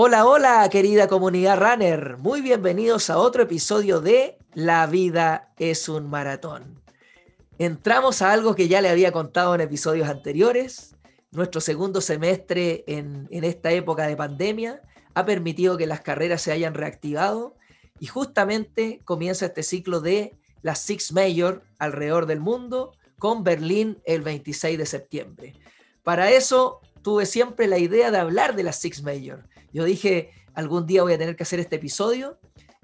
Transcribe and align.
Hola, 0.00 0.26
hola, 0.26 0.68
querida 0.70 1.08
comunidad 1.08 1.58
runner. 1.58 2.18
Muy 2.18 2.40
bienvenidos 2.40 3.10
a 3.10 3.18
otro 3.18 3.42
episodio 3.42 4.00
de 4.00 4.38
La 4.54 4.86
vida 4.86 5.52
es 5.58 5.88
un 5.88 6.08
maratón. 6.08 6.80
Entramos 7.58 8.22
a 8.22 8.30
algo 8.30 8.54
que 8.54 8.68
ya 8.68 8.80
le 8.80 8.90
había 8.90 9.10
contado 9.10 9.56
en 9.56 9.60
episodios 9.60 10.08
anteriores. 10.08 10.94
Nuestro 11.32 11.60
segundo 11.60 12.00
semestre 12.00 12.84
en, 12.86 13.26
esta 13.28 13.72
época 13.72 14.06
de 14.06 14.14
pandemia 14.14 14.82
ha 15.14 15.26
permitido 15.26 15.76
que 15.76 15.88
las 15.88 16.02
carreras 16.02 16.42
se 16.42 16.52
hayan 16.52 16.74
reactivado 16.74 17.56
y 17.98 18.06
justamente 18.06 19.00
comienza 19.04 19.46
este 19.46 19.64
ciclo 19.64 20.00
de 20.00 20.38
las 20.62 20.78
Six 20.78 21.10
Major 21.10 21.64
alrededor 21.80 22.26
del 22.26 22.38
mundo 22.38 22.92
con 23.18 23.42
Berlín 23.42 24.00
el 24.04 24.22
26 24.22 24.78
de 24.78 24.86
septiembre. 24.86 25.54
Para 26.04 26.30
eso 26.30 26.82
tuve 27.02 27.26
siempre 27.26 27.66
la 27.66 27.78
idea 27.78 28.12
de 28.12 28.18
hablar 28.18 28.54
de 28.54 28.62
las 28.62 28.76
Six 28.76 29.02
Major 29.02 29.42
yo 29.72 29.84
dije, 29.84 30.30
algún 30.54 30.86
día 30.86 31.02
voy 31.02 31.12
a 31.12 31.18
tener 31.18 31.36
que 31.36 31.42
hacer 31.42 31.60
este 31.60 31.76
episodio 31.76 32.38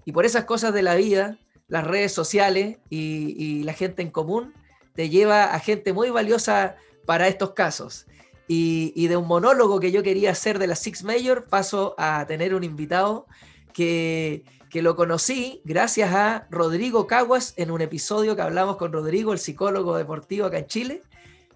y 0.05 0.13
por 0.13 0.25
esas 0.25 0.45
cosas 0.45 0.75
de 0.75 0.83
la 0.83 0.95
vida, 0.95 1.39
las 1.69 1.87
redes 1.87 2.13
sociales 2.13 2.79
y, 2.91 3.63
la 3.65 3.73
gente 3.73 4.03
en 4.03 4.11
común 4.11 4.53
te 4.95 5.09
lleva 5.09 5.55
a 5.55 5.59
gente 5.59 5.93
muy 5.93 6.11
valiosa 6.11 6.77
para 7.07 7.27
estos 7.29 7.53
casos. 7.53 8.07
Y, 8.47 9.09
de 9.09 9.17
un 9.17 9.27
monólogo 9.27 9.81
que 9.81 9.91
yo 9.91 10.03
quería 10.03 10.31
hacer 10.31 10.59
de 10.59 10.67
las 10.67 10.81
Six 10.81 11.03
Major, 11.05 11.47
paso 11.47 11.95
a 11.99 12.27
tener 12.27 12.55
un 12.55 12.63
invitado 12.65 13.27
que, 13.73 14.45
lo 14.75 14.97
conocí 14.97 15.61
gracias 15.65 16.13
a 16.13 16.49
Rodrigo 16.51 17.07
Caguas 17.07 17.55
en 17.57 17.71
un 17.71 17.81
episodio 17.81 18.35
que 18.35 18.43
hablamos 18.43 18.77
con 18.77 18.93
Rodrigo, 18.93 19.33
el 19.33 19.39
psicólogo 19.39 19.97
deportivo 19.97 20.47
acá 20.47 20.59
en 20.59 20.67
Chile. 20.67 21.03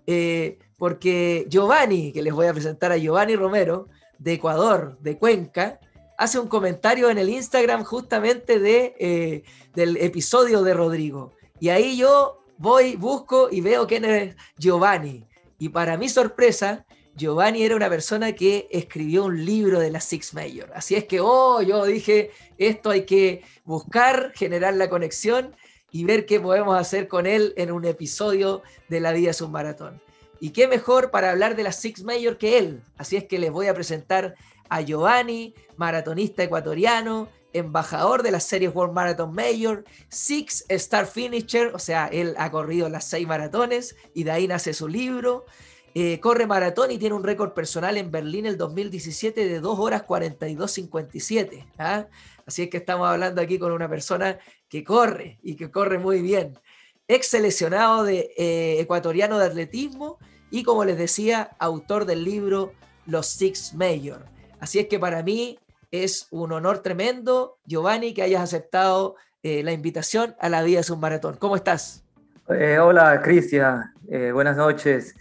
Eh, 0.07 0.59
porque 0.77 1.45
Giovanni, 1.49 2.13
que 2.13 2.23
les 2.23 2.33
voy 2.33 2.47
a 2.47 2.53
presentar 2.53 2.93
a 2.93 2.97
Giovanni 2.97 3.35
Romero, 3.35 3.89
de 4.19 4.35
Ecuador, 4.35 4.99
de 5.01 5.17
Cuenca, 5.17 5.81
hace 6.17 6.39
un 6.39 6.49
comentario 6.49 7.11
en 7.11 7.19
el 7.19 7.29
Instagram 7.29 7.85
justamente 7.85 8.59
de, 8.59 8.95
eh, 8.99 9.43
del 9.75 9.97
episodio 9.99 10.63
de 10.63 10.75
Rodrigo. 10.75 11.33
Y 11.61 11.69
ahí 11.71 11.97
yo 11.97 12.45
voy, 12.59 12.97
busco 12.97 13.49
y 13.51 13.61
veo 13.61 13.87
quién 13.87 14.05
es 14.05 14.37
Giovanni. 14.59 15.25
Y 15.59 15.71
para 15.71 15.97
mi 15.97 16.09
sorpresa, 16.09 16.85
Giovanni 17.15 17.63
era 17.65 17.77
una 17.77 17.89
persona 17.89 18.33
que 18.33 18.69
escribió 18.71 19.25
un 19.25 19.45
libro 19.45 19.81
de 19.81 19.91
la 19.91 20.01
Six 20.01 20.35
Major. 20.35 20.71
Así 20.75 20.95
es 20.95 21.05
que, 21.05 21.21
oh, 21.21 21.63
yo 21.63 21.85
dije, 21.85 22.31
esto 22.59 22.91
hay 22.91 23.05
que 23.05 23.43
buscar, 23.65 24.33
generar 24.35 24.75
la 24.75 24.89
conexión 24.89 25.57
y 25.91 26.05
ver 26.05 26.27
qué 26.27 26.39
podemos 26.39 26.79
hacer 26.79 27.09
con 27.09 27.27
él 27.27 27.55
en 27.57 27.73
un 27.73 27.85
episodio 27.85 28.63
de 28.89 29.01
La 29.01 29.13
Vida 29.13 29.31
es 29.31 29.41
un 29.41 29.51
Maratón. 29.51 30.01
Y 30.41 30.51
qué 30.51 30.69
mejor 30.69 31.11
para 31.11 31.31
hablar 31.31 31.57
de 31.57 31.63
las 31.63 31.77
Six 31.77 32.05
Major 32.05 32.39
que 32.39 32.59
él. 32.59 32.83
Así 32.97 33.17
es 33.17 33.25
que 33.25 33.39
les 33.39 33.51
voy 33.51 33.67
a 33.67 33.75
presentar 33.75 34.35
a 34.69 34.81
Giovanni, 34.81 35.55
maratonista 35.77 36.43
ecuatoriano, 36.43 37.29
embajador 37.53 38.23
de 38.23 38.31
las 38.31 38.45
series 38.45 38.75
World 38.75 38.95
Marathon 38.95 39.35
Major, 39.35 39.85
Six 40.09 40.65
Star 40.69 41.07
Finisher, 41.07 41.75
o 41.75 41.79
sea, 41.79 42.07
él 42.07 42.35
ha 42.39 42.51
corrido 42.51 42.89
las 42.89 43.05
seis 43.05 43.27
maratones 43.27 43.97
y 44.15 44.25
de 44.25 44.31
ahí 44.31 44.47
nace 44.47 44.75
su 44.75 44.89
libro. 44.89 45.47
Eh, 45.95 46.21
corre 46.21 46.47
maratón 46.47 46.91
y 46.91 46.99
tiene 46.99 47.15
un 47.15 47.25
récord 47.25 47.55
personal 47.55 47.97
en 47.97 48.11
Berlín 48.11 48.47
el 48.47 48.57
2017 48.59 49.49
de 49.49 49.61
2 49.61 49.79
horas 49.79 50.07
42.57. 50.07 51.67
¿ah? 51.79 52.07
Así 52.47 52.63
es 52.63 52.71
que 52.71 52.77
estamos 52.77 53.09
hablando 53.09 53.41
aquí 53.41 53.59
con 53.59 53.73
una 53.73 53.89
persona 53.89 54.39
que 54.69 54.85
corre 54.85 55.39
y 55.43 55.57
que 55.57 55.71
corre 55.71 55.99
muy 55.99 56.21
bien 56.21 56.59
ex 57.09 57.29
seleccionado 57.29 58.05
de, 58.05 58.31
eh, 58.37 58.81
ecuatoriano 58.81 59.39
de 59.39 59.47
atletismo 59.47 60.19
y 60.51 60.63
como 60.63 60.85
les 60.85 60.99
decía, 60.99 61.51
autor 61.59 62.05
del 62.05 62.23
libro 62.23 62.73
Los 63.07 63.27
Six 63.27 63.75
Major. 63.75 64.25
Así 64.61 64.79
es 64.79 64.89
que 64.89 64.99
para 64.99 65.23
mí 65.23 65.59
es 65.91 66.29
un 66.31 66.53
honor 66.53 66.81
tremendo, 66.81 67.57
Giovanni, 67.65 68.13
que 68.13 68.23
hayas 68.23 68.43
aceptado 68.43 69.17
eh, 69.43 69.63
la 69.63 69.73
invitación 69.73 70.37
a 70.39 70.51
la 70.51 70.63
vida 70.63 70.83
de 70.83 70.93
un 70.93 71.01
maratón. 71.01 71.37
¿Cómo 71.39 71.57
estás? 71.57 72.05
Eh, 72.49 72.79
hola, 72.79 73.21
Cristian. 73.23 73.93
buenas 74.33 74.57
noches. 74.57 75.15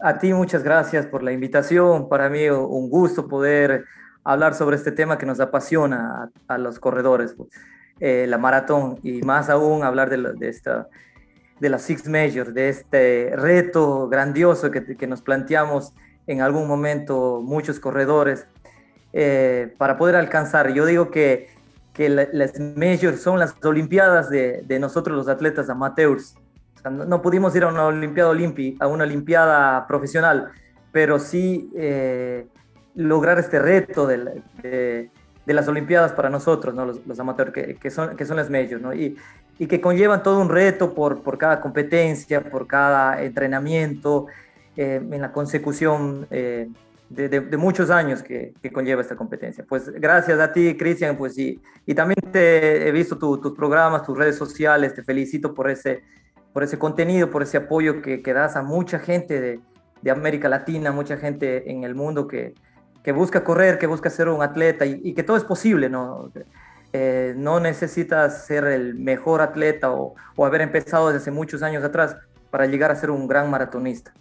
A 0.00 0.18
ti 0.18 0.32
muchas 0.32 0.62
gracias 0.62 1.06
por 1.06 1.22
la 1.22 1.32
invitación. 1.32 2.08
Para 2.08 2.28
mí 2.30 2.48
un 2.48 2.88
gusto 2.88 3.26
poder 3.28 3.84
hablar 4.24 4.54
sobre 4.54 4.76
este 4.76 4.92
tema 4.92 5.18
que 5.18 5.26
nos 5.26 5.40
apasiona 5.40 6.30
a, 6.46 6.58
los 6.58 6.78
corredores, 6.78 7.34
la 7.98 8.38
maratón, 8.38 8.98
y 9.02 9.22
más 9.22 9.48
aún 9.48 9.82
hablar 9.82 10.10
de, 10.10 10.34
de 10.34 10.48
esta 10.48 10.88
de 11.60 11.68
la 11.68 11.78
Six 11.78 12.08
Major, 12.08 12.52
de 12.52 12.68
este 12.68 13.32
reto 13.34 14.08
grandioso 14.08 14.70
que, 14.70 14.96
que 14.96 15.06
nos 15.06 15.22
planteamos 15.22 15.92
en 16.26 16.42
algún 16.42 16.68
momento 16.68 17.40
muchos 17.42 17.80
corredores 17.80 18.46
eh, 19.12 19.74
para 19.78 19.96
poder 19.96 20.14
alcanzar. 20.14 20.72
Yo 20.72 20.84
digo 20.84 21.10
que, 21.10 21.48
que 21.94 22.08
las 22.08 22.60
Majors 22.60 23.20
son 23.20 23.38
las 23.38 23.54
Olimpiadas 23.64 24.28
de, 24.30 24.62
de 24.64 24.78
nosotros 24.78 25.16
los 25.16 25.28
atletas 25.28 25.70
amateurs. 25.70 26.36
no, 26.90 27.22
pudimos 27.22 27.56
ir 27.56 27.64
a 27.64 27.68
una 27.68 27.86
Olimpiada 27.86 28.30
a 28.80 28.86
una 28.86 29.04
Olimpiada 29.04 29.86
profesional, 29.86 30.50
pero 30.92 31.18
sí 31.18 31.70
eh, 31.74 32.46
lograr 32.94 33.38
este 33.38 33.58
reto 33.58 34.06
de, 34.06 34.42
de, 34.62 35.10
de, 35.46 35.54
las 35.54 35.66
Olimpiadas 35.66 36.12
para 36.12 36.28
nosotros, 36.28 36.74
¿no? 36.74 36.84
los, 36.84 37.06
los 37.06 37.18
amateurs, 37.18 37.52
que, 37.52 37.76
que, 37.76 37.90
son, 37.90 38.14
que 38.16 38.26
son 38.26 38.36
las 38.36 38.50
Majors. 38.50 38.82
¿no? 38.82 38.92
Y, 38.92 39.16
y 39.58 39.66
que 39.66 39.80
conllevan 39.80 40.22
todo 40.22 40.40
un 40.40 40.48
reto 40.48 40.94
por, 40.94 41.22
por 41.22 41.36
cada 41.36 41.60
competencia, 41.60 42.48
por 42.48 42.66
cada 42.66 43.22
entrenamiento, 43.22 44.26
eh, 44.76 45.00
en 45.02 45.20
la 45.20 45.32
consecución 45.32 46.26
eh, 46.30 46.68
de, 47.10 47.28
de, 47.28 47.56
muchos 47.56 47.90
años 47.90 48.22
que, 48.22 48.54
que, 48.62 48.70
conlleva 48.70 49.02
esta 49.02 49.16
competencia. 49.16 49.64
Pues 49.68 49.90
gracias 49.90 50.38
a 50.38 50.52
ti, 50.52 50.76
Cristian, 50.76 51.16
pues 51.16 51.36
y, 51.38 51.60
y 51.86 51.94
también 51.94 52.18
te 52.30 52.86
he 52.86 52.92
visto 52.92 53.16
tus 53.16 53.56
programas, 53.56 54.04
tus 54.04 54.16
redes 54.16 54.36
sociales, 54.36 54.94
te 54.94 55.02
felicito 55.02 55.54
por 55.54 55.70
ese, 55.70 56.02
por 56.52 56.62
ese 56.62 56.78
contenido, 56.78 57.30
por 57.30 57.42
ese 57.42 57.56
apoyo 57.56 58.02
que, 58.02 58.22
que 58.22 58.32
das 58.32 58.56
a 58.56 58.62
mucha 58.62 58.98
gente 58.98 59.40
de, 59.40 59.60
de, 60.02 60.10
América 60.10 60.48
Latina, 60.48 60.92
mucha 60.92 61.16
gente 61.16 61.70
en 61.70 61.82
el 61.82 61.94
mundo 61.94 62.28
que, 62.28 62.54
que 63.02 63.10
busca 63.10 63.42
correr, 63.42 63.78
que 63.78 63.86
busca 63.86 64.10
ser 64.10 64.28
un 64.28 64.42
atleta 64.42 64.84
y, 64.86 65.00
y 65.02 65.14
que 65.14 65.22
todo 65.22 65.38
es 65.38 65.44
posible, 65.44 65.88
¿no? 65.88 66.30
Eh, 66.92 67.34
no 67.36 67.60
necesitas 67.60 68.46
ser 68.46 68.64
el 68.64 68.94
mejor 68.94 69.42
atleta 69.42 69.92
o, 69.92 70.14
haber 70.42 70.62
empezado 70.62 71.08
desde 71.08 71.20
hace 71.22 71.30
muchos 71.30 71.62
años 71.62 71.84
atrás 71.84 72.16
para 72.50 72.66
llegar 72.66 72.90
a 72.90 72.96
ser 72.96 73.10
un 73.10 73.28
gran 73.28 73.50
maratonista. 73.50 74.14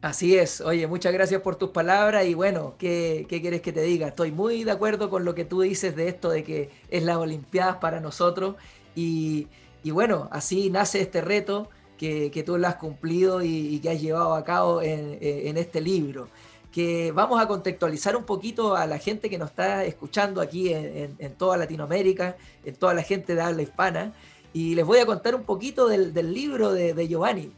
Así 0.00 0.38
es, 0.38 0.60
oye, 0.60 0.86
muchas 0.86 1.12
gracias 1.12 1.42
por 1.42 1.56
tus 1.56 1.70
palabras 1.70 2.24
y 2.26 2.34
bueno, 2.34 2.74
¿qué, 2.78 3.26
quieres 3.28 3.60
que 3.60 3.72
te 3.72 3.82
diga? 3.82 4.08
Estoy 4.08 4.30
muy 4.30 4.64
de 4.64 4.70
acuerdo 4.70 5.10
con 5.10 5.24
lo 5.24 5.34
que 5.34 5.44
tú 5.44 5.62
dices 5.62 5.96
de 5.96 6.08
esto 6.08 6.30
de 6.30 6.44
que 6.44 6.70
es 6.90 7.02
las 7.02 7.16
Olimpiadas 7.16 7.76
para 7.76 8.00
nosotros 8.00 8.56
y, 8.94 9.48
bueno, 9.84 10.28
así 10.30 10.70
nace 10.70 11.00
este 11.00 11.20
reto 11.20 11.68
que, 11.98 12.42
tú 12.46 12.56
lo 12.56 12.66
has 12.68 12.76
cumplido 12.76 13.42
y, 13.42 13.78
que 13.80 13.90
has 13.90 14.00
llevado 14.00 14.34
a 14.34 14.44
cabo 14.44 14.80
en 14.80 15.56
este 15.58 15.80
libro 15.80 16.28
que 16.76 17.10
vamos 17.10 17.40
a 17.40 17.48
contextualizar 17.48 18.14
un 18.18 18.24
poquito 18.24 18.76
a 18.76 18.86
la 18.86 18.98
gente 18.98 19.30
que 19.30 19.38
nos 19.38 19.48
está 19.48 19.86
escuchando 19.86 20.42
aquí 20.42 20.74
en, 20.74 21.34
toda 21.38 21.56
Latinoamérica, 21.56 22.36
en 22.66 22.74
toda 22.74 22.92
la 22.92 23.02
gente 23.02 23.34
de 23.34 23.40
habla 23.40 23.62
hispana, 23.62 24.12
y 24.52 24.74
les 24.74 24.84
voy 24.84 24.98
a 24.98 25.06
contar 25.06 25.34
un 25.34 25.44
poquito 25.44 25.88
del, 25.88 26.12
libro 26.34 26.72
de, 26.72 27.08
Giovanni. 27.08 27.50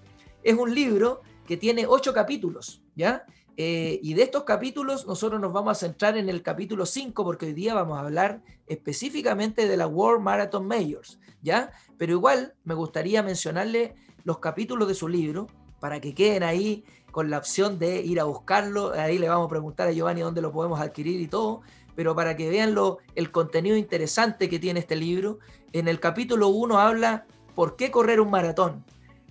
Es 0.44 0.56
un 0.56 0.72
libro 0.72 1.22
que 1.48 1.56
tiene 1.56 1.84
ocho 1.84 2.14
capítulos, 2.14 2.80
¿ya? 2.94 3.26
Eh, 3.56 3.98
y 4.04 4.14
de 4.14 4.22
estos 4.22 4.44
capítulos 4.44 5.04
nosotros 5.04 5.40
nos 5.40 5.52
vamos 5.52 5.72
a 5.72 5.74
centrar 5.74 6.16
en 6.16 6.28
el 6.28 6.40
capítulo 6.44 6.86
5 6.86 7.24
porque 7.24 7.46
hoy 7.46 7.54
día 7.54 7.74
vamos 7.74 7.98
a 7.98 8.02
hablar 8.02 8.40
específicamente 8.68 9.66
de 9.66 9.76
la 9.76 9.88
World 9.88 10.22
Marathon 10.22 10.64
Majors, 10.64 11.18
¿ya? 11.42 11.72
Pero 11.96 12.12
igual 12.12 12.54
me 12.62 12.74
gustaría 12.74 13.24
mencionarle 13.24 13.96
los 14.22 14.38
capítulos 14.38 14.86
de 14.86 14.94
su 14.94 15.08
libro 15.08 15.48
para 15.80 16.00
que 16.00 16.14
queden 16.14 16.42
ahí 16.42 16.84
con 17.18 17.30
la 17.30 17.38
opción 17.38 17.80
de 17.80 18.00
ir 18.00 18.20
a 18.20 18.24
buscarlo. 18.26 18.92
Ahí 18.92 19.18
le 19.18 19.28
vamos 19.28 19.46
a 19.46 19.48
preguntar 19.48 19.88
a 19.88 19.90
Giovanni 19.90 20.20
dónde 20.20 20.40
lo 20.40 20.52
podemos 20.52 20.78
adquirir 20.78 21.20
y 21.20 21.26
todo, 21.26 21.62
pero 21.96 22.14
para 22.14 22.36
que 22.36 22.48
vean 22.48 22.76
lo, 22.76 22.98
el 23.16 23.32
contenido 23.32 23.76
interesante 23.76 24.48
que 24.48 24.60
tiene 24.60 24.78
este 24.78 24.94
libro. 24.94 25.40
En 25.72 25.88
el 25.88 25.98
capítulo 25.98 26.46
1 26.46 26.78
habla 26.78 27.26
por 27.56 27.74
qué 27.74 27.90
correr 27.90 28.20
un 28.20 28.30
maratón. 28.30 28.84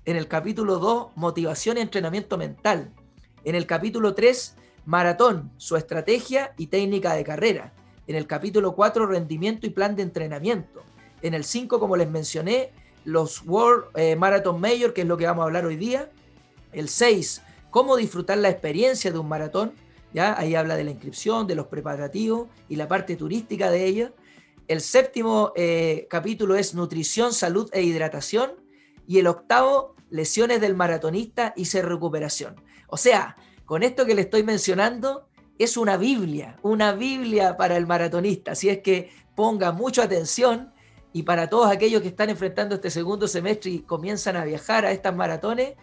En 0.03 0.17
el 0.17 0.27
capítulo 0.27 0.79
2, 0.79 1.11
motivación 1.15 1.77
y 1.77 1.79
entrenamiento 1.79 2.37
mental. 2.37 2.91
En 3.45 3.55
el 3.55 3.65
capítulo 3.65 4.13
3, 4.13 4.57
maratón, 4.83 5.49
su 5.55 5.77
estrategia 5.77 6.53
y 6.57 6.67
técnica 6.67 7.13
de 7.13 7.23
carrera. 7.23 7.71
En 8.05 8.17
el 8.17 8.27
capítulo 8.27 8.75
4, 8.75 9.05
rendimiento 9.05 9.65
y 9.65 9.69
plan 9.69 9.95
de 9.95 10.03
entrenamiento. 10.03 10.83
En 11.21 11.33
el 11.33 11.45
5, 11.45 11.79
como 11.79 11.95
les 11.95 12.09
mencioné, 12.09 12.73
los 13.05 13.43
World 13.45 13.85
eh, 13.95 14.17
Marathon 14.17 14.59
Major, 14.59 14.91
que 14.93 15.03
es 15.03 15.07
lo 15.07 15.15
que 15.15 15.25
vamos 15.25 15.43
a 15.43 15.45
hablar 15.45 15.65
hoy 15.65 15.77
día. 15.77 16.11
El 16.73 16.89
6, 16.89 17.43
cómo 17.69 17.95
disfrutar 17.95 18.37
la 18.37 18.49
experiencia 18.49 19.11
de 19.11 19.19
un 19.19 19.27
maratón. 19.27 19.73
¿ya? 20.13 20.37
Ahí 20.37 20.55
habla 20.55 20.75
de 20.75 20.83
la 20.83 20.91
inscripción, 20.91 21.47
de 21.47 21.55
los 21.55 21.67
preparativos 21.67 22.47
y 22.69 22.75
la 22.75 22.87
parte 22.87 23.15
turística 23.15 23.69
de 23.69 23.85
ella. 23.85 24.13
El 24.67 24.81
séptimo 24.81 25.53
eh, 25.55 26.07
capítulo 26.09 26.55
es 26.55 26.73
nutrición, 26.73 27.33
salud 27.33 27.69
e 27.73 27.83
hidratación. 27.83 28.51
Y 29.07 29.19
el 29.19 29.27
octavo, 29.27 29.95
lesiones 30.09 30.59
del 30.59 30.75
maratonista 30.75 31.53
y 31.55 31.65
ser 31.65 31.87
recuperación. 31.87 32.55
O 32.87 32.97
sea, 32.97 33.37
con 33.65 33.83
esto 33.83 34.05
que 34.05 34.15
le 34.15 34.21
estoy 34.23 34.43
mencionando, 34.43 35.27
es 35.57 35.77
una 35.77 35.97
Biblia, 35.97 36.57
una 36.61 36.93
Biblia 36.93 37.57
para 37.57 37.77
el 37.77 37.87
maratonista. 37.87 38.51
Así 38.51 38.69
es 38.69 38.79
que 38.79 39.09
ponga 39.35 39.71
mucha 39.71 40.03
atención 40.03 40.73
y 41.13 41.23
para 41.23 41.49
todos 41.49 41.71
aquellos 41.71 42.01
que 42.01 42.09
están 42.09 42.29
enfrentando 42.29 42.75
este 42.75 42.91
segundo 42.91 43.27
semestre 43.27 43.71
y 43.71 43.79
comienzan 43.79 44.35
a 44.35 44.45
viajar 44.45 44.85
a 44.85 44.91
estas 44.91 45.15
maratones, 45.15 45.73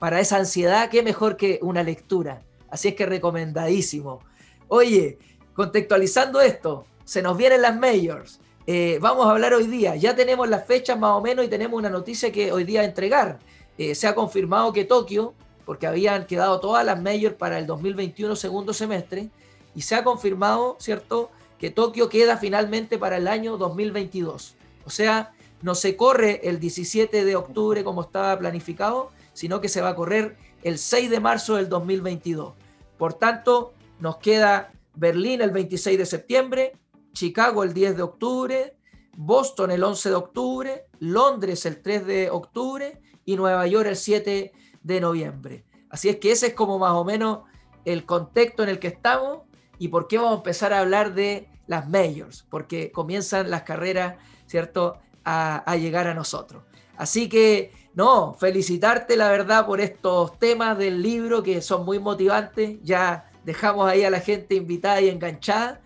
para 0.00 0.18
esa 0.18 0.38
ansiedad, 0.38 0.88
qué 0.88 1.02
mejor 1.02 1.36
que 1.36 1.60
una 1.62 1.84
lectura. 1.84 2.42
Así 2.70 2.88
es 2.88 2.94
que 2.94 3.04
recomendadísimo. 3.04 4.20
Oye, 4.66 5.18
contextualizando 5.52 6.40
esto, 6.40 6.86
se 7.04 7.20
nos 7.20 7.36
vienen 7.36 7.60
las 7.60 7.78
majors. 7.78 8.40
Eh, 8.66 8.98
vamos 9.02 9.26
a 9.26 9.32
hablar 9.32 9.52
hoy 9.52 9.66
día. 9.66 9.96
Ya 9.96 10.16
tenemos 10.16 10.48
las 10.48 10.66
fechas 10.66 10.98
más 10.98 11.10
o 11.12 11.20
menos 11.20 11.44
y 11.44 11.48
tenemos 11.48 11.78
una 11.78 11.90
noticia 11.90 12.32
que 12.32 12.50
hoy 12.50 12.64
día 12.64 12.82
entregar. 12.82 13.40
Eh, 13.76 13.94
se 13.94 14.06
ha 14.06 14.14
confirmado 14.14 14.72
que 14.72 14.86
Tokio, 14.86 15.34
porque 15.66 15.86
habían 15.86 16.26
quedado 16.26 16.60
todas 16.60 16.84
las 16.84 17.00
majors 17.00 17.34
para 17.34 17.58
el 17.58 17.66
2021 17.66 18.34
segundo 18.36 18.72
semestre, 18.72 19.28
y 19.74 19.82
se 19.82 19.96
ha 19.96 20.02
confirmado, 20.02 20.76
¿cierto?, 20.80 21.30
que 21.58 21.70
Tokio 21.70 22.08
queda 22.08 22.38
finalmente 22.38 22.96
para 22.96 23.18
el 23.18 23.28
año 23.28 23.58
2022. 23.58 24.56
O 24.86 24.90
sea, 24.90 25.32
no 25.60 25.74
se 25.74 25.94
corre 25.94 26.40
el 26.48 26.58
17 26.58 27.22
de 27.22 27.36
octubre 27.36 27.84
como 27.84 28.00
estaba 28.00 28.38
planificado, 28.38 29.10
sino 29.40 29.62
que 29.62 29.70
se 29.70 29.80
va 29.80 29.88
a 29.88 29.94
correr 29.94 30.36
el 30.62 30.76
6 30.76 31.08
de 31.08 31.18
marzo 31.18 31.56
del 31.56 31.70
2022. 31.70 32.52
Por 32.98 33.14
tanto, 33.14 33.72
nos 33.98 34.18
queda 34.18 34.70
Berlín 34.94 35.40
el 35.40 35.50
26 35.50 35.96
de 35.96 36.04
septiembre, 36.04 36.72
Chicago 37.14 37.64
el 37.64 37.72
10 37.72 37.96
de 37.96 38.02
octubre, 38.02 38.76
Boston 39.16 39.70
el 39.70 39.82
11 39.82 40.10
de 40.10 40.14
octubre, 40.14 40.84
Londres 40.98 41.64
el 41.64 41.80
3 41.80 42.06
de 42.06 42.28
octubre 42.28 43.00
y 43.24 43.36
Nueva 43.36 43.66
York 43.66 43.86
el 43.88 43.96
7 43.96 44.52
de 44.82 45.00
noviembre. 45.00 45.64
Así 45.88 46.10
es 46.10 46.16
que 46.16 46.32
ese 46.32 46.48
es 46.48 46.54
como 46.54 46.78
más 46.78 46.92
o 46.92 47.04
menos 47.06 47.38
el 47.86 48.04
contexto 48.04 48.62
en 48.62 48.68
el 48.68 48.78
que 48.78 48.88
estamos 48.88 49.44
y 49.78 49.88
por 49.88 50.06
qué 50.06 50.18
vamos 50.18 50.32
a 50.32 50.36
empezar 50.36 50.74
a 50.74 50.80
hablar 50.80 51.14
de 51.14 51.48
las 51.66 51.88
majors, 51.88 52.46
porque 52.50 52.92
comienzan 52.92 53.48
las 53.48 53.62
carreras, 53.62 54.16
¿cierto?, 54.46 54.98
a, 55.24 55.56
a 55.56 55.76
llegar 55.76 56.08
a 56.08 56.12
nosotros. 56.12 56.62
Así 56.98 57.30
que, 57.30 57.79
no, 57.94 58.34
felicitarte 58.34 59.16
la 59.16 59.28
verdad 59.30 59.66
por 59.66 59.80
estos 59.80 60.38
temas 60.38 60.78
del 60.78 61.02
libro 61.02 61.42
que 61.42 61.60
son 61.60 61.84
muy 61.84 61.98
motivantes. 61.98 62.78
Ya 62.82 63.30
dejamos 63.44 63.88
ahí 63.88 64.04
a 64.04 64.10
la 64.10 64.20
gente 64.20 64.54
invitada 64.54 65.00
y 65.00 65.08
enganchada. 65.08 65.80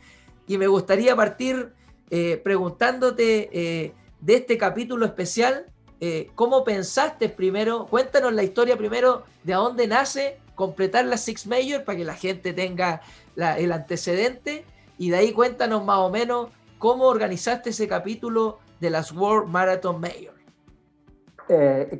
Y 0.46 0.58
me 0.58 0.66
gustaría 0.66 1.16
partir 1.16 1.72
eh, 2.10 2.40
preguntándote 2.44 3.48
eh, 3.52 3.92
de 4.20 4.34
este 4.34 4.58
capítulo 4.58 5.06
especial, 5.06 5.66
eh, 6.00 6.30
¿cómo 6.34 6.62
pensaste 6.62 7.30
primero? 7.30 7.86
Cuéntanos 7.86 8.32
la 8.34 8.42
historia 8.42 8.76
primero 8.76 9.24
de 9.42 9.54
dónde 9.54 9.86
nace 9.86 10.38
completar 10.54 11.06
la 11.06 11.16
Six 11.16 11.46
Major 11.46 11.84
para 11.84 11.98
que 11.98 12.04
la 12.04 12.14
gente 12.14 12.52
tenga 12.52 13.00
el 13.36 13.72
antecedente 13.72 14.64
y 14.98 15.10
de 15.10 15.16
ahí 15.16 15.32
cuéntanos 15.32 15.84
más 15.84 15.98
o 15.98 16.10
menos 16.10 16.50
cómo 16.78 17.04
organizaste 17.04 17.70
ese 17.70 17.88
capítulo 17.88 18.60
de 18.80 18.90
las 18.90 19.10
World 19.10 19.50
Marathon 19.50 20.00
Major. 20.00 20.34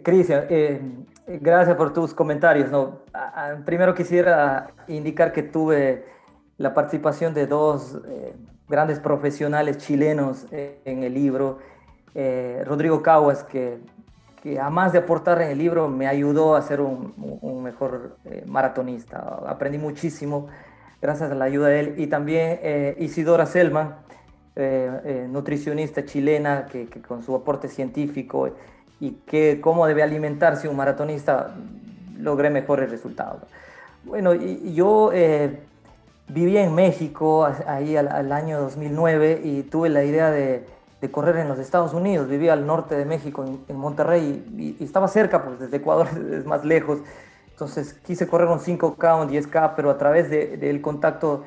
Cristian, 0.03 0.47
gracias 1.27 1.77
por 1.77 1.93
tus 1.93 2.15
comentarios. 2.15 2.71
Primero 3.65 3.95
quisiera 3.95 4.69
indicar 4.89 5.33
que 5.33 5.43
tuve 5.43 6.05
la 6.59 6.75
participación 6.75 7.35
de 7.35 7.47
dos 7.47 7.99
eh, 8.07 8.35
grandes 8.69 9.01
profesionales 9.01 9.79
chilenos 9.79 10.47
eh, 10.51 10.81
en 10.85 11.03
el 11.03 11.15
libro. 11.15 11.59
Eh, 12.15 12.63
Rodrigo 12.65 13.03
Caguas, 13.03 13.43
que, 13.43 13.79
que 14.43 14.61
además 14.61 14.93
de 14.93 14.99
aportar 14.99 15.43
en 15.43 15.51
el 15.51 15.59
libro, 15.59 15.89
me 15.89 16.07
ayudó 16.07 16.55
a 16.55 16.63
ser 16.63 16.81
un, 16.81 17.15
mejor 17.63 18.19
maratonista. 18.47 19.41
Aprendí 19.47 19.79
muchísimo 19.79 20.49
gracias 21.01 21.31
a 21.31 21.35
la 21.35 21.47
ayuda 21.47 21.69
de 21.69 21.81
él. 21.81 21.95
Y 21.97 22.09
también 22.09 22.61
Isidora 22.99 23.47
Selman, 23.47 23.97
nutricionista 25.31 26.05
chilena, 26.05 26.67
que, 26.67 26.89
con 27.09 27.23
su 27.23 27.35
aporte 27.35 27.69
científico 27.69 28.51
y 29.01 29.13
que 29.27 29.61
cómo 29.61 29.87
debe 29.87 30.03
alimentarse 30.03 30.69
un 30.69 30.77
maratonista, 30.77 31.55
logré 32.19 32.51
mejores 32.51 32.91
resultados. 32.91 33.43
Bueno, 34.05 34.35
yo 34.35 35.11
viví 36.29 36.57
en 36.57 36.75
México 36.75 37.47
ahí 37.67 37.97
al, 37.97 38.33
año 38.33 38.61
2009 38.61 39.41
y 39.45 39.63
tuve 39.65 39.89
la 39.89 40.05
idea 40.05 40.31
de, 40.31 40.67
correr 41.11 41.37
en 41.37 41.49
los 41.49 41.59
Estados 41.59 41.93
Unidos. 41.93 42.29
Vivía 42.29 42.55
al 42.55 42.67
norte 42.67 42.97
de 42.97 43.05
México, 43.05 43.45
en, 43.69 43.77
Monterrey, 43.77 44.43
y, 44.57 44.83
estaba 44.83 45.07
cerca, 45.07 45.45
pues 45.45 45.61
desde 45.61 45.77
Ecuador 45.77 46.09
es 46.33 46.47
más 46.47 46.65
lejos. 46.65 47.01
Entonces 47.51 47.93
quise 47.93 48.27
correr 48.27 48.49
un 48.49 48.59
5K, 48.59 49.21
un 49.21 49.29
10K, 49.29 49.75
pero 49.77 49.91
a 49.91 49.99
través 49.99 50.31
del 50.31 50.81
contacto 50.81 51.45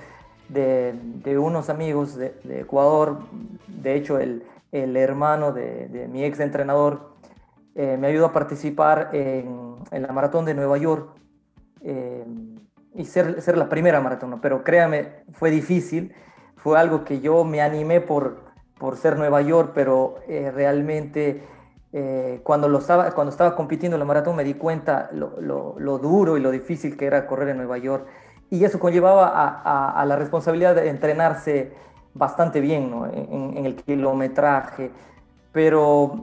de, 0.48 0.94
unos 1.38 1.70
amigos 1.70 2.16
de, 2.16 2.34
Ecuador, 2.62 3.18
de 3.68 3.96
hecho 3.96 4.20
el, 4.20 4.44
hermano 4.72 5.52
de, 5.52 6.08
mi 6.12 6.24
ex 6.24 6.40
entrenador, 6.40 7.17
eh, 7.79 7.95
me 7.95 8.07
ayudó 8.07 8.25
a 8.25 8.33
participar 8.33 9.12
en, 9.13 9.75
la 9.91 10.12
maratón 10.12 10.45
de 10.45 10.56
Nueva 10.56 10.79
York. 10.79 11.12
Eh, 11.83 12.25
y 12.95 13.06
ser, 13.06 13.56
la 13.56 13.69
primera 13.69 14.01
maratón, 14.01 14.39
pero 14.41 14.63
créame, 14.63 15.24
fue 15.31 15.51
difícil, 15.51 16.12
fue 16.56 16.79
algo 16.79 17.03
que 17.03 17.19
yo 17.19 17.44
me 17.44 17.62
animé 17.62 18.01
por, 18.01 18.39
por 18.79 18.97
ser 18.97 19.15
Nueva 19.15 19.44
York, 19.44 19.74
pero 19.75 20.15
eh, 20.27 20.50
realmente 20.50 21.44
cuando, 22.44 22.75
estaba, 22.77 23.12
cuando 23.12 23.31
estaba 23.31 23.56
compitiendo 23.56 23.95
en 23.95 24.00
la 24.00 24.06
maratón 24.06 24.35
me 24.35 24.44
di 24.44 24.53
cuenta 24.53 25.09
lo, 25.12 26.00
duro 26.00 26.38
y 26.38 26.39
lo 26.39 26.51
difícil 26.51 26.95
que 26.95 27.06
era 27.06 27.25
correr 27.25 27.50
en 27.50 27.57
Nueva 27.57 27.77
York, 27.77 28.07
y 28.50 28.63
eso 28.63 28.79
conllevaba 28.79 29.27
a, 29.29 30.01
a, 30.01 30.06
la 30.06 30.15
responsabilidad 30.15 30.75
de 30.75 30.89
entrenarse 30.89 31.74
bastante 32.13 32.59
bien 32.62 32.91
¿no? 32.91 33.06
en, 33.07 33.57
en, 33.57 33.65
el 33.65 33.75
kilometraje, 33.75 34.91
pero 35.57 36.19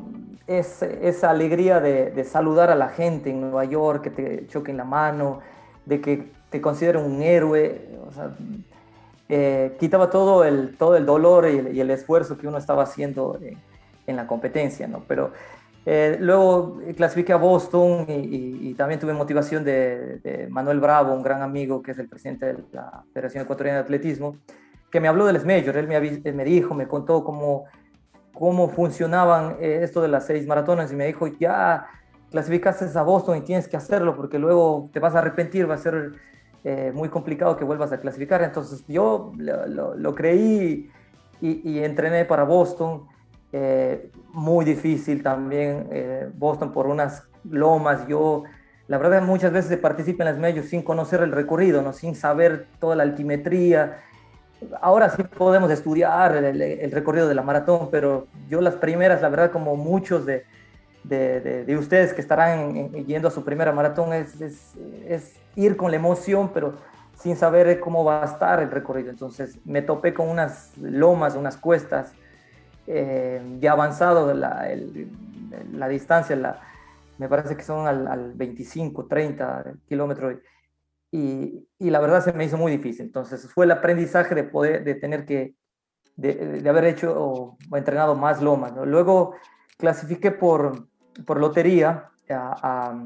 es, 0.47 0.81
esa 0.81 1.31
alegría 1.31 1.81
de, 1.81 2.13
de 2.13 2.23
saludar 2.23 2.71
a 2.71 2.77
la 2.77 2.89
gente 2.89 3.31
en 3.31 3.41
Nueva 3.41 3.65
York, 3.65 4.05
que 4.05 4.11
te 4.11 4.47
choquen 4.47 4.77
la 4.77 4.85
mano, 4.85 5.41
de 5.85 6.01
que 6.01 6.31
te 6.51 6.61
considero 6.61 7.05
un 7.05 7.21
héroe, 7.21 7.81
o 8.07 8.13
sea, 8.13 8.31
eh, 9.29 9.75
quitaba 9.81 10.09
todo 10.09 10.45
el, 10.45 10.77
todo 10.77 10.97
el 10.97 11.05
dolor 11.05 11.49
y 11.49 11.81
el, 11.81 11.91
esfuerzo 11.91 12.39
que 12.39 12.47
uno 12.47 12.59
estaba 12.59 12.85
haciendo 12.85 13.41
en, 14.07 14.17
la 14.17 14.29
competencia, 14.29 14.87
¿no? 14.87 15.03
Pero 15.09 15.33
eh, 15.85 16.17
luego 16.21 16.79
clasifiqué 16.97 17.33
a 17.33 17.37
Boston 17.37 18.07
y, 18.09 18.73
también 18.75 19.01
tuve 19.01 19.15
motivación 19.15 19.65
de, 19.65 20.47
Manuel 20.49 20.79
Bravo, 20.79 21.13
un 21.13 21.25
gran 21.25 21.43
amigo 21.43 21.83
que 21.83 21.91
es 21.91 21.99
el 21.99 22.07
presidente 22.07 22.47
de 22.47 22.59
la 22.71 23.03
Federación 23.13 23.43
Ecuatoriana 23.43 23.79
de 23.79 23.83
Atletismo, 23.83 24.37
que 24.93 25.01
me 25.01 25.09
habló 25.09 25.27
del 25.27 25.45
Major, 25.45 25.77
él 25.77 25.89
me, 25.89 26.33
me 26.33 26.45
dijo, 26.45 26.73
me 26.73 26.87
contó 26.87 27.25
cómo, 27.25 27.65
cómo 28.35 28.69
funcionaban 28.69 29.57
eh, 29.61 29.81
esto 29.83 30.03
de 30.03 30.09
las 30.09 30.27
seis 30.27 30.47
maratones 30.47 30.93
y 30.93 30.97
me 30.97 31.07
dijo, 31.07 31.27
ya 31.27 31.87
clasificaste 32.31 32.87
a 32.99 33.03
Boston 33.03 33.39
y 33.39 33.41
tienes 33.43 33.69
que 33.69 33.77
hacerlo 33.77 34.17
porque 34.17 34.39
luego 34.39 34.91
te 34.93 35.01
vas 35.01 35.15
a 35.15 35.21
arrepentir, 35.21 35.71
va 35.71 35.75
a 35.75 35.79
ser 35.79 36.13
eh, 36.67 36.93
muy 36.95 37.11
complicado 37.11 37.59
que 37.59 37.65
vuelvas 37.65 37.93
a 37.93 38.01
clasificar. 38.01 38.43
Entonces 38.43 38.85
yo 38.89 39.33
lo, 39.37 40.15
creí 40.15 40.91
y, 41.41 41.79
entrené 41.81 42.25
para 42.25 42.45
Boston. 42.45 43.07
Eh, 43.53 44.11
muy 44.33 44.65
difícil 44.65 45.23
también 45.23 45.89
eh, 45.93 46.29
Boston 46.35 46.73
por 46.73 46.87
unas 46.87 47.23
lomas. 47.49 48.09
Yo, 48.09 48.45
la 48.89 48.97
verdad, 48.97 49.23
muchas 49.23 49.53
veces 49.53 49.79
participo 49.79 50.23
en 50.23 50.31
las 50.31 50.39
medios 50.39 50.67
sin 50.67 50.83
conocer 50.83 51.23
el 51.23 51.33
recorrido, 51.33 51.83
¿no? 51.83 51.93
sin 51.93 52.15
saber 52.15 52.67
toda 52.81 52.97
la 52.97 53.03
altimetría. 53.03 54.01
Ahora 54.81 55.11
sí 55.11 55.23
podemos 55.23 55.71
estudiar 55.71 56.37
el 56.37 56.91
recorrido 56.93 57.29
de 57.29 57.35
la 57.35 57.43
maratón, 57.43 57.89
pero 57.91 58.27
yo 58.49 58.61
las 58.61 58.75
primeras, 58.75 59.23
la 59.23 59.29
verdad, 59.29 59.51
como 59.51 59.77
muchos 59.77 60.27
de, 60.27 60.45
de, 61.05 61.77
ustedes 61.79 62.13
que 62.15 62.21
estarán 62.21 62.91
yendo 63.07 63.29
a 63.29 63.31
su 63.31 63.45
primera 63.45 63.73
maratón 63.73 64.13
es, 64.13 64.41
es, 64.41 65.37
ir 65.57 65.77
con 65.77 65.91
la 65.91 65.97
emoción, 65.97 66.51
pero 66.53 66.75
sin 67.17 67.37
saber 67.37 67.79
cómo 67.81 68.05
va 68.05 68.23
a 68.23 68.27
estar 68.27 68.61
el 68.61 68.71
recorrido. 68.71 69.11
Entonces 69.11 69.59
me 69.65 69.83
topé 69.83 70.15
con 70.15 70.29
unas 70.29 70.77
lomas, 70.79 71.37
unas 71.37 71.57
cuestas, 71.57 72.13
eh, 72.87 73.41
ya 73.61 73.73
avanzado 73.73 74.35
la, 74.35 74.69
la 75.73 75.89
distancia, 75.89 76.37
la, 76.37 76.61
me 77.19 77.29
parece 77.29 77.57
que 77.57 77.63
son 77.63 77.87
al, 77.87 78.33
25, 78.35 79.07
30 79.07 79.75
kilómetros. 79.89 80.37
Y, 81.17 81.69
y, 81.79 81.91
la 81.91 82.01
verdad 82.01 82.25
se 82.25 82.33
me 82.33 82.45
hizo 82.45 82.57
muy 82.57 82.73
difícil. 82.73 83.07
Entonces 83.07 83.49
fue 83.49 83.67
el 83.67 83.71
aprendizaje 83.71 84.35
de 84.35 84.43
poder, 84.43 84.83
de 84.83 84.97
tener 84.97 85.25
que, 85.25 85.55
de, 86.17 86.35
de 86.61 86.69
haber 86.69 86.87
hecho 86.87 87.15
o, 87.17 87.57
entrenado 87.73 88.17
más 88.17 88.43
lomas. 88.43 88.73
Luego 88.85 89.37
clasifiqué 89.79 90.33
por, 90.33 90.89
por 91.25 91.39
lotería 91.39 92.11
a, 92.29 92.99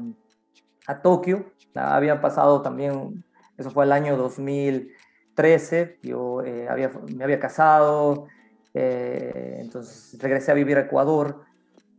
a, 0.87 1.01
Tokio. 1.03 1.51
Había 1.75 2.19
pasado 2.19 2.63
también, 2.63 3.23
eso 3.59 3.69
fue 3.69 3.85
el 3.85 3.91
año 3.91 4.17
2013, 4.17 5.99
yo 6.01 6.41
eh, 6.41 6.67
había, 6.67 6.89
me 7.15 7.23
había 7.23 7.39
casado, 7.39 8.25
eh, 8.73 9.57
entonces 9.59 10.19
regresé 10.19 10.49
a 10.49 10.55
vivir 10.55 10.77
a 10.77 10.81
Ecuador 10.81 11.43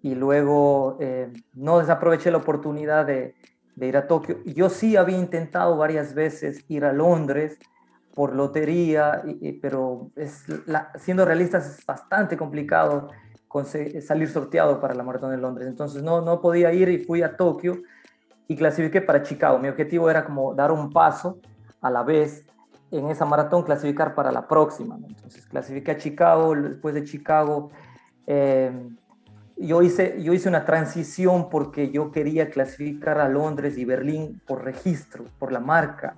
y 0.02 0.17
luego 0.17 0.97
eh, 0.99 1.33
no 1.55 1.79
desaproveché 1.79 2.33
la 2.33 2.38
oportunidad 2.38 3.07
de, 3.07 3.37
de, 3.77 3.87
ir 3.87 3.97
a 3.97 4.07
Tokio. 4.07 4.43
Yo 4.45 4.69
sí 4.71 4.97
había 4.97 5.19
intentado 5.19 5.77
varias 5.77 6.15
veces 6.15 6.65
ir 6.69 6.85
a 6.85 6.93
Londres 6.93 7.59
por 8.15 8.35
lotería, 8.35 9.23
pero 9.62 10.11
es 10.17 10.45
siendo 10.97 11.25
realistas 11.25 11.79
es 11.79 11.87
bastante 11.87 12.37
complicado 12.37 13.09
salir 14.00 14.29
sorteado 14.29 14.81
para 14.81 14.95
la 14.95 15.03
maratón 15.03 15.31
de 15.31 15.39
Londres. 15.39 15.67
Entonces 15.67 16.03
no, 16.03 16.21
no 16.21 16.41
podía 16.41 16.73
ir 16.73 16.89
y 16.89 16.99
fui 16.99 17.23
a 17.23 17.37
Tokio 17.37 17.83
y 18.47 18.57
clasifiqué 18.57 19.00
para 19.00 19.23
Chicago. 19.23 19.59
Mi 19.59 19.69
objetivo 19.69 20.11
era 20.11 20.25
como 20.25 20.55
dar 20.55 20.71
un 20.71 20.91
paso 20.91 21.39
a 21.81 21.91
la 21.91 22.03
vez 22.03 22.47
en 22.91 23.09
esa 23.09 23.25
maratón, 23.25 23.62
clasificar 23.62 24.15
para 24.15 24.33
la 24.33 24.47
próxima. 24.47 24.99
Entonces 25.07 25.47
clasifiqué 25.47 25.93
a 25.93 25.97
Chicago, 25.97 26.55
después 26.55 26.95
de 26.95 27.05
Chicago 27.05 27.71
eh, 28.27 28.73
yo, 29.67 29.83
hice, 29.83 30.23
yo 30.23 30.33
hice 30.33 30.49
una 30.49 30.64
transición 30.64 31.50
porque 31.50 31.90
yo 31.90 32.12
quería 32.12 32.50
clasificar 32.50 33.21
a 33.21 33.29
Londres 33.29 33.79
y 33.79 33.85
Berlín 33.85 34.40
por 34.47 34.64
registro, 34.64 35.25
por 35.38 35.52
la 35.52 35.61
marca. 35.61 36.14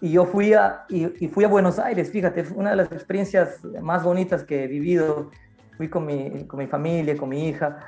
Y 0.00 0.12
yo 0.12 0.26
fui 0.26 0.54
a, 0.54 0.84
y, 0.88 1.24
y 1.24 1.28
fui 1.28 1.44
a 1.44 1.48
Buenos 1.48 1.78
Aires, 1.78 2.10
fíjate, 2.10 2.44
una 2.54 2.70
de 2.70 2.76
las 2.76 2.92
experiencias 2.92 3.64
más 3.82 4.04
bonitas 4.04 4.44
que 4.44 4.64
he 4.64 4.66
vivido 4.66 5.30
fui 5.78 5.88
con 5.88 6.04
mi, 6.04 6.44
con 6.46 6.58
mi 6.58 6.66
familia, 6.66 7.16
con 7.16 7.28
mi 7.30 7.48
hija, 7.48 7.78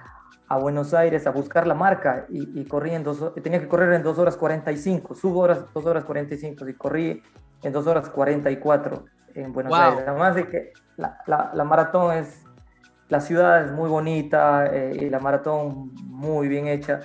a 0.48 0.56
Buenos 0.56 0.94
Aires 0.94 1.26
a 1.26 1.30
buscar 1.30 1.66
la 1.66 1.74
marca 1.74 2.26
y, 2.28 2.64
corrí 2.64 2.92
en 2.92 3.04
dos, 3.04 3.34
tenía 3.42 3.60
que 3.60 3.68
correr 3.68 3.92
en 3.92 4.02
2 4.02 4.18
horas 4.18 4.36
45, 4.36 5.14
subo 5.14 5.40
horas 5.40 5.64
2 5.74 5.86
horas 5.86 6.04
45 6.04 6.68
y 6.68 6.74
corrí 6.74 7.22
en 7.62 7.72
2 7.72 7.86
horas 7.86 8.08
44 8.10 9.04
en 9.34 9.52
Buenos 9.52 9.72
Aires. 9.72 10.04
Además 10.06 10.34
de 10.34 10.48
que 10.48 10.72
la, 10.96 11.18
la, 11.26 11.64
maratón 11.64 12.16
es, 12.16 12.44
la 13.10 13.20
ciudad 13.20 13.64
es 13.64 13.72
muy 13.72 13.88
bonita 13.88 14.66
eh, 14.72 14.96
y 15.02 15.10
la 15.10 15.18
maratón 15.18 15.92
muy 16.06 16.48
bien 16.48 16.66
hecha. 16.66 17.00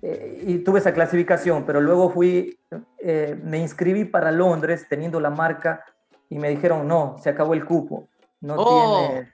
Eh, 0.00 0.44
y 0.46 0.58
tuve 0.58 0.78
esa 0.78 0.94
clasificación, 0.94 1.64
pero 1.66 1.80
luego 1.80 2.10
fui, 2.10 2.58
eh, 2.98 3.38
me 3.42 3.58
inscribí 3.58 4.04
para 4.04 4.30
Londres 4.30 4.86
teniendo 4.88 5.20
la 5.20 5.30
marca 5.30 5.84
y 6.30 6.38
me 6.38 6.48
dijeron, 6.48 6.86
no, 6.86 7.16
se 7.18 7.30
acabó 7.30 7.54
el 7.54 7.64
cupo, 7.64 8.08
no 8.40 8.54
oh. 8.56 9.08
tiene 9.08 9.28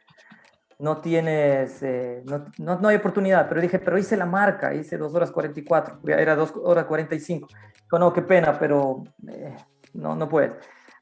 no 0.78 0.98
tienes, 0.98 1.82
eh, 1.82 2.22
no, 2.58 2.78
no, 2.78 2.88
hay 2.88 2.96
oportunidad, 2.96 3.48
pero 3.48 3.60
dije, 3.60 3.78
pero 3.78 3.98
hice 3.98 4.16
la 4.16 4.26
marca, 4.26 4.74
hice 4.74 4.98
2 4.98 5.14
horas 5.14 5.30
44, 5.30 6.00
era 6.08 6.34
2 6.34 6.52
horas 6.62 6.84
45. 6.84 7.48
Dijo, 7.82 7.98
no, 7.98 8.12
qué 8.12 8.22
pena, 8.22 8.58
pero 8.58 9.04
eh, 9.28 9.56
no, 9.94 10.16
no 10.16 10.28
puedes. 10.28 10.52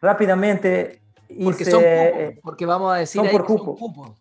Rápidamente 0.00 1.01
porque 1.44 1.64
son 1.64 1.82
cupos, 1.82 2.40
porque 2.42 2.66
vamos 2.66 2.92
a 2.92 2.96
decir 2.96 3.20
son 3.20 3.30
por 3.30 3.44
cupo. 3.44 3.76
son 3.76 3.88
cupos. 3.88 4.16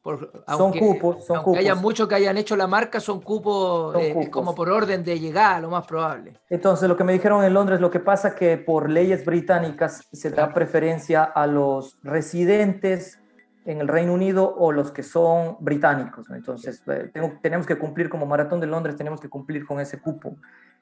son 0.47 0.71
cupos, 0.73 1.25
son 1.25 1.37
aunque 1.37 1.59
haya 1.59 1.75
muchos 1.75 2.07
que 2.07 2.15
hayan 2.15 2.37
hecho 2.37 2.55
la 2.55 2.67
marca, 2.67 2.99
son 2.99 3.21
cupos, 3.21 3.95
eh, 3.99 4.29
como 4.29 4.53
por 4.55 4.69
orden 4.69 5.03
de 5.03 5.19
llegada, 5.19 5.59
lo 5.59 5.69
más 5.69 5.85
probable. 5.85 6.33
Entonces, 6.49 6.87
lo 6.87 6.97
que 6.97 7.03
me 7.03 7.13
dijeron 7.13 7.43
en 7.43 7.53
Londres, 7.53 7.79
lo 7.79 7.91
que 7.91 7.99
pasa 7.99 8.29
es 8.29 8.33
que 8.35 8.57
por 8.57 8.89
leyes 8.89 9.25
británicas 9.25 10.07
se 10.11 10.29
da 10.29 10.53
preferencia 10.53 11.23
a 11.23 11.47
los 11.47 11.97
residentes 12.03 13.19
en 13.65 13.79
el 13.79 13.87
Reino 13.87 14.13
Unido 14.13 14.55
o 14.57 14.71
los 14.71 14.91
que 14.91 15.03
son 15.03 15.57
británicos. 15.59 16.29
Entonces, 16.31 16.83
eh, 16.87 17.11
tenemos 17.41 17.67
que 17.67 17.77
cumplir 17.77 18.09
como 18.09 18.25
Maratón 18.25 18.59
de 18.59 18.67
Londres, 18.67 18.95
tenemos 18.95 19.21
que 19.21 19.29
cumplir 19.29 19.65
con 19.65 19.79
ese 19.79 19.99
cupo. 19.99 20.35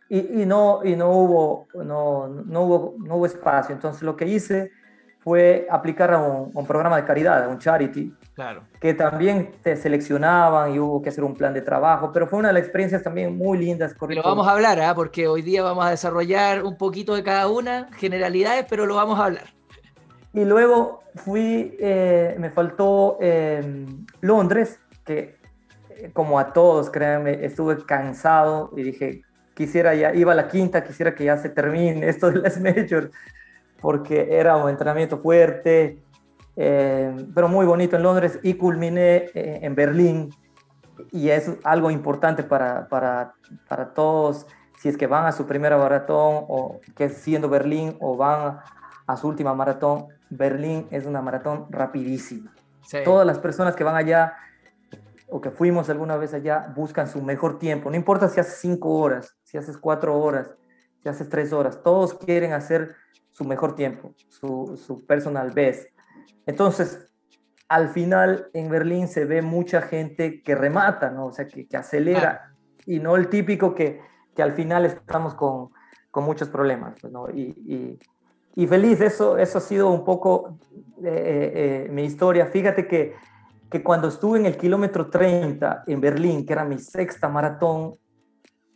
Y, 0.08 0.42
y, 0.42 0.46
no, 0.46 0.82
y 0.84 0.96
no, 0.96 1.12
hubo, 1.12 1.68
no, 1.76 2.28
no, 2.28 2.62
hubo, 2.64 2.96
no 3.00 3.16
hubo 3.16 3.26
espacio. 3.26 3.76
Entonces, 3.76 4.02
lo 4.02 4.16
que 4.16 4.26
hice 4.26 4.72
fue 5.20 5.68
aplicar 5.70 6.14
a 6.14 6.20
un, 6.20 6.66
programa 6.66 6.96
de 6.96 7.06
caridad, 7.06 7.44
a 7.44 7.48
un 7.50 7.60
charity, 7.60 8.14
claro. 8.34 8.64
que 8.80 8.94
también 8.94 9.52
te 9.62 9.76
seleccionaban 9.76 10.74
y 10.74 10.80
hubo 10.80 11.02
que 11.02 11.10
hacer 11.10 11.24
un 11.24 11.36
plan 11.36 11.54
de 11.54 11.62
trabajo, 11.62 12.12
pero 12.14 12.26
fue 12.28 12.40
una 12.40 12.48
de 12.50 12.56
las 12.56 12.64
experiencias 12.64 13.04
también 13.04 13.38
muy 13.38 13.58
lindas. 13.58 13.96
Lo 14.00 14.24
vamos 14.24 14.48
a 14.48 14.52
hablar, 14.52 14.80
¿eh? 14.80 14.92
porque 14.96 15.28
hoy 15.28 15.42
día 15.42 15.62
vamos 15.62 15.86
a 15.86 15.90
desarrollar 15.90 16.64
un 16.64 16.78
poquito 16.78 17.16
de 17.16 17.24
cada 17.24 17.48
una, 17.48 17.90
generalidades, 17.98 18.66
pero 18.70 18.86
lo 18.86 18.96
vamos 18.96 19.20
a 19.20 19.26
hablar. 19.26 19.46
Y 20.34 20.46
luego 20.46 21.04
fui, 21.16 21.76
eh, 21.80 22.36
me 22.40 22.50
faltó 22.50 23.18
eh, 23.20 23.86
Londres, 24.22 24.80
que 25.04 25.38
eh, 25.90 26.12
como 26.14 26.40
a 26.40 26.54
todos, 26.54 26.90
créanme, 26.90 27.46
estuve 27.46 27.84
cansado 27.86 28.72
y 28.78 28.84
dije, 28.84 29.22
quisiera 29.56 29.96
ya, 29.96 30.14
iba 30.14 30.32
a 30.32 30.36
la 30.36 30.48
quinta, 30.48 30.84
quisiera 30.84 31.16
que 31.16 31.26
ya 31.26 31.38
se 31.38 31.50
termine 31.50 32.08
esto 32.08 32.32
de 32.32 32.40
las 32.40 32.60
majors, 32.62 33.10
porque 33.82 34.28
era 34.32 34.56
un 34.58 34.70
entrenamiento 34.70 35.20
fuerte, 35.20 36.04
pero 36.56 37.48
muy 37.48 37.66
bonito 37.66 37.96
en 37.96 38.04
Londres 38.04 38.40
y 38.44 38.56
culminé 38.56 39.30
en 39.34 39.76
Berlín. 39.76 40.30
Y 41.12 41.30
es 41.30 41.52
algo 41.64 41.90
importante 41.92 42.44
para, 42.44 42.88
para, 42.90 43.34
para 43.68 43.94
todos, 43.94 44.46
si 44.80 44.90
es 44.90 44.98
que 44.98 45.08
van 45.08 45.26
a 45.26 45.32
su 45.32 45.46
primera 45.46 45.78
maratón 45.78 46.46
o 46.48 46.80
que 46.96 47.06
es 47.06 47.14
siendo 47.18 47.50
Berlín 47.50 47.98
o 48.00 48.18
van 48.18 48.60
a 49.08 49.18
su 49.18 49.28
última 49.28 49.54
maratón, 49.54 50.08
Berlín 50.30 50.88
es 50.92 51.06
una 51.06 51.22
maratón 51.22 51.68
rapidísima. 51.70 52.54
Todas 53.04 53.26
las 53.26 53.40
personas 53.40 53.76
que 53.76 53.84
van 53.84 53.96
allá 53.96 54.34
o 55.28 55.42
que 55.42 55.52
fuimos 55.52 55.90
alguna 55.90 56.18
vez 56.18 56.34
allá 56.34 56.72
buscan 56.76 57.08
su 57.08 57.22
mejor 57.22 57.60
tiempo. 57.60 57.90
No 57.90 57.96
importa 57.96 58.28
si 58.30 58.40
haces 58.40 58.58
cinco 58.60 58.90
horas, 58.90 59.38
si 59.44 59.58
haces 59.58 59.78
cuatro 59.78 60.20
horas, 60.20 60.56
si 61.02 61.10
haces 61.10 61.30
tres 61.30 61.54
horas. 61.54 61.82
Todos 61.84 62.14
quieren 62.14 62.54
hacer 62.54 62.96
su 63.40 63.46
mejor 63.46 63.74
tiempo, 63.74 64.14
su, 64.28 64.78
su 64.86 65.06
personal 65.06 65.52
best. 65.52 65.88
Entonces, 66.46 67.10
al 67.70 67.88
final 67.88 68.50
en 68.54 68.70
Berlín 68.70 69.08
se 69.08 69.24
ve 69.24 69.42
mucha 69.42 69.82
gente 69.82 70.44
que 70.44 70.56
remata, 70.56 71.10
¿no? 71.10 71.28
O 71.28 71.32
sea, 71.32 71.48
que, 71.48 71.66
que 71.66 71.78
acelera 71.78 72.54
y 72.86 73.00
no 73.00 73.16
el 73.16 73.30
típico 73.30 73.74
que, 73.74 74.02
que 74.36 74.42
al 74.42 74.52
final 74.52 74.86
estamos 74.86 75.36
con, 75.36 75.70
con 76.12 76.26
muchos 76.26 76.50
problemas, 76.50 76.96
pues, 77.00 77.14
¿no? 77.14 77.30
Y, 77.30 77.44
y, 77.66 78.00
y 78.62 78.68
feliz, 78.68 79.00
eso, 79.00 79.38
eso 79.38 79.60
ha 79.60 79.62
sido 79.62 79.90
un 79.90 80.04
poco 80.04 80.58
eh, 81.02 81.08
eh, 81.08 81.86
eh, 81.86 81.90
mi 81.90 82.04
historia. 82.04 82.46
Fíjate 82.48 82.90
que, 82.90 83.16
que 83.72 83.82
cuando 83.82 84.10
estuve 84.10 84.38
en 84.38 84.48
el 84.48 84.58
kilómetro 84.58 85.10
30 85.10 85.86
en 85.88 86.02
Berlín, 86.02 86.46
que 86.46 86.52
era 86.52 86.66
mi 86.66 86.78
sexta 86.78 87.30
maratón, 87.30 87.96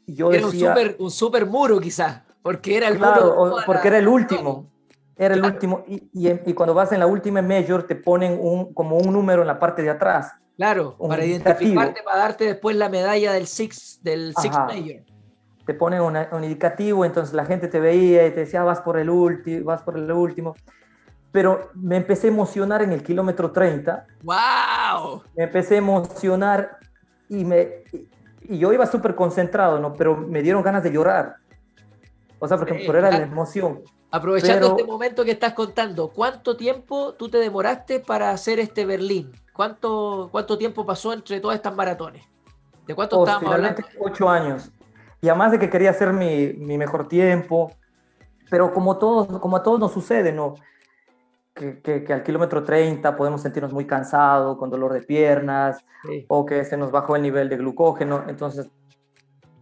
yo 0.07 0.31
era 0.31 0.45
decía... 0.45 0.73
un 0.99 1.11
super, 1.11 1.45
muro 1.47 1.81
quizás, 1.81 2.21
porque 2.43 2.77
era 2.77 2.87
el 2.89 2.97
Claro, 2.97 3.55
porque 3.65 3.87
era 3.87 3.97
el 3.97 4.07
último. 4.07 4.69
Era 5.15 5.33
el 5.33 5.43
último. 5.43 5.83
Y, 5.87 6.09
y, 6.13 6.53
cuando 6.53 6.73
vas 6.73 6.91
en 6.91 6.99
la 6.99 7.07
última 7.07 7.41
major 7.41 7.83
te 7.83 7.95
ponen 7.95 8.37
un, 8.39 8.73
como 8.73 8.97
un 8.97 9.13
número 9.13 9.41
en 9.41 9.47
la 9.47 9.59
parte 9.59 9.81
de 9.81 9.89
atrás. 9.89 10.33
Claro, 10.57 10.95
para 10.97 11.25
identificarte, 11.25 12.03
para 12.03 12.17
darte 12.17 12.45
después 12.45 12.75
la 12.75 12.89
medalla 12.89 13.33
del 13.33 13.47
Six, 13.47 14.01
del 14.03 14.35
six 14.35 14.55
Major 14.55 15.01
te 15.65 15.73
ponen 15.73 16.01
un 16.01 16.43
indicativo, 16.43 17.05
entonces 17.05 17.33
la 17.33 17.45
gente 17.45 17.67
te 17.67 17.79
veía 17.79 18.27
y 18.27 18.31
te 18.31 18.41
decía, 18.41 18.61
ah, 18.61 18.65
vas 18.65 18.81
por 18.81 18.97
el 18.97 19.09
último, 19.09 19.65
vas 19.65 19.81
por 19.81 19.97
el 19.97 20.11
último. 20.11 20.55
Pero 21.31 21.71
me 21.73 21.97
empecé 21.97 22.27
a 22.27 22.31
emocionar 22.31 22.81
en 22.81 22.91
el 22.91 23.01
kilómetro 23.01 23.51
30. 23.51 24.05
¡Wow! 24.23 25.23
Me 25.35 25.43
empecé 25.43 25.75
a 25.75 25.77
emocionar 25.77 26.77
y, 27.29 27.45
me, 27.45 27.83
y 28.41 28.57
yo 28.57 28.73
iba 28.73 28.85
súper 28.85 29.15
concentrado, 29.15 29.79
¿no? 29.79 29.93
Pero 29.93 30.17
me 30.17 30.41
dieron 30.41 30.61
ganas 30.61 30.83
de 30.83 30.91
llorar. 30.91 31.37
O 32.43 32.47
sea, 32.49 32.57
porque 32.57 32.83
por 32.85 32.97
era 32.97 33.09
la 33.09 33.23
emoción. 33.23 33.83
Aprovechando 34.11 34.71
este 34.71 34.83
momento 34.83 35.23
que 35.23 35.31
estás 35.31 35.53
contando, 35.53 36.09
¿cuánto 36.09 36.57
tiempo 36.57 37.13
tú 37.13 37.29
te 37.29 37.37
demoraste 37.37 38.01
para 38.01 38.31
hacer 38.31 38.59
este 38.59 38.85
Berlín? 38.85 39.31
¿Cuánto, 39.53 40.27
cuánto 40.29 40.57
tiempo 40.57 40.85
pasó 40.85 41.13
entre 41.13 41.39
todas 41.39 41.55
estas 41.55 41.73
maratones? 41.73 42.25
¿De 42.85 42.93
cuánto 42.95 43.17
oh, 43.17 43.23
estábamos 43.23 43.53
hablando? 43.53 43.81
Ocho 43.97 44.27
años. 44.29 44.69
Y 45.21 45.29
además 45.29 45.53
de 45.53 45.59
que 45.59 45.69
quería 45.69 45.91
hacer 45.91 46.11
mi, 46.11 46.51
mi 46.51 46.77
mejor 46.77 47.07
tiempo, 47.07 47.71
pero 48.49 48.73
como, 48.73 48.97
todos, 48.97 49.39
como 49.39 49.55
a 49.55 49.63
todos 49.63 49.79
nos 49.79 49.93
sucede, 49.93 50.33
¿no? 50.33 50.55
Que, 51.53 51.81
que, 51.81 52.11
al 52.11 52.23
kilómetro 52.23 52.61
30 52.61 53.15
podemos 53.15 53.41
sentirnos 53.41 53.71
muy 53.71 53.87
cansados, 53.87 54.57
con 54.57 54.69
dolor 54.69 54.91
de 54.91 55.01
piernas, 55.01 55.85
o 56.27 56.45
que 56.45 56.65
se 56.65 56.75
nos 56.75 56.91
bajó 56.91 57.15
el 57.15 57.21
nivel 57.21 57.47
de 57.47 57.55
glucógeno, 57.55 58.25
entonces 58.27 58.69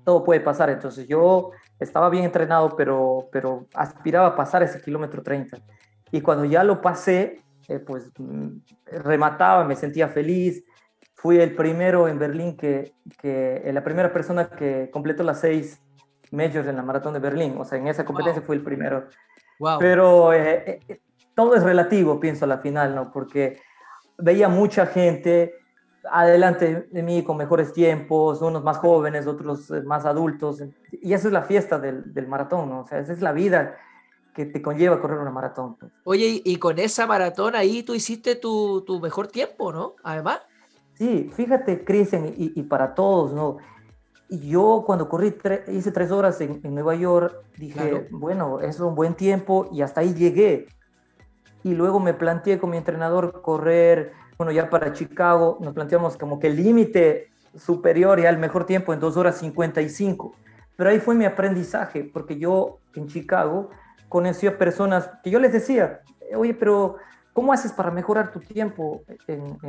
todo 0.03 0.24
puede 0.24 0.39
pasar. 0.39 0.70
Entonces 0.70 1.08
yo 1.08 1.51
estaba 1.79 2.10
bien 2.10 2.25
entrenado, 2.25 2.75
pero, 2.75 3.29
pero 3.31 3.67
aspiraba 3.74 4.27
a 4.27 4.36
pasar 4.36 4.63
ese 4.63 4.81
kilómetro 4.81 5.22
30. 5.22 5.58
Y 6.12 6.22
cuando 6.22 6.46
ya 6.46 6.63
lo 6.63 6.81
pasé, 6.81 7.41
eh, 7.67 7.79
pues 7.79 8.12
mm, 8.17 8.50
remataba, 9.03 9.63
me 9.63 9.75
sentía 9.75 10.08
feliz, 10.08 10.63
fui 11.15 11.39
el 11.39 11.55
primero 11.55 12.08
en 12.08 12.17
Berlín 12.17 12.58
que, 12.58 12.93
que 13.20 13.62
eh, 13.63 13.72
la 13.72 13.84
primera 13.84 14.12
persona 14.12 14.50
que 14.50 14.89
completó 14.91 15.24
las 15.24 15.39
seis 15.39 15.79
majors 16.31 16.67
en 16.67 16.75
la 16.75 16.81
maratón 16.81 17.13
de 17.13 17.20
Berlín. 17.20 17.55
O 17.60 17.65
sea, 17.65 17.77
en 17.77 17.88
esa 17.88 18.05
competencia 18.05 18.41
fui 18.41 18.58
el 18.58 18.63
primero. 18.63 19.08
Wow. 19.60 19.77
Pero 19.79 20.34
eh, 20.34 20.79
eh, 20.88 21.01
todo 21.36 21.55
es 21.55 21.63
relativo, 21.63 22.20
pienso, 22.20 22.46
a 22.46 22.48
la 22.48 22.58
final, 22.58 22.96
¿no? 22.96 23.12
Porque 23.12 23.60
veía 24.17 24.50
mucha 24.50 24.88
gente 24.88 25.55
adelante 26.10 26.88
de 26.91 27.03
mí 27.03 27.24
con 27.24 27.38
mejores 27.38 27.74
tiempos, 27.74 28.41
unos 28.41 28.63
más 28.63 28.77
jóvenes, 28.77 29.27
otros 29.27 29.70
más 29.86 30.05
adultos. 30.05 30.63
Y 30.91 31.13
esa 31.13 31.27
es 31.27 31.34
la 31.34 31.43
fiesta 31.43 31.79
del, 31.79 32.13
del 32.13 32.27
maratón, 32.27 32.70
¿no? 32.70 32.81
O 32.81 32.88
sea, 32.88 33.00
esa 33.00 33.13
es 33.13 33.22
la 33.22 33.31
vida 33.31 33.77
que 34.34 34.46
te 34.46 34.62
conlleva 34.62 35.01
correr 35.01 35.20
una 35.20 35.31
maratón. 35.31 35.75
Pues. 35.75 35.91
Oye, 36.03 36.41
y 36.43 36.55
con 36.58 36.79
esa 36.79 37.05
maratón 37.05 37.55
ahí 37.55 37.84
tú 37.84 37.93
hiciste 37.93 38.36
tu, 38.36 38.81
tu 38.81 39.00
mejor 39.00 39.27
tiempo, 39.27 39.72
¿no? 39.72 39.96
Además. 40.03 40.39
Sí, 40.93 41.29
fíjate, 41.34 41.84
Cristian, 41.84 42.27
y, 42.27 42.53
y, 42.60 42.63
para 42.63 42.93
todos, 42.93 43.34
¿no? 43.34 43.58
Yo 44.29 44.84
cuando 44.86 45.10
corrí, 45.10 45.36
hice 45.67 45.91
tres 45.91 46.12
horas 46.12 46.39
en, 46.39 46.62
Nueva 46.63 46.96
York, 46.96 47.36
dije, 47.58 48.08
bueno, 48.12 48.62
es 48.62 48.79
un 48.79 48.96
buen 48.96 49.15
tiempo 49.15 49.67
y 49.74 49.81
hasta 49.81 50.01
ahí 50.01 50.13
llegué. 50.13 50.67
y 51.63 51.74
luego 51.74 52.00
me 52.00 52.13
planteé 52.13 52.58
con 52.58 52.70
mi 52.70 52.77
entrenador 52.77 53.41
correr, 53.41 54.13
bueno, 54.41 54.53
ya 54.53 54.71
para 54.71 54.91
Chicago, 54.91 55.60
nos 55.62 55.75
planteamos 55.75 56.17
como 56.17 56.39
que 56.39 56.48
el 56.48 56.55
límite 56.55 57.29
superior 57.55 58.19
y 58.19 58.25
al 58.25 58.39
mejor 58.39 58.65
tiempo 58.65 58.91
en 58.91 59.00
2 59.00 59.15
horas 59.15 59.38
55. 59.38 60.33
Pero 60.75 60.89
ahí 60.89 61.00
fue 61.00 61.13
mi 61.13 61.25
aprendizaje, 61.25 62.03
porque 62.03 62.39
yo 62.39 62.79
en 62.95 63.05
Chicago 63.05 63.69
conocí 64.10 64.48
a 64.48 64.57
personas 64.57 65.12
que 65.21 65.29
yo 65.29 65.38
les 65.38 65.53
decía, 65.53 66.01
oye, 66.36 66.55
pero 66.55 66.95
¿cómo 67.33 67.53
haces 67.53 67.71
para 67.71 67.91
mejorar 67.91 68.31
tu 68.31 68.39
tiempo 68.39 69.03
en, 69.27 69.60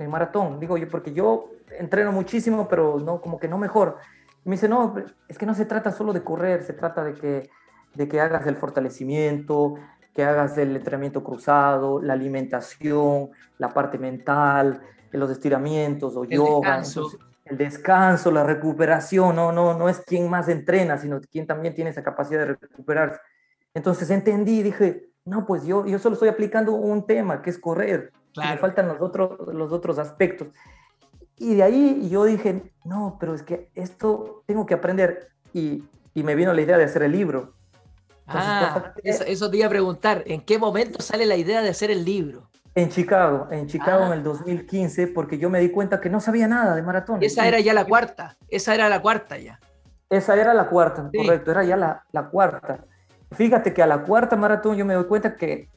en, 0.00 0.10
maratón? 0.10 0.58
Digo 0.58 0.76
yo, 0.76 0.88
porque 0.88 1.12
yo 1.12 1.50
entreno 1.78 2.10
muchísimo, 2.10 2.66
pero 2.66 2.98
no, 2.98 3.20
como 3.20 3.38
que 3.38 3.46
no 3.46 3.56
mejor. 3.56 3.98
Me 4.42 4.56
dice, 4.56 4.68
no, 4.68 4.96
es 5.28 5.38
que 5.38 5.46
no 5.46 5.54
se 5.54 5.64
trata 5.64 5.92
solo 5.92 6.12
de 6.12 6.24
correr, 6.24 6.64
se 6.64 6.72
trata 6.72 7.04
de 7.04 7.14
que, 7.14 7.50
de 7.94 8.08
que 8.08 8.20
hagas 8.20 8.48
el 8.48 8.56
fortalecimiento, 8.56 9.76
que 10.14 10.24
hagas 10.24 10.58
el 10.58 10.76
entrenamiento 10.76 11.22
cruzado, 11.24 12.00
la 12.00 12.12
alimentación, 12.12 13.30
la 13.58 13.70
parte 13.70 13.98
mental, 13.98 14.80
los 15.10 15.30
estiramientos 15.30 16.16
o 16.16 16.24
yoga. 16.24 16.78
Descanso. 16.78 17.10
el 17.44 17.56
descanso, 17.56 18.30
la 18.30 18.44
recuperación, 18.44 19.36
no, 19.36 19.52
no, 19.52 19.76
no 19.76 19.88
es 19.88 20.00
quien 20.00 20.28
más 20.28 20.48
entrena, 20.48 20.98
sino 20.98 21.20
quien 21.20 21.46
también 21.46 21.74
tiene 21.74 21.90
esa 21.90 22.02
capacidad 22.02 22.40
de 22.40 22.54
recuperarse. 22.54 23.20
Entonces 23.74 24.10
entendí, 24.10 24.62
dije, 24.62 25.08
no, 25.24 25.46
pues 25.46 25.64
yo, 25.64 25.86
yo 25.86 25.98
solo 25.98 26.14
estoy 26.14 26.28
aplicando 26.28 26.72
un 26.72 27.06
tema, 27.06 27.42
que 27.42 27.50
es 27.50 27.58
correr. 27.58 28.12
Me 28.36 28.56
faltan 28.58 28.88
los 28.88 29.00
otros, 29.00 29.54
los 29.54 29.72
otros 29.72 29.98
aspectos. 29.98 30.48
Y 31.36 31.54
de 31.54 31.62
ahí 31.62 32.08
yo 32.08 32.24
dije, 32.24 32.72
no, 32.84 33.16
pero 33.18 33.34
es 33.34 33.42
que 33.42 33.70
esto 33.74 34.42
tengo 34.46 34.66
que 34.66 34.74
aprender. 34.74 35.28
Y, 35.52 35.84
y 36.14 36.22
me 36.22 36.34
vino 36.34 36.52
la 36.52 36.62
idea 36.62 36.78
de 36.78 36.84
hacer 36.84 37.02
el 37.02 37.12
libro. 37.12 37.54
Ah, 38.34 38.94
eso, 39.02 39.24
eso, 39.24 39.50
te 39.50 39.58
iba 39.58 39.66
a 39.66 39.70
preguntar, 39.70 40.22
¿en 40.26 40.40
qué 40.40 40.58
momento 40.58 41.00
sale 41.00 41.26
la 41.26 41.36
idea 41.36 41.62
de 41.62 41.68
hacer 41.68 41.90
el 41.90 42.04
libro? 42.04 42.48
En 42.74 42.88
Chicago, 42.88 43.48
en 43.50 43.66
Chicago 43.66 44.06
en 44.06 44.12
ah. 44.12 44.14
el 44.14 44.22
2015, 44.22 45.08
porque 45.08 45.38
yo 45.38 45.50
me 45.50 45.60
di 45.60 45.70
cuenta 45.70 46.00
que 46.00 46.08
no 46.08 46.20
sabía 46.20 46.48
nada 46.48 46.74
de 46.74 46.82
maratón. 46.82 47.22
Esa 47.22 47.46
era 47.46 47.60
ya 47.60 47.74
la 47.74 47.84
cuarta, 47.84 48.36
esa 48.48 48.74
era 48.74 48.88
la 48.88 49.02
cuarta 49.02 49.36
ya. 49.38 49.60
Esa 50.08 50.36
era 50.36 50.54
la 50.54 50.68
cuarta, 50.68 51.10
correcto, 51.14 51.50
era 51.50 51.64
ya 51.64 51.76
la, 51.76 52.04
la, 52.12 52.28
cuarta. 52.28 52.84
Fíjate 53.30 53.72
que 53.72 53.82
a 53.82 53.86
la 53.86 54.02
cuarta 54.02 54.36
maratón 54.36 54.76
yo 54.76 54.84
me 54.84 54.94
doy 54.94 55.04
cuenta 55.04 55.36
que, 55.36 55.68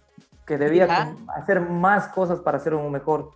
que 0.45 0.57
debía 0.57 1.15
hacer 1.35 1.61
más 1.61 2.09
cosas 2.09 2.39
para 2.39 2.59
ser 2.59 2.73
un 2.73 2.91
mejor 2.91 3.31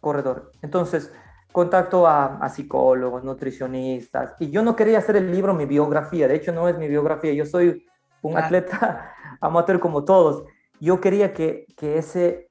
corredor. 0.00 0.52
Entonces, 0.62 1.12
contacto 1.52 2.06
a, 2.06 2.38
a, 2.38 2.48
psicólogos, 2.48 3.24
nutricionistas, 3.24 4.34
y 4.38 4.50
yo 4.50 4.62
no 4.62 4.76
quería 4.76 4.98
hacer 4.98 5.16
el 5.16 5.30
libro 5.30 5.54
mi 5.54 5.66
biografía, 5.66 6.28
de 6.28 6.36
hecho 6.36 6.52
no 6.52 6.68
es 6.68 6.78
mi 6.78 6.88
biografía, 6.88 7.32
yo 7.32 7.44
soy 7.44 7.86
un 8.22 8.36
atleta 8.36 9.12
amateur 9.40 9.80
como 9.80 10.04
todos. 10.04 10.44
Yo 10.80 11.00
quería 11.00 11.34
que, 11.34 11.66
que 11.76 11.98
ese 11.98 12.48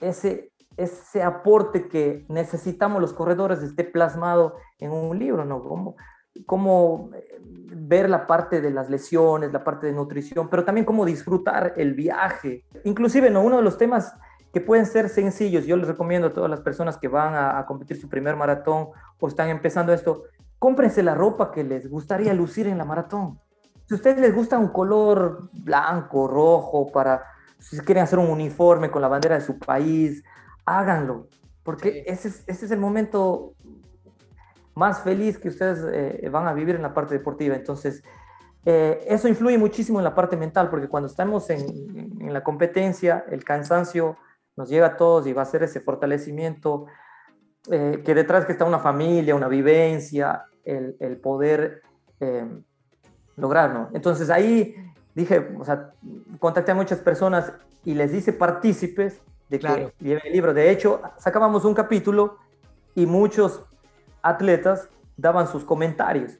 ese, 0.00 0.52
ese 0.76 1.22
aporte 1.22 1.88
que 1.88 2.24
necesitamos 2.28 3.00
los 3.00 3.12
corredores 3.12 3.62
esté 3.62 3.84
plasmado 3.84 4.56
en 4.78 4.92
un 4.92 5.18
libro, 5.18 5.44
¿no? 5.44 5.62
Cómo, 5.62 5.96
cómo 6.44 7.10
eh, 7.14 7.40
ver 7.40 8.10
la 8.10 8.26
parte 8.26 8.60
de 8.60 8.70
las 8.70 8.90
lesiones, 8.90 9.52
la 9.52 9.64
parte 9.64 9.86
de 9.86 9.92
nutrición, 9.92 10.48
pero 10.48 10.64
también 10.64 10.84
cómo 10.84 11.04
disfrutar 11.04 11.74
el 11.76 11.94
viaje. 11.94 12.64
Inclusive, 12.84 13.30
¿no? 13.30 13.42
Uno 13.42 13.56
de 13.56 13.62
los 13.62 13.78
temas 13.78 14.14
que 14.52 14.60
pueden 14.60 14.86
ser 14.86 15.08
sencillos, 15.08 15.66
yo 15.66 15.76
les 15.76 15.88
recomiendo 15.88 16.28
a 16.28 16.32
todas 16.32 16.50
las 16.50 16.60
personas 16.60 16.96
que 16.96 17.08
van 17.08 17.34
a, 17.34 17.58
a 17.58 17.66
competir 17.66 18.00
su 18.00 18.08
primer 18.08 18.36
maratón 18.36 18.88
o 19.18 19.28
están 19.28 19.48
empezando 19.50 19.92
esto, 19.92 20.24
cómprense 20.58 21.02
la 21.02 21.14
ropa 21.14 21.50
que 21.52 21.62
les 21.62 21.90
gustaría 21.90 22.32
lucir 22.32 22.66
en 22.66 22.78
la 22.78 22.84
maratón. 22.84 23.38
Si 23.86 23.94
a 23.94 23.96
ustedes 23.96 24.18
les 24.18 24.34
gusta 24.34 24.58
un 24.58 24.68
color 24.68 25.48
blanco, 25.52 26.26
rojo, 26.26 26.90
para 26.90 27.22
si 27.58 27.78
quieren 27.78 28.04
hacer 28.04 28.18
un 28.18 28.30
uniforme 28.30 28.90
con 28.90 29.00
la 29.00 29.08
bandera 29.08 29.36
de 29.36 29.40
su 29.40 29.58
país, 29.58 30.24
háganlo, 30.64 31.28
porque 31.62 32.04
ese, 32.06 32.28
es, 32.28 32.44
ese, 32.46 32.66
es, 32.66 32.70
el 32.72 32.80
momento 32.80 33.54
más 34.74 35.02
feliz 35.02 35.38
que 35.38 35.48
ustedes 35.48 35.84
eh, 35.92 36.28
van 36.28 36.46
a 36.48 36.52
vivir 36.52 36.74
en 36.74 36.82
la 36.82 36.92
parte 36.92 37.14
deportiva. 37.14 37.54
Entonces, 37.54 38.02
eh, 38.64 39.04
eso 39.06 39.28
influye 39.28 39.56
muchísimo 39.56 40.00
en 40.00 40.04
la 40.04 40.14
parte 40.14 40.36
mental, 40.36 40.68
porque 40.68 40.88
cuando 40.88 41.08
estamos 41.08 41.48
en, 41.50 42.20
en, 42.20 42.32
la 42.32 42.42
competencia, 42.42 43.24
el 43.30 43.44
cansancio 43.44 44.16
nos 44.56 44.68
llega 44.68 44.86
a 44.86 44.96
todos 44.96 45.26
y 45.28 45.32
va 45.32 45.42
a 45.42 45.46
ser 45.46 45.62
ese 45.62 45.80
fortalecimiento, 45.80 46.86
eh, 47.70 48.02
que 48.04 48.14
detrás 48.14 48.44
que 48.44 48.52
está 48.52 48.64
una 48.64 48.80
familia, 48.80 49.36
una 49.36 49.48
vivencia, 49.48 50.44
el, 50.64 50.96
el 50.98 51.18
poder 51.18 51.82
lograrlo. 53.36 53.88
Entonces 53.92 54.30
ahí 54.30 54.74
dije, 55.14 55.54
o 55.58 55.64
sea, 55.64 55.92
contacté 56.38 56.72
a 56.72 56.74
muchas 56.74 56.98
personas 56.98 57.52
y 57.84 57.94
les 57.94 58.12
hice 58.12 58.32
partícipes 58.32 59.20
de 59.48 59.58
que 59.58 59.92
lleven 60.00 60.22
el 60.26 60.32
libro. 60.32 60.52
De 60.52 60.70
hecho, 60.70 61.00
sacábamos 61.18 61.64
un 61.64 61.74
capítulo 61.74 62.38
y 62.94 63.06
muchos 63.06 63.62
atletas 64.22 64.88
daban 65.16 65.46
sus 65.46 65.64
comentarios. 65.64 66.32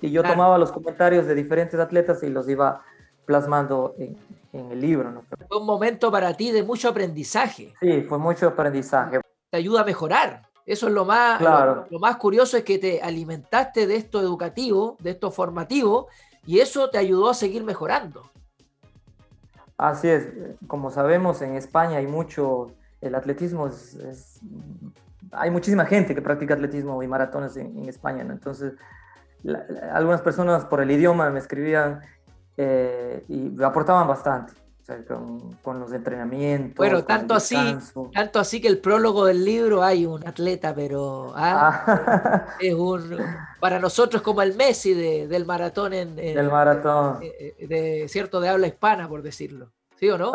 Y 0.00 0.10
yo 0.10 0.22
tomaba 0.22 0.58
los 0.58 0.72
comentarios 0.72 1.26
de 1.26 1.34
diferentes 1.34 1.78
atletas 1.78 2.22
y 2.22 2.28
los 2.28 2.48
iba 2.48 2.82
plasmando 3.24 3.94
en, 3.98 4.16
el 4.52 4.80
libro. 4.80 5.10
¿no? 5.10 5.22
Fue 5.48 5.58
un 5.58 5.66
momento 5.66 6.10
para 6.10 6.34
ti 6.34 6.50
de 6.50 6.62
mucho 6.62 6.88
aprendizaje. 6.88 7.72
Sí, 7.80 8.02
fue 8.02 8.18
mucho 8.18 8.48
aprendizaje. 8.48 9.20
Te 9.50 9.56
ayuda 9.56 9.82
a 9.82 9.84
mejorar. 9.84 10.42
Eso 10.66 10.88
es 10.88 10.92
lo 10.92 11.04
más, 11.04 11.38
claro. 11.38 11.86
lo 11.90 11.98
más 11.98 12.16
curioso, 12.16 12.56
es 12.56 12.64
que 12.64 12.78
te 12.78 13.00
alimentaste 13.00 13.86
de 13.86 13.96
esto 13.96 14.20
educativo, 14.20 14.96
de 15.00 15.10
esto 15.10 15.30
formativo, 15.30 16.08
y 16.46 16.60
eso 16.60 16.90
te 16.90 16.98
ayudó 16.98 17.30
a 17.30 17.34
seguir 17.34 17.64
mejorando. 17.64 18.30
Así 19.76 20.08
es, 20.08 20.28
como 20.66 20.90
sabemos 20.90 21.42
en 21.42 21.56
España 21.56 21.98
hay 21.98 22.06
mucho, 22.06 22.72
el 23.00 23.14
atletismo 23.14 23.66
es, 23.66 24.40
hay 25.32 25.50
muchísima 25.50 25.86
gente 25.86 26.14
que 26.14 26.22
practica 26.22 26.54
atletismo 26.54 27.02
y 27.02 27.08
maratones 27.08 27.56
en, 27.56 27.88
España, 27.88 28.22
entonces 28.22 28.74
algunas 29.92 30.20
personas 30.20 30.64
por 30.66 30.80
el 30.80 30.90
idioma 30.90 31.30
me 31.30 31.40
escribían 31.40 32.00
eh, 32.56 33.24
y 33.28 33.60
aportaban 33.62 34.06
bastante. 34.06 34.52
Con, 35.62 35.80
los 35.80 35.92
entrenamientos. 35.92 36.76
Bueno, 36.76 37.04
tanto 37.04 37.34
así, 37.34 37.56
tanto 38.12 38.38
así 38.38 38.60
que 38.60 38.68
el 38.68 38.78
prólogo 38.78 39.24
del 39.24 39.44
libro 39.44 39.82
hay 39.82 40.06
un 40.06 40.26
atleta, 40.26 40.74
pero 40.74 41.32
ah, 41.34 41.84
ah. 41.86 42.46
es 42.60 42.74
un 42.74 43.18
para 43.60 43.78
nosotros 43.78 44.22
como 44.22 44.42
el 44.42 44.54
Messi 44.54 44.94
del 44.94 45.46
maratón 45.46 45.92
en, 45.92 46.16
del 46.16 46.50
maratón 46.50 47.22
eh, 47.22 47.54
eh, 47.58 47.66
de 47.66 48.08
cierto 48.08 48.40
de 48.40 48.48
habla 48.48 48.66
hispana, 48.66 49.08
por 49.08 49.22
decirlo. 49.22 49.72
¿Sí 49.96 50.10
o 50.10 50.18
no? 50.18 50.32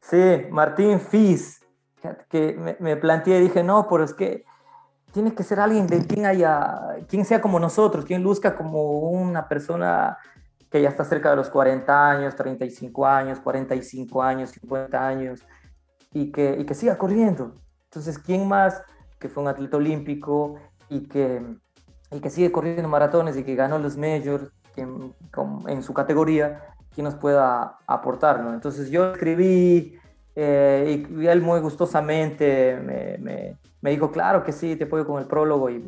Sí, 0.00 0.46
Martín 0.50 1.00
Fis, 1.00 1.60
que 2.28 2.54
me, 2.54 2.76
me 2.80 2.96
planteé 2.96 3.38
y 3.38 3.42
dije, 3.42 3.62
no, 3.62 3.86
pero 3.88 4.04
es 4.04 4.14
que 4.14 4.44
tiene 5.12 5.34
que 5.34 5.42
ser 5.42 5.60
alguien 5.60 5.86
de 5.86 6.06
quien 6.06 6.26
haya, 6.26 6.96
quien 7.08 7.24
sea 7.24 7.40
como 7.40 7.58
nosotros, 7.58 8.04
quien 8.04 8.22
luzca 8.22 8.56
como 8.56 9.00
una 9.10 9.48
persona 9.48 10.18
que 10.70 10.82
ya 10.82 10.88
está 10.88 11.04
cerca 11.04 11.30
de 11.30 11.36
los 11.36 11.50
40 11.50 12.10
años, 12.10 12.36
35 12.36 13.06
años, 13.06 13.40
45 13.40 14.22
años, 14.22 14.50
50 14.50 15.06
años, 15.06 15.46
y 16.12 16.30
que, 16.30 16.56
y 16.58 16.64
que 16.64 16.74
siga 16.74 16.98
corriendo. 16.98 17.54
Entonces, 17.84 18.18
¿quién 18.18 18.46
más 18.46 18.82
que 19.18 19.28
fue 19.28 19.42
un 19.42 19.48
atleta 19.48 19.76
olímpico 19.76 20.56
y 20.88 21.08
que, 21.08 21.42
y 22.10 22.20
que 22.20 22.30
sigue 22.30 22.52
corriendo 22.52 22.88
maratones 22.88 23.36
y 23.36 23.44
que 23.44 23.54
ganó 23.54 23.78
los 23.78 23.96
majors 23.96 24.50
en, 24.76 25.14
en 25.66 25.82
su 25.82 25.94
categoría, 25.94 26.62
quien 26.94 27.04
nos 27.04 27.14
pueda 27.14 27.78
aportar? 27.86 28.40
¿no? 28.40 28.52
Entonces, 28.52 28.90
yo 28.90 29.12
escribí 29.12 29.98
eh, 30.40 31.04
y, 31.10 31.26
él 31.26 31.40
muy 31.40 31.60
gustosamente 31.60 32.76
me, 32.76 33.18
me, 33.18 33.58
me, 33.80 33.90
dijo, 33.90 34.12
claro 34.12 34.44
que 34.44 34.52
sí, 34.52 34.76
te 34.76 34.84
apoyo 34.84 35.06
con 35.06 35.20
el 35.20 35.26
prólogo 35.26 35.68
y 35.70 35.82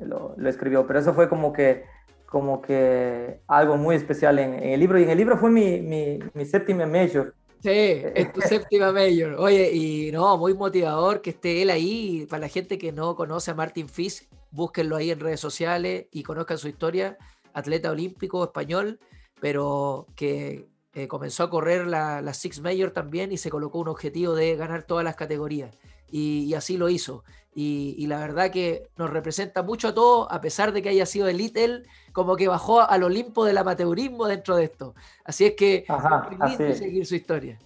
lo, 0.00 0.34
lo 0.36 0.48
escribió, 0.48 0.86
pero 0.86 0.98
eso 0.98 1.14
fue 1.14 1.28
como 1.28 1.52
que 1.52 1.84
como 2.32 2.62
que 2.62 3.42
algo 3.46 3.76
muy 3.76 3.94
especial 3.94 4.38
en, 4.38 4.54
el 4.54 4.80
libro. 4.80 4.98
Y 4.98 5.02
en 5.02 5.10
el 5.10 5.18
libro 5.18 5.36
fue 5.36 5.50
mi, 5.50 5.82
mi, 5.82 6.18
mi 6.32 6.46
séptima 6.46 6.86
major. 6.86 7.34
Sí, 7.62 7.68
es 7.70 8.32
tu 8.32 8.40
séptima 8.48 8.90
major. 8.90 9.34
Oye, 9.38 9.70
y 9.70 10.10
no, 10.12 10.38
muy 10.38 10.54
motivador 10.54 11.20
que 11.20 11.28
esté 11.28 11.60
él 11.60 11.68
ahí. 11.68 12.26
Para 12.30 12.40
la 12.40 12.48
gente 12.48 12.78
que 12.78 12.90
no 12.90 13.14
conoce 13.16 13.50
a 13.50 13.54
Martin 13.54 13.86
Fish, 13.86 14.26
búsquenlo 14.50 14.96
ahí 14.96 15.10
en 15.10 15.20
redes 15.20 15.40
sociales 15.40 16.06
y 16.10 16.22
conozcan 16.22 16.56
su 16.56 16.68
historia. 16.68 17.18
Atleta 17.52 17.90
olímpico 17.90 18.42
español, 18.42 18.98
pero 19.38 20.06
que 20.16 20.70
eh, 20.94 21.08
comenzó 21.08 21.44
a 21.44 21.50
correr 21.50 21.86
la, 21.86 22.22
la 22.22 22.32
Six 22.32 22.62
Major 22.62 22.92
también 22.92 23.30
y 23.30 23.36
se 23.36 23.50
colocó 23.50 23.78
un 23.78 23.88
objetivo 23.88 24.34
de 24.34 24.56
ganar 24.56 24.84
todas 24.84 25.04
las 25.04 25.16
categorías 25.16 25.76
y, 26.12 26.54
así 26.54 26.76
lo 26.76 26.88
hizo. 26.88 27.24
Y, 27.54 28.06
la 28.06 28.18
verdad 28.18 28.50
que 28.50 28.88
nos 28.96 29.10
representa 29.10 29.62
mucho 29.62 29.88
a 29.88 29.94
todos, 29.94 30.28
a 30.30 30.40
pesar 30.40 30.72
de 30.72 30.82
que 30.82 30.90
haya 30.90 31.06
sido 31.06 31.26
elite, 31.26 31.64
él 31.64 31.86
como 32.12 32.36
que 32.36 32.48
bajó 32.48 32.80
al 32.80 33.02
Olimpo 33.02 33.44
del 33.44 33.58
amateurismo 33.58 34.26
dentro 34.26 34.56
de 34.56 34.64
esto. 34.64 34.94
Así 35.24 35.46
es 35.46 35.54
que 35.54 35.84
es 36.58 36.78
seguir 36.78 37.06
su 37.06 37.14
historia. 37.14 37.58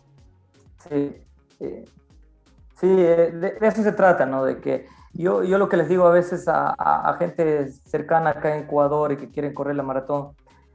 Sí, 0.89 1.13
sí 1.59 2.87
eh, 2.87 3.33
de, 3.33 3.59
eso 3.61 3.83
se 3.83 3.93
trata, 3.93 4.25
¿no? 4.27 4.45
De 4.45 4.61
que 4.61 4.87
yo, 5.13 5.43
yo 5.43 5.59
lo 5.59 5.69
que 5.69 5.77
les 5.77 5.89
digo 5.89 6.07
a 6.07 6.13
veces 6.13 6.47
a, 6.47 6.75
a, 6.79 7.15
gente 7.15 7.71
cercana 7.73 8.31
acá 8.31 8.57
en 8.57 8.65
Ecuador 8.65 9.13
y 9.13 9.17
que 9.17 9.31
quieren 9.31 9.55
correr 9.55 9.75
la 9.75 9.83
maratón, 9.83 10.33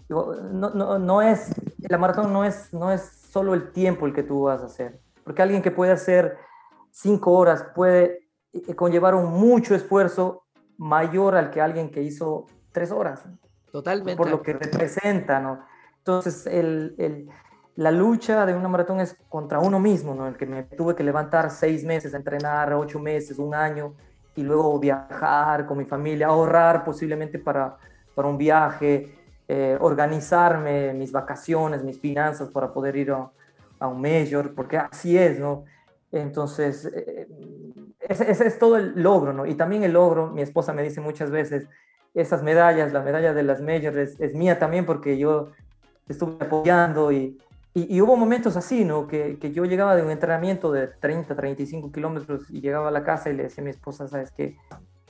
digo, 0.09 0.35
no, 0.35 0.71
no, 0.71 0.99
no 0.99 1.21
es, 1.21 1.53
la 1.89 1.97
maratón 1.97 2.33
no 2.33 2.43
es, 2.43 2.73
no 2.73 2.91
es 2.91 3.01
solo 3.29 3.53
el 3.53 3.71
tiempo 3.71 4.05
el 4.05 4.13
que 4.13 4.23
tú 4.23 4.43
vas 4.43 4.61
a 4.61 4.65
hacer. 4.65 4.99
Porque 5.23 5.41
alguien 5.41 5.61
que 5.61 5.71
puede 5.71 5.91
hacer 5.91 6.37
cinco 6.91 7.31
horas 7.33 7.65
puede 7.73 8.27
eh, 8.53 8.75
conllevar 8.75 9.15
un 9.15 9.31
mucho 9.31 9.75
esfuerzo 9.75 10.43
mayor 10.77 11.35
al 11.35 11.51
que 11.51 11.61
alguien 11.61 11.89
que 11.89 12.01
hizo 12.01 12.47
tres 12.71 12.91
horas. 12.91 13.23
Totalmente. 13.71 14.17
Por 14.17 14.29
lo 14.29 14.41
que 14.41 14.53
representa, 14.53 15.39
¿no? 15.39 15.63
Entonces, 15.97 16.45
el, 16.47 16.95
el, 16.97 17.29
la 17.75 17.91
lucha 17.91 18.45
de 18.45 18.53
una 18.53 18.67
maratón 18.67 18.99
es 18.99 19.15
contra 19.29 19.59
uno 19.59 19.79
mismo, 19.79 20.13
¿no? 20.13 20.27
El 20.27 20.35
que 20.35 20.45
me 20.45 20.63
tuve 20.63 20.95
que 20.95 21.03
levantar 21.03 21.51
seis 21.51 21.83
meses, 21.85 22.13
entrenar 22.13 22.73
ocho 22.73 22.99
meses, 22.99 23.39
un 23.39 23.55
año, 23.55 23.93
y 24.35 24.43
luego 24.43 24.79
viajar 24.79 25.65
con 25.65 25.77
mi 25.77 25.85
familia, 25.85 26.27
ahorrar 26.27 26.83
posiblemente 26.83 27.37
para, 27.37 27.77
para 28.15 28.27
un 28.27 28.37
viaje, 28.37 29.15
eh, 29.47 29.77
organizarme 29.79 30.93
mis 30.93 31.11
vacaciones, 31.11 31.83
mis 31.83 31.99
finanzas 31.99 32.49
para 32.49 32.73
poder 32.73 32.95
ir 32.95 33.11
a, 33.11 33.29
a 33.79 33.87
un 33.87 34.01
mayor, 34.01 34.53
porque 34.53 34.77
así 34.77 35.17
es, 35.17 35.39
¿no? 35.39 35.65
Entonces, 36.11 36.85
eh, 36.85 37.27
ese, 37.99 38.29
ese, 38.29 38.47
es 38.47 38.59
todo 38.59 38.77
el 38.77 39.01
logro, 39.01 39.33
¿no? 39.33 39.45
Y 39.45 39.55
también 39.55 39.83
el 39.83 39.93
logro, 39.93 40.27
mi 40.27 40.41
esposa 40.41 40.73
me 40.73 40.83
dice 40.83 40.99
muchas 40.99 41.31
veces, 41.31 41.67
esas 42.13 42.43
medallas, 42.43 42.91
la 42.91 43.01
medalla 43.01 43.33
de 43.33 43.43
las 43.43 43.61
majors 43.61 43.95
es, 43.95 44.19
es 44.19 44.33
mía 44.33 44.59
también 44.59 44.85
porque 44.85 45.17
yo 45.17 45.51
estuve 46.09 46.43
apoyando 46.45 47.11
y, 47.11 47.37
y, 47.73 47.95
y, 47.95 48.01
hubo 48.01 48.17
momentos 48.17 48.57
así, 48.57 48.83
¿no? 48.83 49.07
Que, 49.07 49.37
que, 49.39 49.51
yo 49.51 49.63
llegaba 49.63 49.95
de 49.95 50.03
un 50.03 50.11
entrenamiento 50.11 50.71
de 50.71 50.87
30, 50.87 51.35
35 51.35 51.91
kilómetros 51.91 52.49
y 52.49 52.59
llegaba 52.59 52.89
a 52.89 52.91
la 52.91 53.03
casa 53.03 53.29
y 53.29 53.33
le 53.33 53.43
decía 53.43 53.61
a 53.61 53.65
mi 53.65 53.71
esposa, 53.71 54.07
¿sabes 54.09 54.31
qué? 54.31 54.57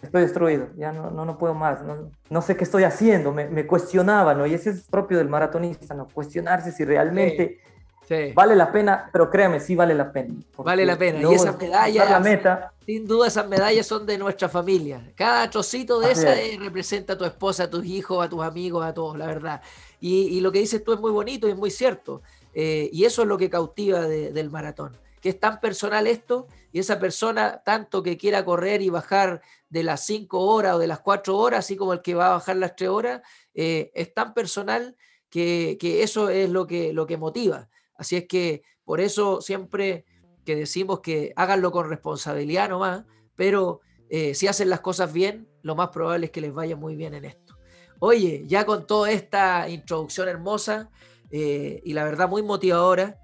Estoy 0.03 0.21
destruido, 0.21 0.67
ya 0.77 0.91
no, 0.91 1.11
no, 1.11 1.25
no 1.25 1.37
puedo 1.37 1.53
más, 1.53 1.83
no, 1.83 2.09
no, 2.29 2.41
sé 2.41 2.55
qué 2.55 2.63
estoy 2.63 2.83
haciendo, 2.83 3.31
me, 3.31 3.47
me, 3.47 3.67
cuestionaba, 3.67 4.33
¿no? 4.33 4.47
Y 4.47 4.53
ese 4.53 4.71
es 4.71 4.87
propio 4.87 5.19
del 5.19 5.29
maratonista, 5.29 5.93
¿no? 5.93 6.07
Cuestionarse 6.07 6.71
si 6.71 6.83
realmente 6.85 7.59
sí, 7.63 7.70
sí. 8.15 8.33
vale 8.33 8.55
la 8.55 8.71
pena, 8.71 9.09
pero 9.11 9.29
créame, 9.29 9.59
sí 9.59 9.75
vale 9.75 9.95
la 9.95 10.11
pena. 10.11 10.33
Vale 10.57 10.85
la 10.85 10.97
pena, 10.97 11.19
y 11.21 11.33
esas 11.33 11.57
medallas, 11.57 12.09
la 12.09 12.19
meta, 12.19 12.73
sin 12.85 13.07
duda 13.07 13.27
esas 13.27 13.47
medallas 13.47 13.87
son 13.87 14.05
de 14.05 14.17
nuestra 14.17 14.49
familia. 14.49 15.01
Cada 15.15 15.49
trocito 15.49 15.99
de 15.99 16.11
esa 16.11 16.39
es. 16.39 16.59
representa 16.59 17.13
a 17.13 17.17
tu 17.17 17.25
esposa, 17.25 17.63
a 17.63 17.69
tus 17.69 17.85
hijos, 17.85 18.25
a 18.25 18.29
tus 18.29 18.43
amigos, 18.43 18.85
a 18.85 18.93
todos, 18.93 19.17
la 19.17 19.27
verdad. 19.27 19.61
Y, 19.99 20.23
y 20.23 20.41
lo 20.41 20.51
que 20.51 20.59
dices 20.59 20.83
tú 20.83 20.93
es 20.93 20.99
muy 20.99 21.11
bonito 21.11 21.47
y 21.47 21.51
es 21.51 21.57
muy 21.57 21.71
cierto. 21.71 22.21
Eh, 22.53 22.89
y 22.91 23.05
eso 23.05 23.21
es 23.21 23.27
lo 23.27 23.37
que 23.37 23.49
cautiva 23.49 24.01
de, 24.01 24.31
del 24.31 24.49
maratón, 24.49 24.97
que 25.21 25.29
es 25.29 25.39
tan 25.39 25.59
personal 25.59 26.07
esto 26.07 26.47
y 26.71 26.79
esa 26.79 26.99
persona, 26.99 27.61
tanto 27.63 28.03
que 28.03 28.17
quiera 28.17 28.43
correr 28.43 28.81
y 28.81 28.89
bajar 28.89 29.41
de 29.69 29.83
las 29.83 30.05
5 30.05 30.37
horas 30.37 30.75
o 30.75 30.79
de 30.79 30.87
las 30.87 30.99
4 30.99 31.37
horas, 31.37 31.59
así 31.59 31.77
como 31.77 31.93
el 31.93 32.01
que 32.01 32.13
va 32.13 32.27
a 32.27 32.33
bajar 32.33 32.57
las 32.57 32.75
3 32.75 32.89
horas, 32.89 33.21
eh, 33.53 33.91
es 33.93 34.13
tan 34.13 34.33
personal 34.33 34.97
que, 35.29 35.77
que, 35.79 36.03
eso 36.03 36.29
es 36.29 36.49
lo 36.49 36.67
que, 36.67 36.91
lo 36.91 37.07
que 37.07 37.17
motiva. 37.17 37.69
Así 38.01 38.15
es 38.15 38.27
que 38.27 38.63
por 38.83 38.99
eso 38.99 39.41
siempre 39.41 40.05
que 40.43 40.55
decimos 40.55 41.01
que 41.01 41.33
háganlo 41.35 41.71
con 41.71 41.87
responsabilidad 41.87 42.67
nomás, 42.67 43.03
pero 43.35 43.81
eh, 44.09 44.33
si 44.33 44.47
hacen 44.47 44.71
las 44.71 44.79
cosas 44.79 45.13
bien, 45.13 45.47
lo 45.61 45.75
más 45.75 45.89
probable 45.89 46.25
es 46.25 46.31
que 46.31 46.41
les 46.41 46.51
vaya 46.51 46.75
muy 46.75 46.95
bien 46.95 47.13
en 47.13 47.25
esto. 47.25 47.59
Oye, 47.99 48.43
ya 48.47 48.65
con 48.65 48.87
toda 48.87 49.11
esta 49.11 49.69
introducción 49.69 50.27
hermosa, 50.29 50.89
eh, 51.29 51.79
y 51.85 51.93
la 51.93 52.03
verdad 52.03 52.27
muy 52.27 52.41
motivadora, 52.41 53.19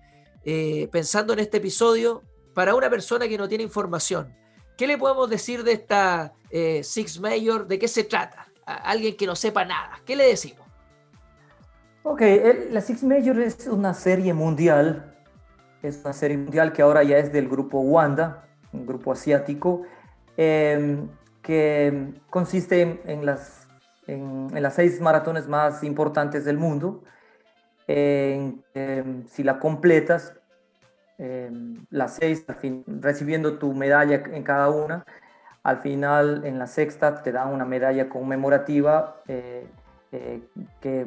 eh, 0.46 0.88
pensando 0.92 1.34
en 1.34 1.40
este 1.40 1.58
episodio, 1.58 2.22
para 2.54 2.76
una 2.76 2.92
persona 2.92 3.28
que 3.28 3.40
no 3.40 3.50
tiene 3.50 3.64
información, 3.64 4.38
¿qué 4.78 4.86
le 4.86 5.00
podemos 5.00 5.28
decir 5.28 5.64
de 5.64 5.72
esta 5.72 6.36
Six 6.84 7.20
Major? 7.20 7.66
¿De 7.66 7.80
qué 7.80 7.88
se 7.88 8.04
trata? 8.04 8.48
A 8.68 8.92
alguien 8.92 9.18
que 9.18 9.26
no 9.26 9.36
sepa 9.36 9.66
nada, 9.66 10.04
¿qué 10.06 10.16
le 10.16 10.28
decimos? 10.28 10.67
Ok, 12.04 12.22
el, 12.22 12.74
la 12.74 12.82
Six 12.82 13.04
Major 13.04 13.40
es 13.40 13.68
una 13.68 13.94
serie 13.94 14.34
mundial, 14.34 15.14
es 15.84 16.02
una 16.04 16.14
serie 16.14 16.38
mundial 16.38 16.72
que 16.72 16.82
ahora 16.82 17.04
ya 17.04 17.18
es 17.18 17.32
del 17.34 17.50
grupo 17.50 17.80
Wanda, 17.82 18.46
un 18.72 18.86
grupo 18.86 19.12
asiático, 19.12 19.84
eh, 20.38 20.98
que 21.42 22.14
consiste 22.30 22.82
en, 22.82 23.02
en 23.06 23.26
las, 23.26 23.68
en, 24.08 24.48
en 24.54 24.64
las 24.64 24.76
seis 24.76 25.02
maratones 25.02 25.48
más 25.48 25.84
importantes 25.84 26.46
del 26.46 26.58
mundo. 26.58 27.04
Eh, 27.88 28.54
eh, 28.74 29.24
si 29.28 29.44
la 29.44 29.60
completas, 29.60 30.34
eh, 31.18 31.50
las 31.90 32.16
seis, 32.16 32.46
al 32.48 32.56
fin, 32.56 32.84
recibiendo 32.86 33.58
tu 33.58 33.74
medalla 33.74 34.24
en 34.32 34.44
cada 34.44 34.70
una, 34.70 35.06
al 35.64 35.80
final 35.80 36.46
en 36.46 36.60
la 36.60 36.68
sexta 36.68 37.22
te 37.24 37.32
dan 37.32 37.54
una 37.54 37.66
medalla 37.66 38.08
conmemorativa 38.10 39.22
eh, 39.28 39.68
que 40.82 41.06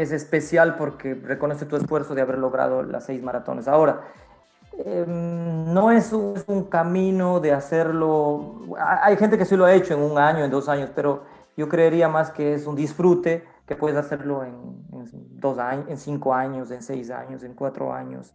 es 0.00 0.12
especial 0.12 0.76
porque 0.76 1.14
reconoce 1.14 1.66
tu 1.66 1.76
esfuerzo 1.76 2.14
de 2.14 2.22
haber 2.22 2.38
logrado 2.38 2.82
las 2.82 3.04
seis 3.04 3.22
maratones. 3.22 3.68
Ahora, 3.68 4.00
no 5.06 5.90
es 5.90 6.12
un, 6.12 6.64
camino 6.70 7.40
de 7.40 7.52
hacerlo, 7.52 8.62
hay 8.78 9.16
gente 9.16 9.36
que 9.36 9.44
sí 9.44 9.56
lo 9.56 9.64
ha 9.64 9.74
hecho 9.74 9.94
en 9.94 10.00
un 10.00 10.18
año, 10.18 10.44
en 10.44 10.50
dos 10.50 10.68
años, 10.68 10.90
pero 10.94 11.24
yo 11.56 11.68
creería 11.68 12.08
más 12.08 12.30
que 12.30 12.54
es 12.54 12.66
un 12.66 12.76
disfrute 12.76 13.44
que 13.66 13.76
puedes 13.76 13.98
hacerlo 13.98 14.44
en, 14.44 14.54
dos 15.38 15.58
años, 15.58 15.86
en 15.88 15.98
cinco 15.98 16.32
años, 16.32 16.70
en 16.70 16.82
seis 16.82 17.10
años, 17.10 17.42
en 17.42 17.54
cuatro 17.54 17.92
años, 17.92 18.34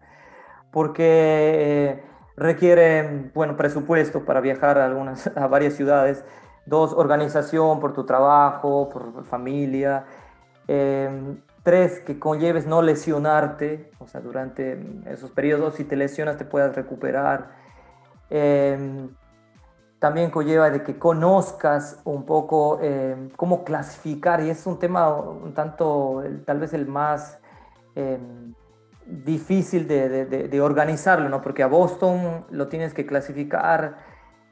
porque 0.71 1.03
eh, 1.03 2.03
requiere, 2.37 3.31
bueno, 3.33 3.57
presupuesto 3.57 4.23
para 4.23 4.41
viajar 4.41 4.77
a, 4.77 4.85
algunas, 4.85 5.27
a 5.35 5.47
varias 5.47 5.73
ciudades, 5.73 6.23
dos, 6.65 6.93
organización 6.93 7.79
por 7.79 7.93
tu 7.93 8.05
trabajo, 8.05 8.89
por 8.89 9.25
familia, 9.25 10.05
eh, 10.67 11.37
tres, 11.65 11.99
que 11.99 12.19
conlleves 12.19 12.67
no 12.67 12.83
lesionarte, 12.83 13.89
o 13.97 14.07
sea, 14.07 14.21
durante 14.21 14.79
esos 15.07 15.31
periodos, 15.31 15.73
si 15.75 15.83
te 15.83 15.95
lesionas 15.95 16.37
te 16.37 16.45
puedas 16.45 16.75
recuperar. 16.75 17.49
Eh, 18.29 19.07
también 19.97 20.29
conlleva 20.29 20.69
de 20.69 20.83
que 20.83 20.99
conozcas 20.99 21.99
un 22.03 22.27
poco 22.27 22.77
eh, 22.83 23.29
cómo 23.35 23.63
clasificar 23.63 24.43
y 24.43 24.51
es 24.51 24.67
un 24.67 24.77
tema 24.77 25.11
un 25.15 25.55
tanto, 25.55 26.23
tal 26.45 26.59
vez 26.59 26.73
el 26.75 26.85
más 26.85 27.39
eh, 27.95 28.19
difícil 29.07 29.87
de, 29.87 30.25
de, 30.25 30.47
de, 30.47 30.61
organizarlo, 30.61 31.29
¿no? 31.29 31.41
Porque 31.41 31.63
a 31.63 31.67
Boston 31.67 32.45
lo 32.51 32.67
tienes 32.67 32.93
que 32.93 33.07
clasificar 33.07 33.97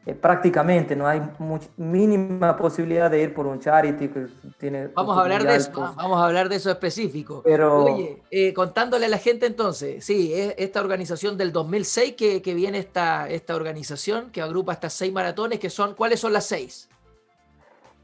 eh, 0.05 0.13
prácticamente, 0.13 0.97
no 0.97 1.07
hay 1.07 1.21
mucha, 1.39 1.69
mínima 1.77 2.57
posibilidad 2.57 3.09
de 3.09 3.21
ir 3.21 3.33
por 3.33 3.45
un 3.45 3.59
charity 3.59 4.09
que 4.09 4.27
tiene... 4.57 4.87
Vamos 4.87 5.17
a 5.17 5.21
hablar 5.21 5.43
de 5.45 5.55
eso, 5.55 5.71
vamos 5.71 6.19
a 6.19 6.25
hablar 6.25 6.49
de 6.49 6.57
eso 6.57 6.69
específico. 6.69 7.41
Pero... 7.45 7.85
Oye, 7.85 8.21
eh, 8.29 8.53
contándole 8.53 9.05
a 9.05 9.09
la 9.09 9.17
gente 9.17 9.45
entonces, 9.45 10.03
sí, 10.03 10.33
es 10.33 10.55
esta 10.57 10.81
organización 10.81 11.37
del 11.37 11.53
2006 11.53 12.15
que, 12.15 12.41
que 12.41 12.53
viene 12.53 12.79
esta, 12.79 13.29
esta 13.29 13.55
organización 13.55 14.29
que 14.29 14.41
agrupa 14.41 14.73
estas 14.73 14.91
seis 14.91 15.13
maratones, 15.13 15.59
que 15.59 15.69
son, 15.69 15.95
¿cuáles 15.95 16.19
son 16.19 16.33
las 16.33 16.45
seis? 16.45 16.89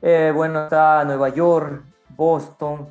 Eh, 0.02 0.32
bueno, 0.34 0.64
está 0.64 1.04
Nueva 1.04 1.28
York, 1.28 1.84
Boston, 2.16 2.88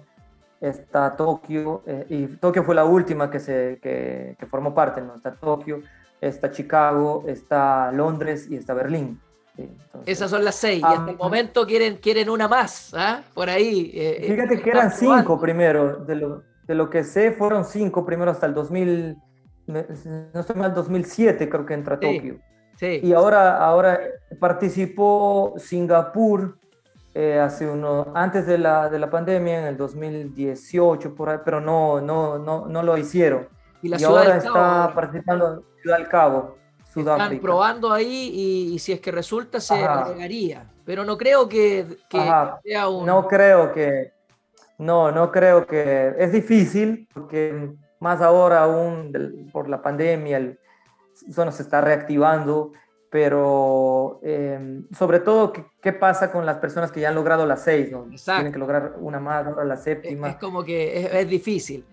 está 0.60 1.16
Tokio, 1.16 1.82
eh, 1.86 2.04
y 2.10 2.26
Tokio 2.26 2.62
fue 2.62 2.74
la 2.74 2.84
última 2.84 3.30
que, 3.30 3.40
se, 3.40 3.78
que, 3.80 4.36
que 4.38 4.46
formó 4.46 4.74
parte, 4.74 5.00
¿no? 5.00 5.14
Está 5.14 5.34
Tokio, 5.34 5.80
está 6.20 6.50
Chicago, 6.50 7.24
está 7.26 7.92
Londres 7.92 8.46
y 8.50 8.56
está 8.56 8.74
Berlín. 8.74 9.20
Entonces, 9.56 10.02
Esas 10.06 10.30
son 10.30 10.44
las 10.44 10.54
seis. 10.54 10.82
Um, 10.82 10.90
y 10.90 10.94
hasta 10.94 11.10
el 11.10 11.16
momento 11.16 11.66
quieren, 11.66 11.96
quieren 11.96 12.30
una 12.30 12.46
más, 12.46 12.94
¿ah? 12.94 13.22
Por 13.34 13.50
ahí. 13.50 13.90
Eh, 13.94 14.24
fíjate 14.28 14.60
que 14.60 14.70
eran 14.70 14.90
cinco 14.90 15.10
probando. 15.10 15.40
primero. 15.40 15.96
De 16.04 16.14
lo, 16.14 16.42
de 16.68 16.74
lo 16.74 16.88
que 16.88 17.02
sé, 17.02 17.32
fueron 17.32 17.64
cinco 17.64 18.04
primero 18.04 18.30
hasta 18.30 18.46
el 18.46 18.54
2000, 18.54 19.16
no 19.66 20.40
estoy 20.40 20.56
mal, 20.56 20.74
2007 20.74 21.48
creo 21.48 21.66
que 21.66 21.74
entra 21.74 21.98
sí, 22.00 22.16
Tokio. 22.16 22.38
Sí. 22.76 23.00
Y 23.02 23.12
ahora, 23.12 23.56
ahora 23.64 23.98
participó 24.38 25.54
Singapur 25.56 26.58
eh, 27.14 27.40
hace 27.40 27.66
uno, 27.68 28.12
antes 28.14 28.46
de 28.46 28.58
la, 28.58 28.88
de 28.88 28.98
la 28.98 29.10
pandemia, 29.10 29.60
en 29.60 29.64
el 29.64 29.76
2018, 29.76 31.14
por 31.14 31.30
ahí, 31.30 31.38
pero 31.44 31.60
no, 31.60 32.00
no, 32.00 32.38
no, 32.38 32.66
no 32.66 32.82
lo 32.82 32.96
hicieron. 32.96 33.48
Y, 33.82 33.98
y 33.98 34.04
ahora 34.04 34.36
está 34.36 34.92
participando 34.94 35.64
Ciudad 35.82 35.98
del 35.98 36.08
Cabo, 36.08 36.56
Sudáfrica. 36.92 37.24
Están 37.24 37.40
probando 37.40 37.92
ahí 37.92 38.30
y, 38.32 38.74
y 38.74 38.78
si 38.78 38.92
es 38.92 39.00
que 39.00 39.10
resulta 39.10 39.60
se 39.60 39.74
agregaría. 39.74 40.70
Pero 40.84 41.04
no 41.04 41.18
creo 41.18 41.48
que, 41.48 41.98
que 42.08 42.18
sea 42.64 42.88
un... 42.88 43.06
No 43.06 43.26
creo 43.26 43.72
que... 43.72 44.12
No, 44.78 45.12
no 45.12 45.30
creo 45.30 45.66
que... 45.66 46.14
Es 46.18 46.32
difícil 46.32 47.08
porque 47.12 47.74
más 48.00 48.20
ahora 48.20 48.62
aún 48.62 49.12
por 49.52 49.68
la 49.68 49.82
pandemia 49.82 50.38
el, 50.38 50.58
eso 51.28 51.44
no 51.44 51.52
se 51.52 51.62
está 51.62 51.80
reactivando, 51.80 52.72
pero 53.10 54.20
eh, 54.22 54.82
sobre 54.96 55.20
todo, 55.20 55.52
¿qué, 55.52 55.64
¿qué, 55.80 55.92
pasa 55.92 56.30
con 56.30 56.46
las 56.46 56.58
personas 56.58 56.92
que 56.92 57.00
ya 57.00 57.08
han 57.08 57.14
logrado 57.14 57.46
las 57.46 57.64
seis? 57.64 57.90
¿no? 57.90 58.06
Tienen 58.24 58.52
que 58.52 58.58
lograr 58.58 58.94
una 59.00 59.18
más, 59.18 59.46
ahora 59.46 59.64
la 59.64 59.76
séptima. 59.76 60.28
Es, 60.28 60.34
es 60.34 60.40
como 60.40 60.62
que 60.64 61.00
es, 61.00 61.14
es 61.14 61.28
difícil. 61.28 61.84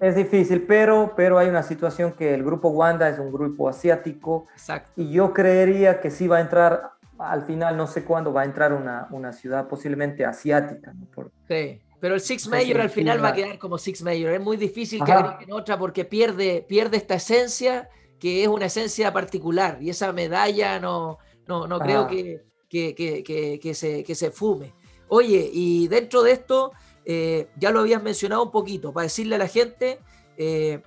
Es 0.00 0.16
difícil, 0.16 0.62
pero, 0.62 1.12
pero 1.14 1.38
hay 1.38 1.48
una 1.48 1.62
situación 1.62 2.12
que 2.12 2.32
el 2.32 2.42
grupo 2.42 2.70
Wanda 2.70 3.08
es 3.08 3.18
un 3.18 3.30
grupo 3.30 3.68
asiático 3.68 4.46
Exacto. 4.54 4.90
y 4.96 5.12
yo 5.12 5.34
creería 5.34 6.00
que 6.00 6.10
sí 6.10 6.26
va 6.26 6.38
a 6.38 6.40
entrar, 6.40 6.92
al 7.18 7.42
final 7.42 7.76
no 7.76 7.86
sé 7.86 8.04
cuándo 8.04 8.32
va 8.32 8.42
a 8.42 8.44
entrar 8.46 8.72
una, 8.72 9.08
una 9.10 9.32
ciudad 9.32 9.68
posiblemente 9.68 10.24
asiática. 10.24 10.94
¿no? 10.94 11.06
Por, 11.14 11.30
sí. 11.46 11.82
Pero 12.00 12.14
el 12.14 12.22
Six 12.22 12.48
Major 12.48 12.80
al 12.80 12.88
final 12.88 13.22
va 13.22 13.28
a 13.28 13.34
quedar 13.34 13.58
como 13.58 13.76
Six 13.76 14.02
Major. 14.02 14.32
Es 14.32 14.40
muy 14.40 14.56
difícil 14.56 15.04
que 15.04 15.12
agreguen 15.12 15.52
otra 15.52 15.78
porque 15.78 16.06
pierde, 16.06 16.64
pierde 16.66 16.96
esta 16.96 17.16
esencia 17.16 17.90
que 18.18 18.42
es 18.42 18.48
una 18.48 18.66
esencia 18.66 19.12
particular 19.12 19.78
y 19.82 19.90
esa 19.90 20.10
medalla 20.12 20.80
no, 20.80 21.18
no, 21.46 21.66
no 21.66 21.78
creo 21.78 22.06
que, 22.06 22.42
que, 22.68 22.94
que, 22.94 23.58
que, 23.60 23.74
se, 23.74 24.02
que 24.02 24.14
se 24.14 24.30
fume. 24.30 24.72
Oye, 25.08 25.50
y 25.52 25.88
dentro 25.88 26.22
de 26.22 26.32
esto, 26.32 26.72
eh, 27.04 27.48
ya 27.56 27.70
lo 27.70 27.80
habías 27.80 28.02
mencionado 28.02 28.44
un 28.44 28.50
poquito, 28.50 28.92
para 28.92 29.04
decirle 29.04 29.34
a 29.36 29.38
la 29.38 29.48
gente, 29.48 30.00
eh, 30.36 30.82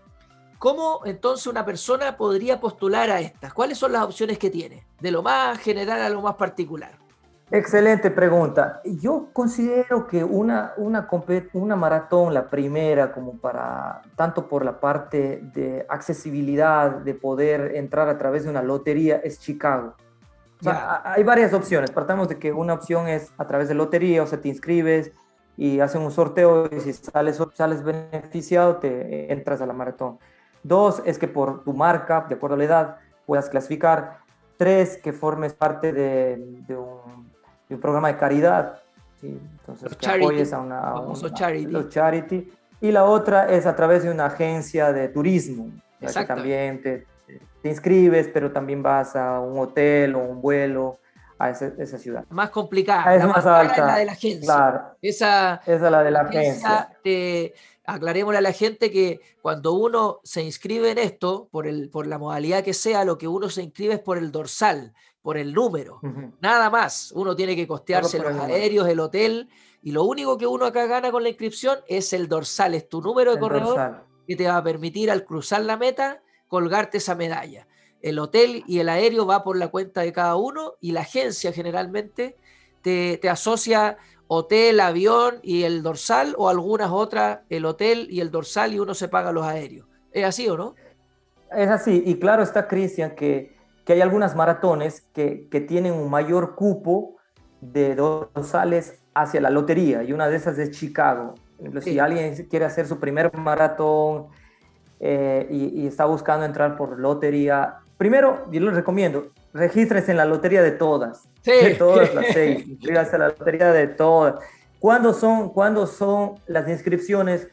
¿cómo 0.60 1.02
entonces 1.06 1.47
una 1.47 1.65
persona 1.65 2.17
podría 2.17 2.60
postular 2.60 3.10
a 3.10 3.19
estas? 3.19 3.54
¿Cuáles 3.54 3.78
son 3.78 3.91
las 3.91 4.04
opciones 4.04 4.38
que 4.38 4.49
tiene? 4.49 4.86
De 4.99 5.12
lo 5.12 5.21
más 5.21 5.60
general 5.60 6.02
a 6.02 6.10
lo 6.10 6.21
más 6.21 6.36
particular. 6.36 6.91
Excelente 7.52 8.10
pregunta. 8.10 8.82
Yo 8.84 9.28
considero 9.32 10.08
que 10.08 10.23
una, 10.23 10.73
una, 10.78 11.08
una 11.54 11.76
maratón, 11.76 12.34
la 12.34 12.49
primera, 12.49 13.12
como 13.12 13.38
para, 13.38 14.02
tanto 14.15 14.47
por 14.47 14.65
la 14.65 14.80
parte 14.80 15.41
de 15.54 15.86
accesibilidad, 15.88 16.89
de 16.89 17.13
poder 17.13 17.76
entrar 17.76 18.10
a 18.10 18.17
través 18.17 18.45
de 18.45 18.49
una 18.49 18.63
lotería, 18.63 19.17
es 19.17 19.39
Chicago. 19.39 19.93
O 20.62 20.63
sea, 20.63 21.02
hay 21.04 21.23
varias 21.23 21.54
opciones. 21.54 21.91
Partamos 21.91 22.28
de 22.30 22.39
que 22.39 22.54
una 22.54 22.73
opción 22.73 23.08
es 23.08 23.32
a 23.38 23.45
través 23.45 23.67
de 23.67 23.76
lotería, 23.76 24.23
o 24.23 24.26
sea, 24.28 24.39
te 24.39 24.47
inscribes 24.47 25.12
y 25.57 25.79
hacen 25.79 26.01
un 26.01 26.11
sorteo 26.11 26.69
y 26.71 26.79
si 26.79 26.93
sales, 26.93 27.41
sales 27.53 27.83
beneficiado, 27.83 28.77
te 28.77 29.31
entras 29.31 29.61
a 29.61 29.65
la 29.65 29.73
maratón. 29.73 30.19
Dos, 30.63 31.01
es 31.05 31.19
que 31.19 31.27
por 31.27 31.63
tu 31.63 31.73
marca, 31.73 32.25
de 32.27 32.35
acuerdo 32.35 32.55
a 32.55 32.57
la 32.57 32.63
edad, 32.63 32.97
puedas 33.25 33.49
clasificar. 33.49 34.19
Tres, 34.57 34.97
que 34.97 35.13
formes 35.13 35.53
parte 35.53 35.91
de, 35.91 36.37
de 36.67 36.77
un 36.77 37.33
un 37.73 37.81
programa 37.81 38.07
de 38.09 38.17
caridad. 38.17 38.81
¿sí? 39.19 39.39
Entonces, 39.59 39.95
que 39.95 40.07
apoyes 40.07 40.53
a 40.53 40.59
una, 40.59 40.93
charity. 41.33 41.89
charity. 41.89 42.51
Y 42.81 42.91
la 42.91 43.05
otra 43.05 43.49
es 43.49 43.65
a 43.65 43.75
través 43.75 44.03
de 44.03 44.11
una 44.11 44.25
agencia 44.25 44.91
de 44.91 45.07
turismo, 45.07 45.69
que 45.99 46.07
también 46.25 46.81
te, 46.81 47.05
te, 47.61 47.69
inscribes, 47.69 48.27
pero 48.27 48.51
también 48.51 48.83
vas 48.83 49.15
a 49.15 49.39
un 49.39 49.57
hotel 49.57 50.15
o 50.15 50.19
un 50.19 50.41
vuelo 50.41 50.99
a 51.37 51.49
esa, 51.49 51.71
esa 51.77 51.97
ciudad. 51.97 52.25
Más 52.29 52.49
complicada. 52.49 53.15
Es 53.15 53.25
más, 53.25 53.45
alta. 53.45 53.85
la 53.85 53.97
de 53.97 54.05
la 54.05 54.11
agencia. 54.11 54.45
Claro. 54.45 54.81
Esa, 55.01 55.61
es 55.65 55.81
la 55.81 56.03
de 56.03 56.11
la 56.11 56.21
agencia. 56.21 56.97
Te, 57.03 57.53
aclarémosle 57.85 58.37
a 58.37 58.41
la 58.41 58.53
gente 58.53 58.91
que 58.91 59.19
cuando 59.41 59.73
uno 59.73 60.19
se 60.23 60.41
inscribe 60.41 60.91
en 60.91 60.97
esto, 60.97 61.49
por, 61.51 61.67
el, 61.67 61.89
por 61.89 62.07
la 62.07 62.17
modalidad 62.17 62.63
que 62.63 62.73
sea, 62.73 63.03
lo 63.03 63.17
que 63.17 63.27
uno 63.27 63.49
se 63.49 63.63
inscribe 63.63 63.95
es 63.95 63.99
por 63.99 64.17
el 64.17 64.31
dorsal, 64.31 64.93
por 65.21 65.37
el 65.37 65.53
número. 65.53 65.99
Nada 66.41 66.69
más. 66.69 67.11
Uno 67.13 67.35
tiene 67.35 67.55
que 67.55 67.67
costearse 67.67 68.19
los 68.19 68.35
aéreos, 68.39 68.87
el 68.87 68.99
hotel, 68.99 69.49
y 69.81 69.91
lo 69.91 70.03
único 70.03 70.37
que 70.37 70.47
uno 70.47 70.65
acá 70.65 70.85
gana 70.85 71.11
con 71.11 71.23
la 71.23 71.29
inscripción 71.29 71.79
es 71.87 72.13
el 72.13 72.27
dorsal, 72.29 72.73
es 72.73 72.87
tu 72.87 73.01
número 73.01 73.33
de 73.33 73.39
corredor 73.39 74.05
que 74.25 74.35
te 74.35 74.47
va 74.47 74.57
a 74.57 74.63
permitir 74.63 75.11
al 75.11 75.25
cruzar 75.25 75.61
la 75.61 75.75
meta 75.75 76.21
colgarte 76.47 76.99
esa 76.99 77.15
medalla. 77.15 77.67
El 78.03 78.19
hotel 78.19 78.63
y 78.67 78.77
el 78.79 78.89
aéreo 78.89 79.25
va 79.25 79.43
por 79.43 79.57
la 79.57 79.69
cuenta 79.69 80.01
de 80.01 80.13
cada 80.13 80.35
uno 80.35 80.75
y 80.79 80.91
la 80.91 81.01
agencia 81.01 81.51
generalmente 81.51 82.37
te, 82.83 83.17
te 83.17 83.29
asocia 83.29 83.97
hotel, 84.27 84.79
avión 84.79 85.35
y 85.41 85.63
el 85.63 85.83
dorsal 85.83 86.35
o 86.37 86.49
algunas 86.49 86.91
otras, 86.91 87.39
el 87.49 87.65
hotel 87.65 88.07
y 88.09 88.19
el 88.19 88.31
dorsal 88.31 88.73
y 88.73 88.79
uno 88.79 88.93
se 88.93 89.07
paga 89.07 89.31
los 89.31 89.45
aéreos. 89.45 89.87
¿Es 90.11 90.25
así 90.25 90.47
o 90.47 90.57
no? 90.57 90.75
Es 91.51 91.69
así, 91.69 92.03
y 92.05 92.15
claro 92.15 92.43
está, 92.43 92.67
Cristian, 92.67 93.15
que, 93.15 93.55
que, 93.85 93.93
hay 93.93 94.01
algunas 94.01 94.35
maratones 94.35 95.01
que, 95.13 95.47
que, 95.49 95.61
tienen 95.61 95.93
un 95.93 96.09
mayor 96.09 96.55
cupo 96.55 97.17
de 97.61 97.95
dorsales 97.95 98.99
hacia 99.13 99.39
la 99.39 99.49
lotería, 99.49 100.03
y 100.03 100.13
una 100.13 100.27
de 100.27 100.35
esas 100.35 100.57
es 100.57 100.71
Chicago. 100.71 101.35
Si 101.81 101.99
alguien 101.99 102.35
quiere 102.49 102.65
hacer 102.65 102.87
su 102.87 102.99
primer 102.99 103.33
maratón 103.37 104.27
eh, 104.99 105.47
y, 105.49 105.83
y, 105.83 105.87
está 105.87 106.05
buscando 106.05 106.45
entrar 106.45 106.75
por 106.75 106.99
lotería, 106.99 107.82
primero, 107.97 108.47
yo 108.51 108.62
les 108.62 108.73
recomiendo, 108.73 109.27
regístrese 109.53 110.12
en 110.12 110.17
la 110.17 110.25
lotería 110.25 110.62
de 110.62 110.71
todas. 110.71 111.27
Sí. 111.41 111.51
De 111.51 111.75
todas 111.75 112.13
las 112.13 112.27
seis. 112.34 112.67
Inscríbase 112.67 113.15
a 113.15 113.19
la 113.19 113.27
lotería 113.29 113.71
de 113.71 113.88
todas. 113.88 114.43
¿Cuándo 114.79 115.13
son, 115.13 115.49
¿Cuándo 115.49 115.88
son 115.88 116.36
las 116.47 116.67
inscripciones? 116.67 117.47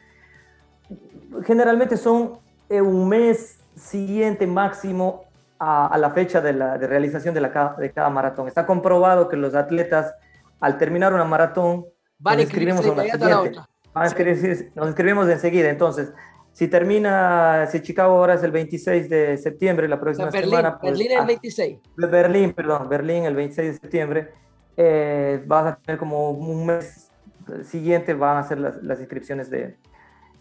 Generalmente 1.45 1.97
son 1.97 2.39
un 2.69 3.09
mes 3.09 3.59
siguiente 3.75 4.47
máximo 4.47 5.25
a, 5.59 5.87
a 5.87 5.97
la 5.97 6.11
fecha 6.11 6.41
de, 6.41 6.53
la, 6.53 6.77
de 6.77 6.87
realización 6.87 7.33
de, 7.33 7.41
la, 7.41 7.75
de 7.77 7.91
cada 7.91 8.09
maratón. 8.09 8.47
Está 8.47 8.65
comprobado 8.65 9.29
que 9.29 9.37
los 9.37 9.55
atletas, 9.55 10.13
al 10.59 10.77
terminar 10.77 11.13
una 11.13 11.25
maratón, 11.25 11.85
Van 12.19 12.35
nos 12.35 12.43
inscribimos 12.43 12.85
a 12.85 12.95
la 12.95 13.03
siguiente. 13.03 14.71
nos 14.75 14.87
inscribimos 14.87 15.27
enseguida. 15.29 15.69
Entonces, 15.69 16.11
si 16.53 16.67
termina, 16.67 17.67
si 17.67 17.81
Chicago 17.81 18.17
ahora 18.17 18.33
es 18.33 18.43
el 18.43 18.51
26 18.51 19.09
de 19.09 19.37
septiembre, 19.37 19.87
la 19.87 19.99
próxima 19.99 20.29
Berlín, 20.29 20.49
semana. 20.49 20.79
Pues, 20.79 20.91
Berlín 20.91 21.11
el 21.17 21.25
26. 21.25 21.79
Ah, 21.83 22.07
Berlín, 22.07 22.53
perdón, 22.53 22.89
Berlín 22.89 23.25
el 23.25 23.35
26 23.35 23.73
de 23.73 23.79
septiembre. 23.79 24.29
Eh, 24.77 25.41
vas 25.45 25.67
a 25.67 25.75
tener 25.77 25.97
como 25.97 26.31
un 26.31 26.65
mes 26.65 27.11
siguiente, 27.63 28.13
van 28.13 28.37
a 28.37 28.43
ser 28.43 28.59
las, 28.59 28.81
las 28.83 28.99
inscripciones 28.99 29.49
de, 29.49 29.75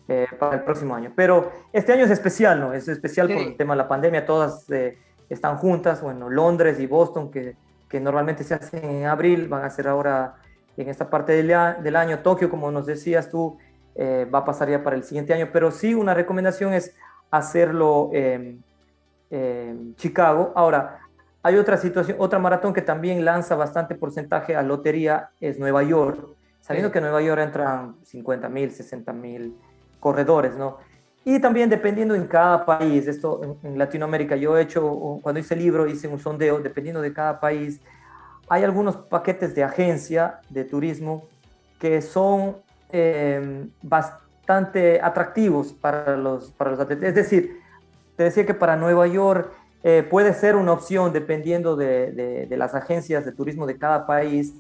eh, 0.09 0.27
para 0.39 0.57
el 0.57 0.63
próximo 0.63 0.95
año. 0.95 1.13
Pero 1.15 1.53
este 1.73 1.93
año 1.93 2.05
es 2.05 2.11
especial, 2.11 2.59
¿no? 2.59 2.73
Es 2.73 2.89
especial 2.89 3.29
sí. 3.29 3.35
por 3.35 3.43
el 3.43 3.57
tema 3.57 3.75
de 3.75 3.79
la 3.79 3.89
pandemia, 3.89 4.27
todas 4.27 4.69
eh, 4.71 4.99
están 5.29 5.57
juntas, 5.57 6.03
bueno, 6.03 6.29
Londres 6.29 6.81
y 6.81 6.87
Boston, 6.87 7.31
que, 7.31 7.55
que 7.89 8.01
normalmente 8.01 8.43
se 8.43 8.55
hacen 8.55 8.85
en 8.85 9.07
abril, 9.07 9.47
van 9.47 9.65
a 9.65 9.71
ser 9.71 9.87
ahora 9.87 10.35
en 10.77 10.89
esta 10.89 11.09
parte 11.09 11.33
del, 11.33 11.55
del 11.83 11.97
año. 11.97 12.19
Tokio, 12.19 12.51
como 12.51 12.73
nos 12.73 12.87
decías 12.87 13.31
tú, 13.31 13.59
eh, 13.95 14.27
va 14.33 14.41
a 14.41 14.45
pasar 14.45 14.71
ya 14.71 14.83
para 14.83 14.97
el 14.97 15.05
siguiente 15.05 15.35
año, 15.35 15.51
pero 15.53 15.71
sí 15.71 15.95
una 15.95 16.15
recomendación 16.15 16.73
es 16.73 16.95
hacerlo 17.31 18.11
en 18.13 18.63
Chicago. 19.97 20.53
Ahora, 20.57 21.01
hay 21.43 21.57
otra 21.57 21.77
situación, 21.79 22.17
otra 22.21 22.39
maratón 22.39 22.75
que 22.75 22.83
también 22.83 23.25
lanza 23.25 23.55
bastante 23.55 23.95
porcentaje 23.95 24.55
a 24.57 24.63
lotería, 24.63 25.31
es 25.41 25.59
Nueva 25.59 25.83
York, 25.83 26.19
sabiendo 26.61 26.89
sí. 26.89 26.93
que 26.93 26.99
en 26.99 27.05
Nueva 27.05 27.23
York 27.23 27.41
entran 27.41 27.97
50 28.05 28.49
mil, 28.51 28.71
60 28.71 29.13
mil 29.15 29.57
corredores, 30.01 30.55
¿no? 30.57 30.79
Y 31.25 31.39
también 31.39 31.71
dependiendo 31.71 32.15
en 32.15 32.27
cada 32.27 32.65
país, 32.65 33.07
esto 33.07 33.41
en, 33.43 33.57
en, 33.63 33.79
Latinoamérica, 33.79 34.37
yo 34.37 34.57
he 34.57 34.63
hecho, 34.63 35.19
cuando 35.23 35.39
hice 35.39 35.55
el 35.55 35.61
libro, 35.61 35.87
hice 35.87 36.09
un 36.09 36.19
sondeo, 36.19 36.61
dependiendo 36.61 37.01
de 37.01 37.13
cada 37.13 37.41
país, 37.41 37.81
hay 38.49 38.65
algunos 38.65 38.97
paquetes 38.97 39.55
de 39.55 39.63
agencia 39.63 40.41
de 40.51 40.65
turismo 40.65 41.27
que 41.79 42.03
son 42.03 42.57
eh, 42.93 43.69
bastante 43.83 45.01
atractivos 45.01 45.73
para 45.73 46.17
los, 46.17 46.51
para 46.53 46.71
los 46.71 46.81
atletas. 46.81 47.09
Es 47.09 47.15
decir, 47.15 47.61
te 48.17 48.25
decía 48.25 48.45
que 48.45 48.55
para 48.55 48.77
Nueva 48.77 49.07
York 49.07 49.53
eh, 49.83 50.07
puede 50.09 50.35
ser 50.35 50.57
una 50.57 50.73
opción 50.73 51.13
dependiendo 51.13 51.77
de, 51.77 52.13
de, 52.13 52.47
de, 52.47 52.57
las 52.57 52.75
agencias 52.75 53.25
de 53.25 53.33
turismo 53.33 53.67
de 53.67 53.79
cada 53.79 54.07
país 54.07 54.55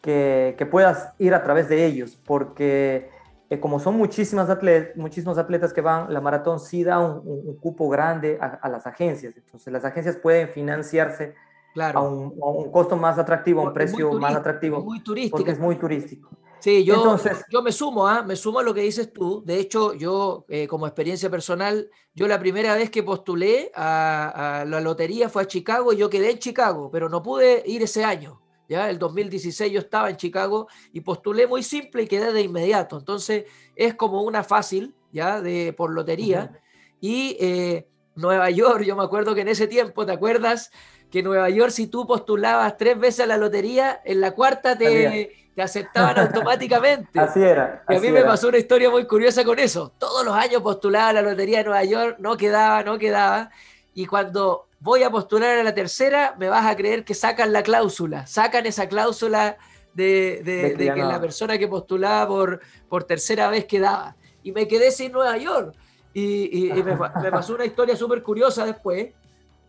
que, 0.00 0.54
que 0.56 0.66
puedas 0.66 1.12
ir 1.18 1.34
a 1.34 1.42
través 1.42 1.68
de 1.68 1.84
ellos, 1.84 2.18
porque 2.24 3.10
eh, 3.50 3.60
como 3.60 3.80
son 3.80 3.96
muchísimas 3.96 4.48
atlet 4.48 4.96
muchísimos 4.96 5.36
atletas 5.36 5.72
que 5.72 5.80
van, 5.80 6.12
la 6.12 6.20
maratón 6.20 6.58
sí 6.58 6.84
da 6.84 7.00
un, 7.00 7.18
un, 7.28 7.48
un 7.48 7.56
cupo 7.56 7.88
grande 7.88 8.38
a, 8.40 8.46
a, 8.46 8.68
las 8.68 8.86
agencias. 8.86 9.36
Entonces 9.36 9.72
las 9.72 9.84
agencias 9.84 10.16
pueden 10.16 10.48
financiarse 10.48 11.34
claro. 11.74 11.98
a, 11.98 12.02
un, 12.02 12.34
a, 12.42 12.46
un, 12.46 12.70
costo 12.70 12.96
más 12.96 13.18
atractivo, 13.18 13.60
a 13.60 13.64
un 13.64 13.74
precio 13.74 14.12
más 14.14 14.34
atractivo. 14.34 14.82
Muy 14.82 15.00
turístico. 15.00 15.36
Porque 15.36 15.52
es 15.52 15.58
muy 15.58 15.76
turístico. 15.76 16.30
Sí, 16.62 16.84
yo, 16.84 16.94
Entonces, 16.94 17.44
yo 17.50 17.60
me 17.60 17.72
sumo, 17.72 18.08
¿eh? 18.08 18.22
me 18.24 18.36
sumo 18.36 18.60
a 18.60 18.62
lo 18.62 18.72
que 18.72 18.82
dices 18.82 19.12
tú. 19.12 19.42
De 19.44 19.58
hecho, 19.58 19.94
yo, 19.94 20.44
eh, 20.48 20.68
como 20.68 20.86
experiencia 20.86 21.28
personal, 21.28 21.90
yo 22.14 22.28
la 22.28 22.38
primera 22.38 22.76
vez 22.76 22.88
que 22.88 23.02
postulé 23.02 23.72
a, 23.74 24.60
a, 24.60 24.64
la 24.64 24.80
lotería 24.80 25.28
fue 25.28 25.42
a 25.42 25.46
Chicago 25.48 25.92
y 25.92 25.96
yo 25.96 26.08
quedé 26.08 26.30
en 26.30 26.38
Chicago, 26.38 26.88
pero 26.92 27.08
no 27.08 27.20
pude 27.20 27.64
ir 27.66 27.82
ese 27.82 28.04
año. 28.04 28.40
¿ya? 28.68 28.88
El 28.88 29.00
2016 29.00 29.72
yo 29.72 29.80
estaba 29.80 30.08
en 30.08 30.16
Chicago 30.16 30.68
y 30.92 31.00
postulé 31.00 31.48
muy 31.48 31.64
simple 31.64 32.04
y 32.04 32.06
quedé 32.06 32.32
de 32.32 32.42
inmediato. 32.42 32.96
Entonces, 32.96 33.46
es 33.74 33.94
como 33.94 34.22
una 34.22 34.44
fácil, 34.44 34.94
¿ya? 35.10 35.40
De, 35.40 35.72
por 35.72 35.90
lotería. 35.90 36.48
Uh 36.48 36.54
-huh. 36.54 36.60
Y 37.00 37.36
eh, 37.40 37.88
Nueva 38.14 38.50
York, 38.50 38.84
yo 38.84 38.94
me 38.94 39.02
acuerdo 39.02 39.34
que 39.34 39.40
en 39.40 39.48
ese 39.48 39.66
tiempo, 39.66 40.06
¿te 40.06 40.12
acuerdas? 40.12 40.70
Que 41.10 41.24
Nueva 41.24 41.50
York, 41.50 41.72
si 41.72 41.88
tú 41.88 42.06
postulabas 42.06 42.76
tres 42.76 42.96
veces 43.00 43.20
a 43.20 43.26
la 43.26 43.36
lotería, 43.36 44.00
en 44.04 44.20
la 44.20 44.30
cuarta 44.30 44.78
te 44.78 45.41
te 45.54 45.62
aceptaban 45.62 46.18
automáticamente. 46.18 47.08
Así 47.20 47.42
era. 47.42 47.82
Así 47.86 47.94
y 47.94 47.96
a 47.96 48.00
mí 48.00 48.06
era. 48.08 48.20
me 48.20 48.26
pasó 48.26 48.48
una 48.48 48.58
historia 48.58 48.90
muy 48.90 49.06
curiosa 49.06 49.44
con 49.44 49.58
eso. 49.58 49.92
Todos 49.98 50.24
los 50.24 50.34
años 50.34 50.62
postulaba 50.62 51.08
a 51.08 51.12
la 51.12 51.22
Lotería 51.22 51.58
de 51.58 51.64
Nueva 51.64 51.84
York, 51.84 52.16
no 52.18 52.36
quedaba, 52.36 52.82
no 52.82 52.98
quedaba. 52.98 53.50
Y 53.94 54.06
cuando 54.06 54.68
voy 54.80 55.02
a 55.02 55.10
postular 55.10 55.58
a 55.58 55.62
la 55.62 55.74
tercera, 55.74 56.34
me 56.38 56.48
vas 56.48 56.66
a 56.66 56.76
creer 56.76 57.04
que 57.04 57.14
sacan 57.14 57.52
la 57.52 57.62
cláusula, 57.62 58.26
sacan 58.26 58.66
esa 58.66 58.88
cláusula 58.88 59.56
de, 59.94 60.40
de, 60.44 60.56
de, 60.70 60.74
de 60.76 60.94
que 60.94 61.02
la 61.02 61.20
persona 61.20 61.58
que 61.58 61.68
postulaba 61.68 62.26
por, 62.26 62.60
por 62.88 63.04
tercera 63.04 63.48
vez 63.48 63.66
quedaba. 63.66 64.16
Y 64.42 64.52
me 64.52 64.66
quedé 64.66 64.90
sin 64.90 65.12
Nueva 65.12 65.36
York. 65.36 65.74
Y, 66.14 66.66
y, 66.66 66.70
y 66.70 66.82
me, 66.82 66.96
me 67.22 67.30
pasó 67.30 67.54
una 67.54 67.64
historia 67.64 67.96
súper 67.96 68.22
curiosa 68.22 68.64
después, 68.64 69.10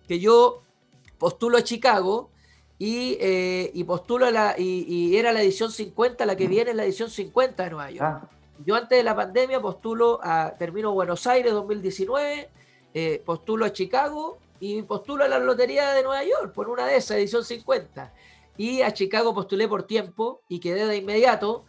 que 0.08 0.19
yo 0.19 0.63
postulo 1.17 1.58
a 1.58 1.62
Chicago 1.62 2.30
y, 2.84 3.17
eh, 3.22 3.72
y 3.74 3.86
postulo 3.86 4.30
la, 4.30 4.56
y, 4.58 5.15
era 5.15 5.32
la 5.32 5.41
edición 5.41 5.72
50, 5.72 6.26
la 6.26 6.36
que 6.36 6.50
viene 6.50 6.72
es 6.72 6.76
la 6.76 6.84
edición 6.84 7.10
50 7.10 7.63
de 7.63 7.69
Nueva 7.69 7.89
York. 7.89 8.04
Ah. 8.04 8.30
Yo 8.65 8.76
antes 8.76 8.98
de 8.98 9.06
la 9.06 9.15
pandemia 9.15 9.62
postulo 9.62 10.19
a, 10.22 10.54
termino 10.60 10.91
Buenos 10.91 11.26
Aires 11.26 11.54
2019, 11.54 12.50
eh, 12.93 13.24
postulo 13.26 13.63
a 13.63 13.72
Chicago 13.72 14.38
y 14.60 14.82
postulo 14.82 15.24
a 15.24 15.30
la 15.30 15.39
Lotería 15.39 15.93
de 15.93 16.04
Nueva 16.04 16.26
York 16.26 16.52
por 16.54 16.67
una 16.67 16.86
de 16.86 16.98
esas, 16.98 17.15
edición 17.19 17.46
50. 17.46 18.13
Y 18.58 18.82
a 18.82 18.93
Chicago 18.93 19.34
postulé 19.34 19.69
por 19.69 19.84
tiempo 19.84 20.41
y 20.50 20.60
quedé 20.60 20.86
de 20.86 20.98
inmediato 20.98 21.63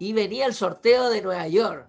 y 0.00 0.14
venía 0.14 0.46
el 0.46 0.54
sorteo 0.54 1.10
de 1.10 1.22
Nueva 1.22 1.46
York. 1.46 1.86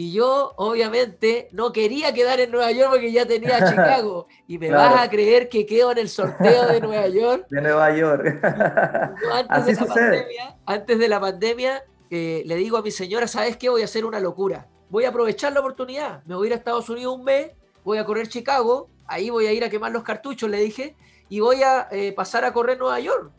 Y 0.00 0.12
yo, 0.12 0.52
obviamente, 0.54 1.48
no 1.50 1.72
quería 1.72 2.14
quedar 2.14 2.38
en 2.38 2.52
Nueva 2.52 2.70
York 2.70 2.88
porque 2.92 3.10
ya 3.10 3.26
tenía 3.26 3.56
a 3.56 3.68
Chicago. 3.68 4.28
Y 4.46 4.56
me 4.56 4.70
vas 4.70 5.02
a 5.02 5.10
creer 5.10 5.48
que 5.48 5.66
quedo 5.66 5.90
en 5.90 5.98
el 5.98 6.08
sorteo 6.08 6.68
de 6.68 6.80
Nueva 6.80 7.08
York. 7.08 7.46
De 7.50 7.60
Nueva 7.60 7.96
York. 7.96 8.24
antes, 9.48 9.76
de 9.76 9.84
la 9.84 9.92
pandemia, 9.92 10.56
antes 10.66 10.98
de 11.00 11.08
la 11.08 11.20
pandemia, 11.20 11.84
eh, 12.10 12.44
le 12.46 12.54
digo 12.54 12.76
a 12.76 12.82
mi 12.82 12.92
señora, 12.92 13.26
¿sabes 13.26 13.56
qué? 13.56 13.70
Voy 13.70 13.82
a 13.82 13.86
hacer 13.86 14.04
una 14.04 14.20
locura. 14.20 14.68
Voy 14.88 15.04
a 15.04 15.08
aprovechar 15.08 15.52
la 15.52 15.58
oportunidad. 15.58 16.22
Me 16.26 16.36
voy 16.36 16.46
a 16.46 16.50
ir 16.50 16.52
a 16.52 16.58
Estados 16.58 16.88
Unidos 16.88 17.16
un 17.16 17.24
mes, 17.24 17.50
voy 17.82 17.98
a 17.98 18.04
correr 18.04 18.28
Chicago, 18.28 18.88
ahí 19.04 19.30
voy 19.30 19.46
a 19.46 19.52
ir 19.52 19.64
a 19.64 19.68
quemar 19.68 19.90
los 19.90 20.04
cartuchos, 20.04 20.48
le 20.48 20.58
dije, 20.60 20.94
y 21.28 21.40
voy 21.40 21.64
a 21.64 21.88
eh, 21.90 22.12
pasar 22.12 22.44
a 22.44 22.52
correr 22.52 22.78
Nueva 22.78 23.00
York. 23.00 23.32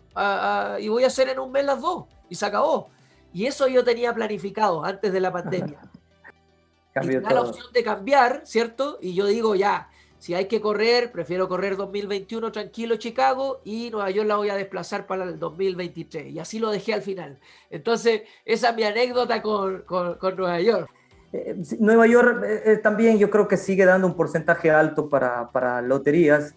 y 0.81 0.89
voy 0.89 1.05
a 1.05 1.07
hacer 1.07 1.29
en 1.29 1.39
un 1.39 1.53
mes 1.53 1.63
las 1.63 1.79
dos. 1.79 2.03
Y 2.27 2.35
se 2.35 2.45
acabó. 2.45 2.89
Y 3.31 3.45
eso 3.45 3.65
yo 3.69 3.85
tenía 3.85 4.13
planificado 4.13 4.83
antes 4.83 5.13
de 5.13 5.21
la 5.21 5.31
pandemia. 5.31 5.79
Y 7.03 7.19
da 7.19 7.31
la 7.31 7.41
opción 7.41 7.67
de 7.73 7.83
cambiar, 7.83 8.41
¿cierto? 8.45 8.97
Y 9.01 9.13
yo 9.13 9.25
digo, 9.25 9.55
ya, 9.55 9.89
si 10.19 10.33
hay 10.33 10.45
que 10.45 10.59
correr, 10.59 11.13
prefiero 11.13 11.47
correr 11.47 11.77
2021 11.77 12.51
tranquilo 12.51 12.97
Chicago 12.97 13.61
y 13.63 13.89
Nueva 13.89 14.11
York 14.11 14.27
la 14.27 14.35
voy 14.35 14.49
a 14.49 14.55
desplazar 14.55 15.07
para 15.07 15.23
el 15.23 15.39
2023. 15.39 16.33
Y 16.33 16.39
así 16.39 16.59
lo 16.59 16.71
dejé 16.71 16.93
al 16.93 17.01
final. 17.01 17.39
Entonces, 17.69 18.23
esa 18.43 18.69
es 18.71 18.75
mi 18.75 18.83
anécdota 18.83 19.41
con, 19.41 19.83
con, 19.83 20.35
Nueva 20.35 20.59
York. 20.59 20.89
Eh, 21.31 21.55
Nueva 21.79 22.05
York 22.05 22.43
eh, 22.43 22.61
eh, 22.65 22.77
también 22.77 23.17
yo 23.17 23.29
creo 23.29 23.47
que 23.47 23.55
sigue 23.55 23.85
dando 23.85 24.07
un 24.07 24.15
porcentaje 24.15 24.69
alto 24.69 25.07
para, 25.07 25.47
para 25.51 25.81
loterías. 25.81 26.53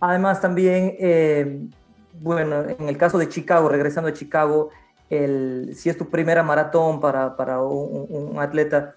Además 0.00 0.40
también, 0.40 1.70
bueno, 2.14 2.64
en 2.66 2.88
el 2.88 2.96
caso 2.96 3.18
de 3.18 3.28
Chicago, 3.28 3.68
regresando 3.68 4.08
a 4.08 4.14
Chicago, 4.14 4.70
el, 5.10 5.72
si 5.76 5.90
es 5.90 5.98
tu 5.98 6.08
primera 6.08 6.42
maratón 6.42 7.00
para, 7.00 7.36
para 7.36 7.60
un, 7.60 8.06
un 8.08 8.38
atleta, 8.38 8.94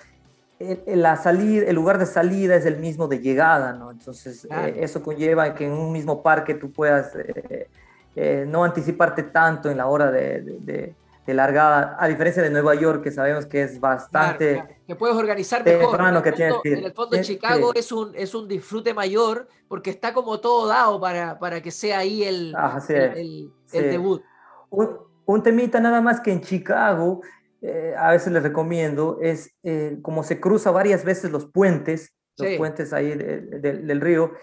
la 0.59 1.15
salida, 1.15 1.65
el 1.67 1.75
lugar 1.75 1.97
de 1.97 2.05
salida 2.05 2.55
es 2.55 2.65
el 2.65 2.77
mismo 2.77 3.07
de 3.07 3.19
llegada, 3.19 3.73
¿no? 3.73 3.91
Entonces, 3.91 4.45
eh, 4.45 4.75
eso 4.79 5.01
conlleva 5.01 5.53
que 5.53 5.65
en 5.65 5.73
un 5.73 5.91
mismo 5.91 6.21
parque 6.21 6.53
tú 6.53 6.71
puedas 6.71 7.15
eh, 7.15 7.67
eh, 8.15 8.45
no 8.47 8.63
anticiparte 8.63 9.23
tanto 9.23 9.69
en 9.69 9.77
la 9.77 9.87
hora 9.87 10.11
de, 10.11 10.95
largada, 11.25 11.97
a 11.99 12.07
diferencia 12.07 12.43
de 12.43 12.49
Nueva 12.49 12.75
York, 12.75 13.03
que 13.03 13.11
sabemos 13.11 13.45
que 13.45 13.63
es 13.63 13.79
bastante... 13.79 14.63
Que 14.85 14.95
puedes 14.95 15.15
organizar 15.15 15.63
mejor. 15.65 15.99
en, 15.99 16.15
el 16.15 16.23
fondo, 16.23 16.61
en 16.63 16.83
el 16.85 16.93
fondo, 16.93 17.21
Chicago 17.21 17.71
es, 17.73 17.91
un, 17.91 18.11
es 18.15 18.35
un 18.35 18.47
disfrute 18.47 18.93
mayor 18.93 19.47
porque 19.67 19.89
está 19.89 20.13
como 20.13 20.39
todo 20.39 20.67
dado 20.67 20.99
para, 20.99 21.39
para 21.39 21.61
que 21.61 21.71
sea 21.71 21.99
ahí 21.99 22.23
el, 22.23 22.53
el, 22.89 23.51
debut. 23.71 24.21
Un, 24.69 24.97
un 25.25 25.41
temita 25.41 25.79
nada 25.79 26.01
más 26.01 26.19
que 26.19 26.31
en 26.31 26.41
Chicago 26.41 27.21
eh, 27.65 27.95
a 27.97 28.11
veces 28.11 28.33
les 28.33 28.43
recomiendo, 28.43 29.19
es 29.21 29.55
eh, 29.63 29.97
como 30.01 30.23
se 30.23 30.41
cruza 30.41 30.69
varias 30.71 31.05
veces 31.05 31.31
los 31.31 31.45
puentes, 31.45 32.13
los 32.37 32.57
puentes 32.57 32.91
ahí 32.91 33.15
del 33.15 34.01
río, 34.01 34.33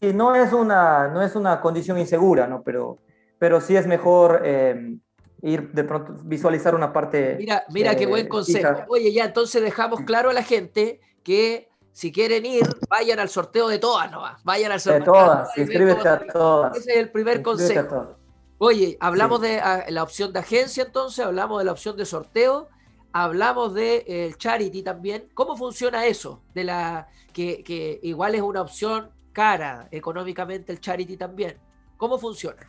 sí, 0.00 0.12
no 0.12 0.36
es 0.36 0.52
una, 0.52 1.08
no 1.08 1.22
es 1.22 1.34
una 1.34 1.60
condición 1.60 1.98
insegura, 1.98 2.46
¿no? 2.46 2.62
Pero, 2.62 2.98
pero 3.40 3.60
sí 3.60 3.74
es 3.74 3.88
mejor 3.88 4.46
em, 4.46 5.00
ir 5.42 5.72
de 5.72 5.82
pronto, 5.82 6.14
visualizar 6.22 6.76
una 6.76 6.92
parte. 6.92 7.34
Mira, 7.36 7.64
mira 7.70 7.96
qué 7.96 8.06
buen 8.06 8.28
consejo. 8.28 8.84
Oye, 8.86 9.12
ya 9.12 9.24
entonces 9.24 9.60
dejamos 9.60 10.02
claro 10.02 10.30
a 10.30 10.34
la 10.34 10.44
gente 10.44 11.00
que 11.24 11.68
si 11.90 12.12
quieren 12.12 12.46
ir, 12.46 12.62
vayan 12.88 13.18
al 13.18 13.28
sorteo 13.28 13.66
de 13.66 13.80
todas, 13.80 14.08
¿no? 14.12 14.22
Vayan 14.44 14.70
al 14.70 14.78
sorteo 14.78 15.00
de 15.00 15.04
todas, 15.04 15.58
inscríbete 15.58 16.08
a 16.08 16.26
todas. 16.28 16.76
Ese 16.76 16.92
es 16.92 16.96
el 16.98 17.10
primer 17.10 17.42
consejo. 17.42 18.18
Oye, 18.58 18.96
hablamos 19.00 19.40
de 19.40 19.58
ah, 19.60 19.84
la 19.88 20.02
opción 20.02 20.32
de 20.32 20.38
agencia 20.38 20.84
entonces, 20.84 21.24
hablamos 21.24 21.58
de 21.58 21.64
la 21.64 21.72
opción 21.72 21.96
de 21.96 22.06
sorteo, 22.06 22.68
hablamos 23.12 23.74
de 23.74 24.04
el 24.06 24.36
charity 24.36 24.82
también. 24.82 25.28
¿Cómo 25.34 25.56
funciona 25.56 26.06
eso? 26.06 26.42
De 26.54 26.64
la 26.64 27.08
que, 27.32 27.98
igual 28.02 28.34
es 28.34 28.42
una 28.42 28.62
opción 28.62 29.10
cara 29.32 29.88
económicamente 29.90 30.72
el 30.72 30.80
charity 30.80 31.16
también. 31.16 31.56
¿Cómo 31.96 32.18
funciona? 32.18 32.62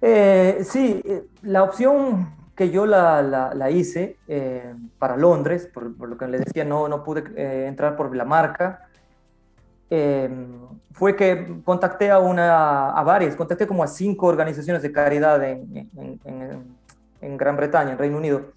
Eh, 0.00 0.60
sí, 0.64 1.02
eh, 1.04 1.24
la 1.42 1.62
opción 1.62 2.34
que 2.54 2.70
yo 2.70 2.86
la, 2.86 3.70
hice 3.70 4.18
eh, 4.28 4.74
para 4.98 5.16
Londres, 5.16 5.68
por, 5.72 6.08
lo 6.08 6.16
que 6.16 6.28
les 6.28 6.44
decía, 6.44 6.64
no, 6.64 6.88
no 6.88 7.02
pude 7.04 7.66
entrar 7.66 7.96
por 7.96 8.14
la 8.14 8.24
marca. 8.24 8.88
Em, 9.90 10.64
fue 10.92 11.16
que 11.16 11.60
contacté 11.64 12.10
a, 12.10 12.18
una, 12.18 12.90
a 12.90 13.02
varias, 13.02 13.36
contacté 13.36 13.66
como 13.66 13.82
a 13.82 13.88
cinco 13.88 14.26
organizaciones 14.26 14.82
de 14.82 14.92
caridad 14.92 15.42
en, 15.42 15.90
en, 15.96 16.76
en, 17.20 17.36
Gran 17.36 17.56
Bretaña, 17.56 17.92
en 17.92 17.98
Reino 17.98 18.16
Unido. 18.16 18.52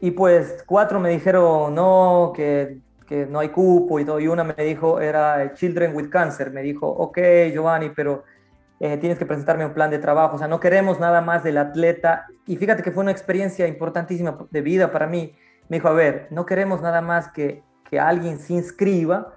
Y 0.00 0.10
pues 0.10 0.62
cuatro 0.66 1.00
me 1.00 1.08
dijeron 1.08 1.74
no, 1.74 2.32
que, 2.34 2.78
que, 3.06 3.26
no 3.26 3.38
hay 3.38 3.48
cupo 3.48 3.98
y 3.98 4.04
todo. 4.04 4.20
Y 4.20 4.28
una 4.28 4.44
me 4.44 4.54
dijo, 4.54 5.00
era 5.00 5.54
Children 5.54 5.94
with 5.96 6.10
Cancer. 6.10 6.50
Me 6.50 6.62
dijo, 6.62 6.86
ok, 6.88 7.18
Giovanni, 7.52 7.90
pero 7.90 8.24
eh, 8.80 8.96
tienes 8.98 9.18
que 9.18 9.24
presentarme 9.24 9.64
un 9.64 9.72
plan 9.72 9.90
de 9.90 9.98
trabajo. 9.98 10.36
O 10.36 10.38
sea, 10.38 10.48
no 10.48 10.60
queremos 10.60 11.00
nada 11.00 11.20
más 11.20 11.42
del 11.44 11.56
atleta. 11.56 12.26
Y 12.46 12.56
fíjate 12.56 12.82
que 12.82 12.90
fue 12.90 13.02
una 13.02 13.12
experiencia 13.12 13.66
importantísima 13.66 14.36
de 14.50 14.60
vida 14.60 14.90
para 14.90 15.06
mí. 15.06 15.34
Me 15.68 15.76
dijo, 15.78 15.88
a 15.88 15.92
ver, 15.92 16.26
no 16.30 16.44
queremos 16.44 16.82
nada 16.82 17.00
más 17.00 17.28
que, 17.28 17.62
que 17.88 17.98
alguien 17.98 18.38
se 18.38 18.54
inscriba 18.54 19.32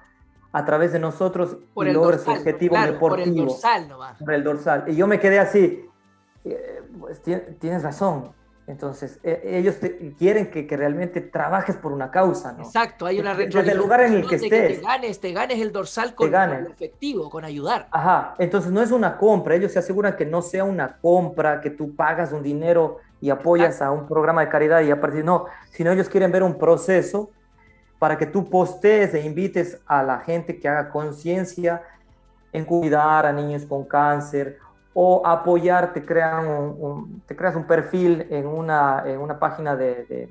a 0.56 0.64
través 0.64 0.94
de 0.94 1.00
nosotros 1.00 1.58
por 1.74 1.86
y 1.86 1.92
logre 1.92 2.18
su 2.18 2.32
objetivo 2.32 2.78
deportivo. 2.80 3.10
Por 3.10 3.20
el 3.20 3.36
dorsal 3.36 3.90
nomás. 3.90 4.18
Por 4.18 4.34
el 4.34 4.42
dorsal. 4.42 4.86
Y 4.88 4.96
yo 4.96 5.06
me 5.06 5.20
quedé 5.20 5.38
así, 5.38 5.86
eh, 6.46 6.82
pues 6.98 7.22
tienes 7.22 7.84
razón. 7.84 8.32
Entonces, 8.66 9.20
e, 9.22 9.42
ellos 9.44 9.76
quieren 10.18 10.50
que, 10.50 10.66
que, 10.66 10.78
realmente 10.78 11.20
trabajes 11.20 11.76
por 11.76 11.92
una 11.92 12.10
causa, 12.10 12.54
¿no? 12.54 12.64
Exacto, 12.64 13.06
hay 13.06 13.20
una 13.20 13.36
Desde 13.36 13.70
el 13.70 13.78
lugar 13.78 14.00
en 14.00 14.14
el 14.14 14.28
que 14.30 14.36
estés. 14.36 14.80
te 14.80 14.82
ganes, 14.82 15.20
te 15.20 15.34
ganes 15.34 15.60
el 15.60 15.74
dorsal 15.74 16.16
con, 16.16 16.32
con, 16.32 16.68
efectivo, 16.72 17.30
con 17.30 17.44
ayudar. 17.44 17.90
Ajá, 17.92 18.34
entonces 18.40 18.72
no 18.72 18.82
es 18.82 18.92
una 18.92 19.18
compra, 19.18 19.56
ellos 19.56 19.74
se 19.74 19.80
aseguran 19.80 20.16
que 20.16 20.26
no 20.26 20.42
sea 20.42 20.64
una 20.64 21.00
compra, 21.02 21.60
que 21.60 21.70
tú 21.70 21.98
pagas 21.98 22.32
un 22.32 22.42
dinero 22.42 23.00
y 23.20 23.30
apoyas 23.30 23.82
a 23.82 23.92
un 23.92 24.08
programa 24.08 24.40
de 24.40 24.48
caridad 24.48 24.82
y 24.82 24.90
a 24.90 25.02
partir, 25.02 25.26
no, 25.26 25.48
sino 25.72 25.92
ellos 25.92 26.08
quieren 26.08 26.32
ver 26.32 26.44
un 26.44 26.58
proceso 26.58 27.30
para 28.06 28.20
que 28.20 28.28
tú 28.28 28.48
postees 28.48 29.16
e 29.16 29.26
invites 29.26 29.82
a 29.88 30.04
la 30.04 30.20
gente 30.20 30.60
que 30.60 30.68
haga 30.68 30.92
conciencia 30.92 31.82
en 32.54 32.64
cuidar 32.64 33.26
a 33.26 33.34
niños 33.34 33.66
con 33.66 33.84
cáncer 33.84 34.60
o 34.94 35.26
apoyar, 35.26 35.92
te, 35.92 36.06
crean 36.06 36.48
un, 36.48 37.24
te 37.26 37.36
creas 37.36 37.56
un 37.56 37.64
perfil 37.64 38.28
en 38.30 38.46
una, 38.46 39.02
en 39.08 39.20
una 39.20 39.40
página 39.40 39.76
de, 39.76 40.30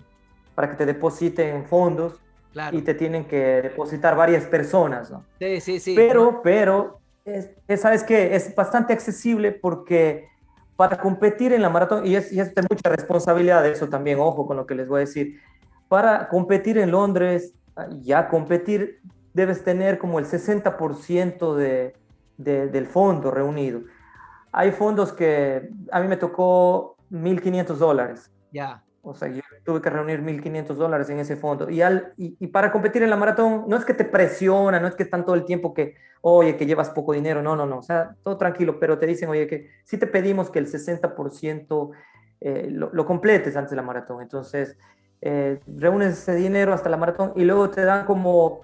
para 0.54 0.70
que 0.70 0.76
te 0.76 0.86
depositen 0.86 1.64
fondos 1.64 2.20
y 2.70 2.80
te 2.82 2.94
tienen 2.94 3.24
que 3.24 3.62
depositar 3.62 4.14
varias 4.14 4.44
personas, 4.44 5.10
¿no? 5.10 5.24
Sí, 5.40 5.60
sí, 5.60 5.80
sí. 5.80 5.94
Pero, 5.96 6.42
pero, 6.44 7.00
es, 7.24 7.50
¿sabes 7.80 8.04
qué? 8.04 8.36
Es 8.36 8.54
bastante 8.54 8.92
accesible 8.92 9.50
porque 9.50 10.28
para 10.76 10.96
competir 10.96 11.52
en 11.52 11.60
la 11.60 11.70
maratón, 11.70 12.06
y 12.06 12.14
es, 12.14 12.30
y 12.30 12.38
es 12.38 12.54
de 12.54 12.62
mucha 12.62 12.88
responsabilidad 12.88 13.64
de 13.64 13.72
eso 13.72 13.88
también, 13.88 14.20
ojo 14.20 14.46
con 14.46 14.58
lo 14.58 14.64
que 14.64 14.76
les 14.76 14.86
voy 14.86 14.98
a 14.98 15.00
decir, 15.00 15.40
para 15.88 16.28
competir 16.28 16.78
en 16.78 16.90
Londres, 16.90 17.54
ya 18.02 18.28
competir, 18.28 19.00
debes 19.32 19.64
tener 19.64 19.98
como 19.98 20.18
el 20.18 20.26
60% 20.26 21.54
de, 21.54 21.94
del 22.36 22.86
fondo 22.86 23.30
reunido. 23.30 23.82
Hay 24.52 24.70
fondos 24.72 25.12
que 25.12 25.70
a 25.90 26.00
mí 26.00 26.08
me 26.08 26.16
tocó 26.16 26.96
1.500 27.10 27.74
dólares. 27.76 28.30
Ya. 28.52 28.84
O 29.02 29.14
sea, 29.14 29.28
yo 29.28 29.42
tuve 29.64 29.82
que 29.82 29.90
reunir 29.90 30.22
1.500 30.22 30.74
dólares 30.74 31.10
en 31.10 31.18
ese 31.18 31.36
fondo. 31.36 31.68
Y, 31.68 31.82
al, 31.82 32.14
y, 32.16 32.46
para 32.46 32.72
competir 32.72 33.02
en 33.02 33.10
la 33.10 33.16
maratón, 33.16 33.64
no 33.68 33.76
es 33.76 33.84
que 33.84 33.92
te 33.92 34.04
presiona, 34.04 34.80
no 34.80 34.88
es 34.88 34.94
que 34.94 35.02
están 35.02 35.26
todo 35.26 35.34
el 35.34 35.44
tiempo 35.44 35.74
que, 35.74 35.96
oye, 36.22 36.56
que 36.56 36.64
llevas 36.64 36.88
poco 36.90 37.12
dinero, 37.12 37.42
no, 37.42 37.54
no, 37.54 37.66
no. 37.66 37.78
O 37.78 37.82
sea, 37.82 38.16
todo 38.22 38.38
tranquilo, 38.38 38.78
pero 38.80 38.98
te 38.98 39.06
dicen, 39.06 39.28
oye, 39.28 39.46
que 39.46 39.68
sí 39.84 39.98
te 39.98 40.06
pedimos 40.06 40.50
que 40.50 40.58
el 40.58 40.66
60% 40.68 41.90
eh, 42.40 42.68
lo, 42.70 42.90
lo, 42.92 43.04
completes 43.04 43.56
antes 43.56 43.70
de 43.70 43.76
la 43.76 43.82
maratón. 43.82 44.22
Entonces, 44.22 44.78
eh, 45.26 45.58
reúnes 45.66 46.18
ese 46.18 46.34
dinero 46.34 46.74
hasta 46.74 46.90
la 46.90 46.98
maratón 46.98 47.32
y 47.34 47.44
luego 47.44 47.70
te 47.70 47.82
dan 47.82 48.04
como 48.04 48.60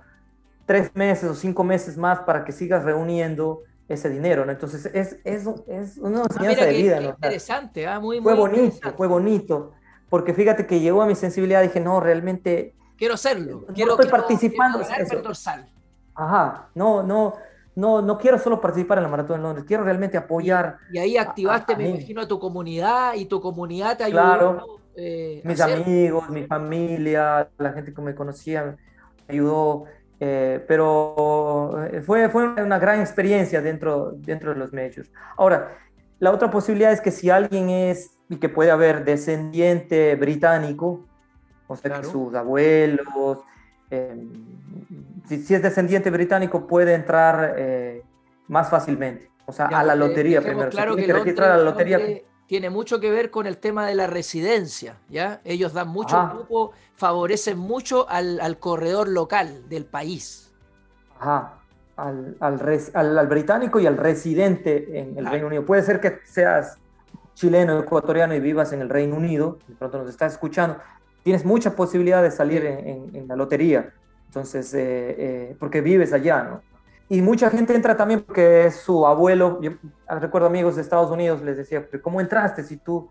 tres 0.66 0.94
meses 0.94 1.30
o 1.30 1.34
cinco 1.34 1.64
meses 1.64 1.96
más 1.96 2.18
para 2.20 2.44
que 2.44 2.52
sigas 2.52 2.84
reuniendo 2.84 3.62
ese 3.88 4.11
dinero, 4.11 4.44
¿no? 4.44 4.52
Entonces 4.52 4.84
es, 4.92 5.16
es, 5.24 5.48
es 5.66 5.96
una 5.96 6.20
ah, 6.20 6.26
enseñanza 6.28 6.66
de 6.66 6.72
vida, 6.74 7.00
¿no? 7.00 7.08
Interesante, 7.08 7.86
¿ah? 7.86 7.98
muy, 7.98 8.20
Fue 8.20 8.34
bonito, 8.34 8.92
fue 8.94 9.06
bonito, 9.06 9.72
porque 10.11 10.34
fíjate 10.34 10.66
que 10.66 10.80
llegó 10.80 11.00
a 11.00 11.06
mi 11.06 11.14
sensibilidad, 11.14 11.62
dije, 11.62 11.80
no, 11.80 11.98
realmente... 11.98 12.74
Quiero 12.98 13.14
hacerlo, 13.14 13.64
no 13.66 13.72
quiero, 13.72 13.92
estoy 13.92 14.11
participando. 14.11 14.80
Quiero. 14.80 15.32
Ajá, 16.14 16.68
no, 16.74 17.02
no, 17.02 17.36
no, 17.74 18.02
no 18.02 18.18
quiero 18.18 18.38
solo 18.38 18.60
participar 18.60 18.98
en 18.98 19.04
la 19.04 19.10
maratón 19.10 19.38
de 19.38 19.42
Londres, 19.42 19.64
quiero 19.66 19.84
realmente 19.84 20.16
apoyar. 20.16 20.78
Y, 20.92 20.98
ahí 20.98 21.16
activaste, 21.16 21.76
me 21.76 21.88
imagino, 21.88 22.22
a 22.22 22.28
tu 22.28 22.38
comunidad 22.38 23.14
y 23.14 23.26
tu 23.26 23.40
comunidad 23.40 23.96
te 23.96 24.04
ayudó. 24.04 24.20
Claro, 24.20 24.66
eh, 24.96 25.40
mis 25.44 25.60
amigos, 25.60 26.28
mi 26.30 26.44
familia, 26.44 27.48
la 27.58 27.72
gente 27.72 27.94
que 27.94 28.02
me 28.02 28.14
conocía, 28.14 28.64
me 28.64 28.76
ayudó. 29.34 29.84
Eh, 30.22 30.62
pero 30.68 31.74
fue, 32.04 32.28
fue 32.28 32.44
una 32.62 32.78
gran 32.78 33.00
experiencia 33.00 33.62
dentro, 33.62 34.12
dentro 34.12 34.52
de 34.52 34.58
los 34.58 34.72
medios. 34.72 35.10
Ahora, 35.36 35.78
la 36.18 36.30
otra 36.30 36.50
posibilidad 36.50 36.92
es 36.92 37.00
que 37.00 37.10
si 37.10 37.30
alguien 37.30 37.70
es, 37.70 38.18
y 38.28 38.36
que 38.36 38.50
puede 38.50 38.70
haber 38.70 39.04
descendiente 39.04 40.14
británico, 40.16 41.06
o 41.66 41.76
sea, 41.76 42.00
que 42.00 42.06
sus 42.06 42.34
abuelos, 42.34 43.38
eh, 43.90 44.14
si, 45.38 45.54
es 45.54 45.62
descendiente 45.62 46.10
británico, 46.10 46.66
puede 46.66 46.94
entrar 46.94 47.54
eh, 47.56 48.02
más 48.48 48.68
fácilmente. 48.68 49.30
O 49.46 49.52
sea, 49.52 49.66
a 49.66 49.82
la 49.82 49.94
lotería 49.94 50.40
primero. 50.40 50.70
Claro 50.70 50.96
que, 50.96 51.12
registrar 51.12 51.52
a 51.52 51.56
la 51.56 51.64
lotería. 51.64 51.98
Tiene 52.46 52.70
mucho 52.70 52.98
que 52.98 53.10
ver 53.10 53.30
con 53.30 53.46
el 53.46 53.58
tema 53.58 53.86
de 53.86 53.94
la 53.94 54.06
residencia, 54.06 54.98
¿ya? 55.08 55.40
Ellos 55.44 55.72
dan 55.72 55.88
mucho 55.88 56.30
grupo, 56.32 56.72
favorecen 56.96 57.58
mucho 57.58 58.08
al, 58.08 58.58
corredor 58.58 59.08
local 59.08 59.68
del 59.68 59.86
país. 59.86 60.52
Ajá. 61.18 61.56
Al, 61.96 62.36
al, 62.40 63.26
británico 63.28 63.78
y 63.78 63.86
al 63.86 63.96
residente 63.96 64.98
en 64.98 65.18
el 65.18 65.26
Reino 65.26 65.48
Unido. 65.48 65.66
Puede 65.66 65.82
ser 65.82 66.00
que 66.00 66.20
seas 66.24 66.78
chileno, 67.34 67.78
ecuatoriano 67.78 68.34
y 68.34 68.40
vivas 68.40 68.72
en 68.72 68.80
el 68.80 68.88
Reino 68.88 69.16
Unido, 69.16 69.58
de 69.66 69.74
pronto 69.74 69.98
nos 69.98 70.08
estás 70.10 70.32
escuchando, 70.32 70.78
tienes 71.22 71.44
mucha 71.44 71.74
posibilidad 71.76 72.22
de 72.22 72.30
salir 72.30 72.64
en, 72.64 73.26
la 73.28 73.36
lotería, 73.36 73.92
entonces, 74.30 74.72
eh, 74.74 75.16
eh, 75.18 75.56
porque 75.58 75.80
vives 75.80 76.12
allá, 76.12 76.44
¿no? 76.44 76.62
Y 77.08 77.20
mucha 77.20 77.50
gente 77.50 77.74
entra 77.74 77.96
también 77.96 78.22
porque 78.22 78.66
es 78.66 78.76
su 78.76 79.04
abuelo. 79.04 79.58
Yo 79.60 79.72
recuerdo 80.08 80.46
amigos 80.46 80.76
de 80.76 80.82
Estados 80.82 81.10
Unidos, 81.10 81.42
les 81.42 81.56
decía, 81.56 81.84
¿cómo 82.00 82.20
entraste 82.20 82.62
si 82.62 82.76
tú 82.76 83.08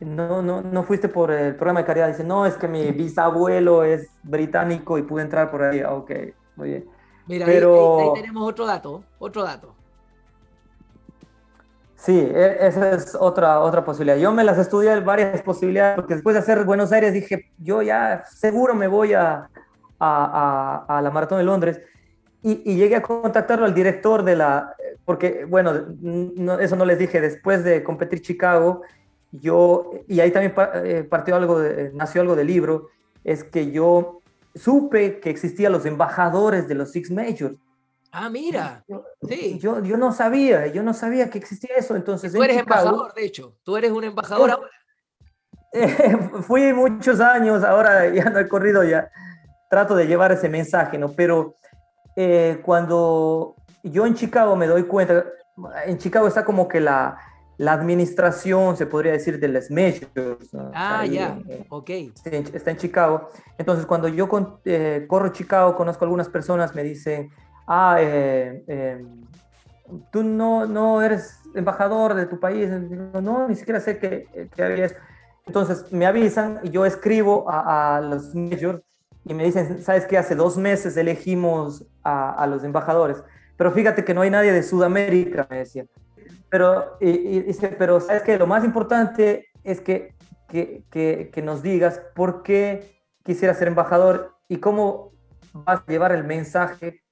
no, 0.00 0.40
no, 0.40 0.62
no 0.62 0.82
fuiste 0.82 1.10
por 1.10 1.30
el 1.30 1.54
programa 1.54 1.80
de 1.80 1.86
caridad? 1.86 2.08
Dice, 2.08 2.24
no, 2.24 2.46
es 2.46 2.54
que 2.54 2.66
mi 2.66 2.92
bisabuelo 2.92 3.84
es 3.84 4.08
británico 4.22 4.96
y 4.96 5.02
pude 5.02 5.24
entrar 5.24 5.50
por 5.50 5.64
ahí. 5.64 5.82
Ok, 5.82 6.10
muy 6.56 6.70
bien. 6.70 6.88
Mira, 7.26 7.44
Pero... 7.44 8.00
ahí, 8.00 8.22
tenemos 8.22 8.48
otro 8.48 8.64
dato, 8.64 9.04
otro 9.18 9.42
dato. 9.42 9.74
Sí, 11.94 12.18
e, 12.18 12.66
esa 12.66 12.92
es 12.92 13.14
otra, 13.14 13.60
otra 13.60 13.84
posibilidad. 13.84 14.16
Yo 14.16 14.32
me 14.32 14.44
las 14.44 14.56
estudié 14.56 14.98
varias 15.00 15.42
posibilidades, 15.42 15.96
porque 15.96 16.14
después 16.14 16.32
de 16.32 16.40
hacer 16.40 16.64
Buenos 16.64 16.90
Aires 16.90 17.12
dije, 17.12 17.50
yo 17.58 17.82
ya 17.82 18.24
seguro 18.24 18.74
me 18.74 18.86
voy 18.86 19.12
a, 19.12 19.50
a, 20.04 20.84
a, 20.88 21.02
la 21.02 21.10
Maratón 21.10 21.38
de 21.38 21.44
Londres. 21.44 21.80
Y, 22.42 22.62
y, 22.70 22.76
llegué 22.76 22.96
a 22.96 23.02
contactarlo 23.02 23.64
al 23.64 23.74
director 23.74 24.22
de 24.22 24.36
la, 24.36 24.74
porque 25.04 25.44
bueno, 25.44 25.72
eso 26.60 26.76
no 26.76 26.84
les 26.84 26.98
dije, 26.98 27.20
después 27.20 27.64
de 27.64 27.82
competir 27.82 28.22
Chicago, 28.22 28.82
yo, 29.32 29.90
y 30.08 30.20
ahí 30.20 30.30
también 30.30 30.54
eh, 30.84 31.06
partió 31.08 31.36
algo, 31.36 31.58
de, 31.58 31.90
nació 31.94 32.20
algo 32.20 32.36
del 32.36 32.46
libro, 32.46 32.88
es 33.24 33.44
que 33.44 33.70
yo 33.70 34.20
supe 34.54 35.20
que 35.20 35.30
existían 35.30 35.72
los 35.72 35.86
embajadores 35.86 36.68
de 36.68 36.74
los 36.74 36.90
Six 36.92 37.10
Majors. 37.10 37.56
Ah, 38.12 38.30
mira. 38.30 38.84
Yo, 38.86 39.04
sí. 39.28 39.58
Yo, 39.58 39.82
yo, 39.82 39.96
no 39.96 40.12
sabía, 40.12 40.68
yo 40.68 40.84
no 40.84 40.94
sabía 40.94 41.30
que 41.30 41.38
existía 41.38 41.74
eso. 41.76 41.96
Entonces, 41.96 42.32
tú 42.32 42.42
eres 42.44 42.58
embajador, 42.58 43.12
de 43.12 43.24
hecho. 43.24 43.56
Tú 43.64 43.76
eres 43.76 43.90
un 43.90 44.04
embajador 44.04 44.50
ahora. 44.52 44.70
fui 46.46 46.72
muchos 46.72 47.18
años, 47.18 47.64
ahora 47.64 48.08
ya 48.08 48.26
no 48.30 48.38
he 48.38 48.46
corrido, 48.46 48.84
ya 48.84 49.10
trato 49.74 49.96
de 49.96 50.06
llevar 50.06 50.30
ese 50.30 50.48
mensaje, 50.48 50.98
¿no? 50.98 51.08
Pero 51.10 51.56
eh, 52.14 52.60
cuando 52.64 53.56
yo 53.82 54.06
en 54.06 54.14
Chicago 54.14 54.54
me 54.54 54.68
doy 54.68 54.84
cuenta, 54.84 55.24
en 55.84 55.98
Chicago 55.98 56.28
está 56.28 56.44
como 56.44 56.68
que 56.68 56.80
la, 56.80 57.18
la 57.56 57.72
administración, 57.72 58.76
se 58.76 58.86
podría 58.86 59.10
decir, 59.10 59.40
de 59.40 59.48
las 59.48 59.72
majors. 59.72 60.48
Ah, 60.72 61.04
ya, 61.06 61.40
ok. 61.70 61.90
Está 62.24 62.70
en 62.70 62.76
Chicago. 62.76 63.30
Entonces, 63.58 63.84
cuando 63.84 64.06
yo 64.06 64.28
eh, 64.64 65.06
corro 65.08 65.30
Chicago, 65.30 65.74
conozco 65.74 66.04
a 66.04 66.06
algunas 66.06 66.28
personas, 66.28 66.72
me 66.76 66.84
dicen, 66.84 67.30
ah, 67.66 67.96
eh, 67.98 68.62
eh, 68.68 69.04
tú 70.12 70.22
no, 70.22 70.66
no 70.66 71.02
eres 71.02 71.40
embajador 71.56 72.14
de 72.14 72.26
tu 72.26 72.38
país. 72.38 72.70
no, 72.70 73.48
ni 73.48 73.56
siquiera 73.56 73.80
sé 73.80 73.98
que, 73.98 74.28
que 74.54 74.84
eso. 74.84 74.94
Entonces 75.46 75.92
me 75.92 76.06
avisan 76.06 76.60
y 76.62 76.70
yo 76.70 76.86
escribo 76.86 77.44
a, 77.48 78.00
los 78.00 78.34
majors 78.34 78.80
y 79.24 79.34
me 79.34 79.44
dicen, 79.44 79.82
¿sabes 79.82 80.06
qué? 80.06 80.18
Hace 80.18 80.34
dos 80.34 80.56
meses 80.56 80.96
elegimos 80.96 81.84
a, 82.02 82.46
los 82.46 82.64
embajadores, 82.64 83.22
pero 83.56 83.72
fíjate 83.72 84.04
que 84.04 84.14
no 84.14 84.20
hay 84.20 84.30
nadie 84.30 84.52
de 84.52 84.62
Sudamérica, 84.62 85.46
me 85.50 85.58
decía. 85.58 85.86
Pero, 86.50 86.96
y, 87.00 87.40
dice, 87.40 87.74
pero 87.78 88.00
¿sabes 88.00 88.22
qué? 88.22 88.38
Lo 88.38 88.46
más 88.46 88.64
importante 88.64 89.46
es 89.64 89.80
que, 89.80 90.14
que, 90.48 90.84
que, 90.90 91.30
que 91.32 91.42
nos 91.42 91.62
digas 91.62 92.00
por 92.14 92.42
qué 92.42 93.00
quisiera 93.24 93.54
ser 93.54 93.68
embajador 93.68 94.34
y 94.48 94.58
cómo 94.58 95.12
vas 95.52 95.80
a 95.80 95.90
llevar 95.90 96.12
el 96.12 96.24
mensaje 96.24 97.02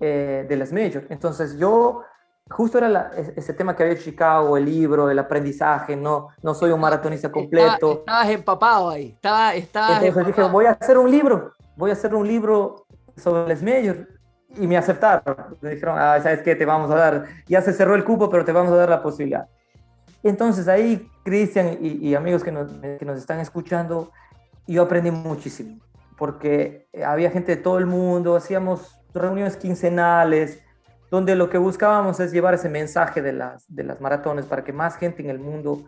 eh, 0.00 0.44
de 0.48 0.56
las 0.56 0.72
majors. 0.72 1.06
Entonces 1.10 1.56
yo, 1.56 2.02
justo 2.50 2.78
era 2.78 3.12
ese 3.36 3.54
tema 3.54 3.76
que 3.76 3.84
había 3.84 3.94
en 3.94 4.02
Chicago, 4.02 4.56
el 4.56 4.64
libro, 4.64 5.08
el 5.08 5.18
aprendizaje, 5.18 5.94
no, 5.94 6.28
no 6.42 6.54
soy 6.54 6.72
un 6.72 6.80
maratonista 6.80 7.30
completo. 7.30 8.00
estabas 8.00 8.28
empapado 8.28 8.90
ahí, 8.90 9.12
estaba, 9.14 9.54
estaba 9.54 10.00
Entonces 10.00 10.26
dije, 10.26 10.42
voy 10.42 10.66
a 10.66 10.72
hacer 10.72 10.98
un 10.98 11.10
libro, 11.10 11.52
voy 11.76 11.90
a 11.90 11.92
hacer 11.94 12.14
un 12.14 12.26
libro 12.26 12.86
sobre 13.16 13.48
las 13.48 13.62
majors. 13.62 14.06
Y 14.56 14.66
me 14.66 14.76
aceptaron. 14.76 15.36
Me 15.62 15.70
dijeron, 15.70 15.96
ah, 15.98 16.18
¿sabes 16.22 16.42
qué? 16.42 16.54
Te 16.54 16.66
vamos 16.66 16.90
a 16.90 16.94
dar, 16.94 17.26
ya 17.46 17.62
se 17.62 17.72
cerró 17.72 17.94
el 17.94 18.04
cupo, 18.04 18.28
pero 18.28 18.44
te 18.44 18.52
vamos 18.52 18.72
a 18.72 18.76
dar 18.76 18.90
la 18.90 19.02
posibilidad. 19.02 19.48
Entonces 20.22 20.68
ahí, 20.68 21.10
Cristian 21.24 21.78
y, 21.80 22.14
amigos 22.14 22.44
que 22.44 22.52
nos, 22.52 22.70
que 22.70 23.04
nos 23.04 23.18
están 23.18 23.40
escuchando, 23.40 24.12
yo 24.66 24.82
aprendí 24.82 25.10
muchísimo, 25.10 25.80
porque 26.16 26.86
había 27.04 27.30
gente 27.30 27.56
de 27.56 27.62
todo 27.62 27.78
el 27.78 27.86
mundo, 27.86 28.36
hacíamos 28.36 29.00
reuniones 29.12 29.56
quincenales, 29.56 30.62
donde 31.10 31.34
lo 31.34 31.50
que 31.50 31.58
buscábamos 31.58 32.20
es 32.20 32.32
llevar 32.32 32.54
ese 32.54 32.68
mensaje 32.68 33.20
de 33.20 33.32
las, 33.32 33.64
de 33.68 33.84
las 33.84 34.00
maratones 34.00 34.46
para 34.46 34.64
que 34.64 34.72
más 34.72 34.96
gente 34.96 35.22
en 35.22 35.30
el 35.30 35.38
mundo 35.38 35.84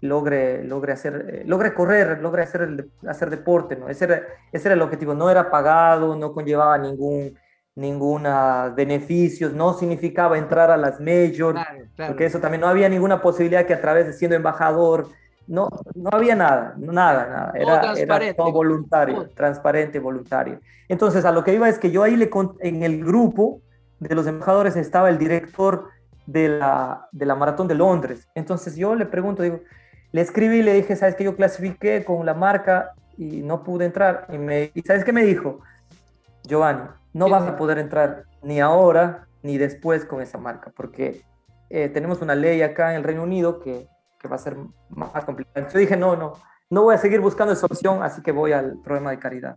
logre, 0.00 0.64
logre, 0.64 0.92
hacer, 0.92 1.26
eh, 1.28 1.42
logre 1.46 1.74
correr, 1.74 2.20
logre 2.20 2.42
hacer, 2.42 2.86
hacer 3.06 3.30
deporte. 3.30 3.76
¿no? 3.76 3.88
Ese, 3.88 4.04
era, 4.04 4.22
ese 4.52 4.68
era 4.68 4.74
el 4.74 4.82
objetivo. 4.82 5.14
No 5.14 5.30
era 5.30 5.50
pagado, 5.50 6.16
no 6.16 6.32
conllevaba 6.32 6.78
ningún 6.78 7.36
ninguna 7.78 8.72
beneficios, 8.74 9.52
no 9.52 9.72
significaba 9.72 10.36
entrar 10.36 10.68
a 10.68 10.76
las 10.76 10.98
majors, 10.98 11.60
porque 11.96 12.26
eso 12.26 12.40
también 12.40 12.62
no 12.62 12.66
había 12.66 12.88
ninguna 12.88 13.22
posibilidad 13.22 13.64
que 13.66 13.74
a 13.74 13.80
través 13.80 14.08
de 14.08 14.12
siendo 14.14 14.34
embajador, 14.34 15.06
no, 15.46 15.68
no 15.94 16.10
había 16.12 16.34
nada, 16.34 16.74
nada, 16.76 17.26
nada. 17.26 17.52
Era, 17.54 17.92
era 17.92 18.34
todo 18.34 18.50
voluntario, 18.50 19.28
transparente, 19.28 20.00
voluntario. 20.00 20.60
Entonces, 20.88 21.24
a 21.24 21.30
lo 21.30 21.44
que 21.44 21.54
iba 21.54 21.68
es 21.68 21.78
que 21.78 21.92
yo 21.92 22.02
ahí 22.02 22.16
le 22.16 22.28
en 22.60 22.82
el 22.82 23.04
grupo 23.04 23.62
de 24.00 24.14
los 24.14 24.26
embajadores 24.26 24.74
estaba 24.74 25.08
el 25.08 25.18
director 25.18 25.88
de 26.26 26.48
la, 26.48 27.08
de 27.12 27.26
la 27.26 27.34
Maratón 27.34 27.68
de 27.68 27.74
Londres. 27.76 28.28
Entonces 28.34 28.76
yo 28.76 28.94
le 28.94 29.06
pregunto, 29.06 29.42
digo, 29.42 29.60
le 30.12 30.20
escribí 30.20 30.58
y 30.58 30.62
le 30.62 30.74
dije, 30.74 30.96
¿sabes 30.96 31.14
que 31.14 31.24
yo 31.24 31.36
clasifiqué 31.36 32.04
con 32.04 32.24
la 32.24 32.34
marca 32.34 32.92
y 33.16 33.42
no 33.42 33.62
pude 33.62 33.84
entrar? 33.84 34.26
Y, 34.32 34.38
me, 34.38 34.70
y 34.74 34.82
¿sabes 34.82 35.04
qué 35.04 35.12
me 35.12 35.24
dijo? 35.24 35.60
Giovanni, 36.44 36.88
no 37.12 37.28
vas 37.28 37.46
a 37.46 37.56
poder 37.56 37.78
entrar 37.78 38.24
ni 38.42 38.60
ahora 38.60 39.26
ni 39.42 39.58
después 39.58 40.04
con 40.04 40.22
esa 40.22 40.38
marca, 40.38 40.72
porque 40.74 41.22
eh, 41.70 41.88
tenemos 41.88 42.22
una 42.22 42.34
ley 42.34 42.62
acá 42.62 42.90
en 42.90 42.98
el 42.98 43.04
Reino 43.04 43.22
Unido 43.22 43.60
que 43.60 43.86
que 44.18 44.28
va 44.28 44.36
a 44.36 44.38
ser 44.38 44.56
más 44.88 45.24
complicado. 45.24 45.66
Yo 45.72 45.78
dije, 45.78 45.96
no, 45.96 46.16
no, 46.16 46.34
no 46.70 46.82
voy 46.82 46.94
a 46.94 46.98
seguir 46.98 47.20
buscando 47.20 47.52
esa 47.52 47.66
opción, 47.66 48.02
así 48.02 48.22
que 48.22 48.32
voy 48.32 48.52
al 48.52 48.78
programa 48.82 49.10
de 49.10 49.18
caridad. 49.18 49.56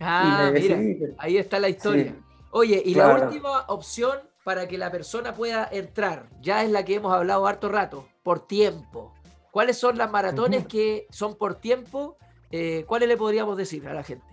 Ah, 0.00 0.50
mira, 0.52 1.14
ahí 1.18 1.38
está 1.38 1.58
la 1.58 1.68
historia. 1.68 2.14
Oye, 2.50 2.82
y 2.84 2.94
la 2.94 3.14
última 3.14 3.62
opción 3.68 4.18
para 4.44 4.68
que 4.68 4.76
la 4.76 4.90
persona 4.90 5.34
pueda 5.34 5.66
entrar, 5.70 6.28
ya 6.40 6.62
es 6.62 6.70
la 6.70 6.84
que 6.84 6.96
hemos 6.96 7.12
hablado 7.12 7.46
harto 7.46 7.68
rato, 7.68 8.06
por 8.22 8.46
tiempo. 8.46 9.13
¿Cuáles 9.54 9.78
son 9.78 9.96
las 9.96 10.10
maratones 10.10 10.66
que 10.66 11.06
son 11.10 11.36
por 11.36 11.54
tiempo? 11.54 12.16
Eh, 12.50 12.84
¿Cuáles 12.88 13.08
le 13.08 13.16
podríamos 13.16 13.56
decir 13.56 13.86
a 13.86 13.94
la 13.94 14.02
gente? 14.02 14.26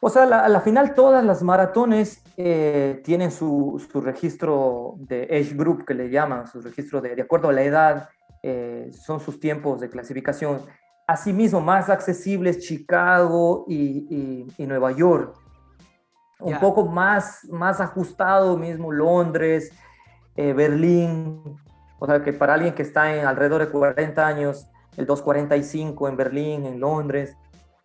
O 0.00 0.08
sea, 0.08 0.22
a 0.22 0.48
la, 0.48 0.60
final 0.62 0.94
todas 0.94 1.22
las 1.22 1.42
maratones 1.42 2.22
eh, 2.38 3.02
tienen 3.04 3.30
su, 3.32 3.86
su, 3.92 4.00
registro 4.00 4.94
de 4.96 5.24
age 5.24 5.52
group, 5.54 5.84
que 5.84 5.92
le 5.92 6.08
llaman, 6.08 6.46
su 6.46 6.62
registro 6.62 7.02
de, 7.02 7.14
de 7.14 7.20
acuerdo 7.20 7.50
a 7.50 7.52
la 7.52 7.62
edad 7.64 8.08
eh, 8.42 8.90
son 8.92 9.20
sus 9.20 9.38
tiempos 9.38 9.78
de 9.78 9.90
clasificación. 9.90 10.62
Asimismo, 11.06 11.60
más 11.60 11.90
accesibles 11.90 12.60
Chicago 12.60 13.66
y, 13.68 14.46
Nueva 14.56 14.92
York. 14.92 15.34
Un 16.40 16.58
poco 16.60 16.86
más, 16.86 17.46
más 17.50 17.78
ajustado 17.78 18.56
mismo 18.56 18.90
Londres, 18.90 19.70
eh, 20.34 20.54
Berlín. 20.54 21.58
O 22.02 22.06
sea, 22.06 22.20
que 22.20 22.32
para 22.32 22.54
alguien 22.54 22.74
que 22.74 22.82
está 22.82 23.14
en 23.14 23.26
alrededor 23.26 23.64
de 23.64 23.70
40 23.70 24.26
años, 24.26 24.66
el 24.96 25.06
245 25.06 26.08
en 26.08 26.16
Berlín, 26.16 26.66
en 26.66 26.80
Londres. 26.80 27.36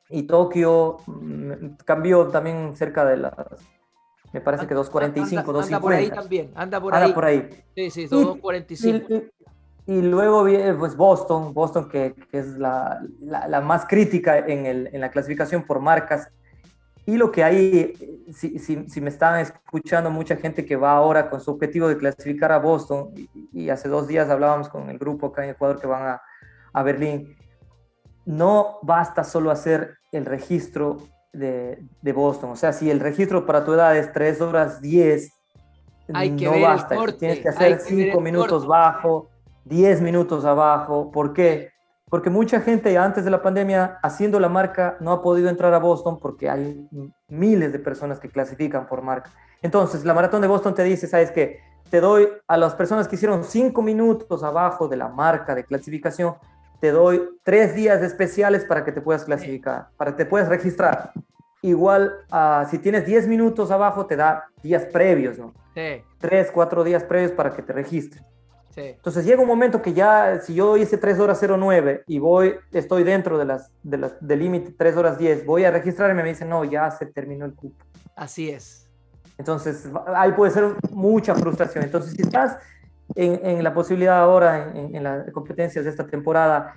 Y 0.10 0.24
Tokio 0.24 0.98
mm, 1.06 1.76
cambió 1.86 2.28
también 2.30 2.76
cerca 2.76 3.06
de 3.06 3.18
las 3.18 3.36
Me 4.34 4.42
parece 4.42 4.66
que 4.66 4.76
2.45, 4.76 5.44
2.50. 5.44 5.66
Anda 5.66 5.80
por 5.80 5.94
ahí 5.94 6.10
también, 6.10 6.52
anda 6.56 6.82
por 6.82 6.96
anda 6.96 7.06
ahí. 7.06 7.14
por 7.14 7.26
ahí. 7.26 7.48
Sí, 7.76 7.92
sí, 7.92 8.08
2.45. 8.08 9.30
Y, 9.86 9.94
y, 9.94 10.02
luego 10.02 10.44
viene 10.44 10.74
pues 10.74 10.98
Boston, 10.98 11.54
Boston 11.54 11.88
que, 11.88 12.16
que 12.32 12.40
es 12.40 12.58
la, 12.58 13.00
la, 13.22 13.48
la, 13.48 13.62
más 13.62 13.86
crítica 13.86 14.40
en, 14.40 14.66
el, 14.66 14.90
en, 14.94 15.00
la 15.00 15.12
clasificación 15.12 15.62
por 15.62 15.80
marcas. 15.80 16.28
Y 17.08 17.16
lo 17.16 17.32
que 17.32 17.42
hay, 17.42 18.26
si, 18.34 18.60
si, 18.60 18.90
si, 18.90 19.00
me 19.00 19.08
están 19.08 19.40
escuchando 19.40 20.12
mucha 20.12 20.36
gente 20.36 20.66
que 20.66 20.76
va 20.76 20.92
ahora 20.92 21.30
con 21.30 21.40
su 21.40 21.52
objetivo 21.52 21.88
de 21.88 21.98
clasificar 21.98 22.52
a 22.52 22.60
Boston, 22.60 23.12
y, 23.16 23.30
y 23.54 23.70
hace 23.70 23.88
dos 23.88 24.10
días 24.10 24.30
hablábamos 24.30 24.68
con 24.68 24.90
el 24.90 25.00
grupo 25.00 25.28
acá 25.28 25.46
en 25.46 25.52
Ecuador 25.52 25.80
que 25.80 25.88
van 25.88 26.06
a, 26.06 26.22
a 26.74 26.84
Berlín, 26.84 27.34
no 28.26 28.80
basta 28.82 29.24
solo 29.24 29.52
hacer 29.52 30.00
el 30.12 30.26
registro 30.26 30.98
de, 31.32 31.82
de, 32.02 32.12
Boston. 32.12 32.50
O 32.52 32.56
sea, 32.58 32.74
si 32.74 32.92
el 32.92 33.00
registro 33.00 33.46
para 33.46 33.64
tu 33.64 33.72
edad 33.72 33.96
es 33.96 34.12
3 34.12 34.42
horas 34.42 34.82
10, 34.82 35.32
hay 36.14 36.36
que 36.36 36.44
no 36.44 36.52
ver 36.52 36.64
basta. 36.64 36.94
El 36.94 37.00
corte, 37.00 37.18
Tienes 37.20 37.40
que 37.40 37.48
hacer 37.48 37.80
5 37.80 38.20
minutos 38.20 38.66
corte. 38.66 38.68
bajo, 38.68 39.30
10 39.64 40.02
minutos 40.02 40.44
abajo. 40.44 41.10
¿Por 41.10 41.32
qué? 41.32 41.72
Porque 42.10 42.30
mucha 42.30 42.62
gente 42.62 42.98
antes 42.98 43.26
de 43.26 43.32
la 43.32 43.42
pandemia 43.42 44.00
haciendo 44.02 44.40
la 44.40 44.48
marca 44.48 44.96
no 45.02 45.12
ha 45.12 45.22
podido 45.22 45.50
entrar 45.50 45.74
a 45.74 45.80
Boston 45.80 46.20
porque 46.20 46.50
hay 46.50 46.88
miles 47.28 47.74
de 47.74 47.80
personas 47.80 48.20
que 48.20 48.30
clasifican 48.30 48.88
por 48.88 49.02
marca. 49.02 49.30
Entonces, 49.62 50.06
la 50.06 50.14
maratón 50.14 50.42
de 50.42 50.48
Boston 50.48 50.74
te 50.74 50.84
dice, 50.84 51.08
¿sabes 51.08 51.32
qué? 51.32 51.60
Te 51.90 52.00
doy 52.00 52.30
a 52.48 52.58
las 52.58 52.76
personas 52.76 53.08
que 53.08 53.16
hicieron 53.16 53.44
5 53.44 53.82
minutos 53.82 54.44
abajo 54.44 54.88
de 54.88 54.98
la 54.98 55.10
marca 55.10 55.54
de 55.56 55.66
clasificación, 55.66 56.36
te 56.80 56.92
doy 56.92 57.28
tres 57.44 57.76
días 57.76 58.02
especiales 58.02 58.64
para 58.64 58.86
que 58.86 58.92
te 58.92 59.02
puedas 59.02 59.26
clasificar, 59.26 59.90
para 59.98 60.12
que 60.12 60.18
te 60.18 60.26
puedas 60.26 60.48
registrar. 60.48 61.12
Igual, 61.62 62.14
uh, 62.32 62.70
si 62.70 62.78
tienes 62.78 63.06
10 63.06 63.28
minutos 63.28 63.72
abajo, 63.72 64.06
te 64.06 64.16
da 64.16 64.46
días 64.62 64.86
previos, 64.86 65.40
¿no? 65.40 65.54
Sí. 65.74 66.04
Tres, 66.20 66.52
cuatro 66.52 66.84
días 66.84 67.04
previos 67.04 67.32
para 67.32 67.52
que 67.52 67.64
te 67.64 67.74
registres. 67.74 68.24
Sí. 68.78 68.84
Entonces 68.90 69.26
llega 69.26 69.42
un 69.42 69.48
momento 69.48 69.82
que 69.82 69.92
ya, 69.92 70.40
si 70.40 70.54
yo 70.54 70.78
hice 70.78 71.00
3 71.00 71.18
horas 71.18 71.42
09 71.42 72.04
y 72.06 72.20
voy, 72.20 72.54
estoy 72.72 73.04
dentro 73.04 73.40
de 73.40 73.46
las, 73.46 73.72
de 73.82 73.98
las, 73.98 74.14
del 74.22 74.38
límite 74.38 74.72
3 74.78 74.96
horas 74.98 75.18
10, 75.18 75.48
voy 75.48 75.66
a 75.66 75.72
registrarme 75.72 76.22
y 76.22 76.24
me 76.24 76.30
dicen, 76.30 76.48
no, 76.48 76.64
ya 76.64 76.92
se 76.92 77.08
terminó 77.08 77.46
el 77.46 77.56
cupo. 77.56 77.84
Así 78.16 78.52
es. 78.52 78.88
Entonces, 79.40 79.90
ahí 80.16 80.32
puede 80.34 80.52
ser 80.52 80.76
mucha 80.92 81.34
frustración. 81.34 81.86
Entonces, 81.86 82.14
si 82.14 82.22
estás 82.22 82.60
en, 83.16 83.44
en 83.44 83.64
la 83.64 83.74
posibilidad 83.74 84.20
ahora, 84.20 84.72
en, 84.76 84.96
en, 84.96 85.04
las 85.04 85.32
competencias 85.32 85.84
de 85.84 85.90
esta 85.90 86.06
temporada, 86.06 86.76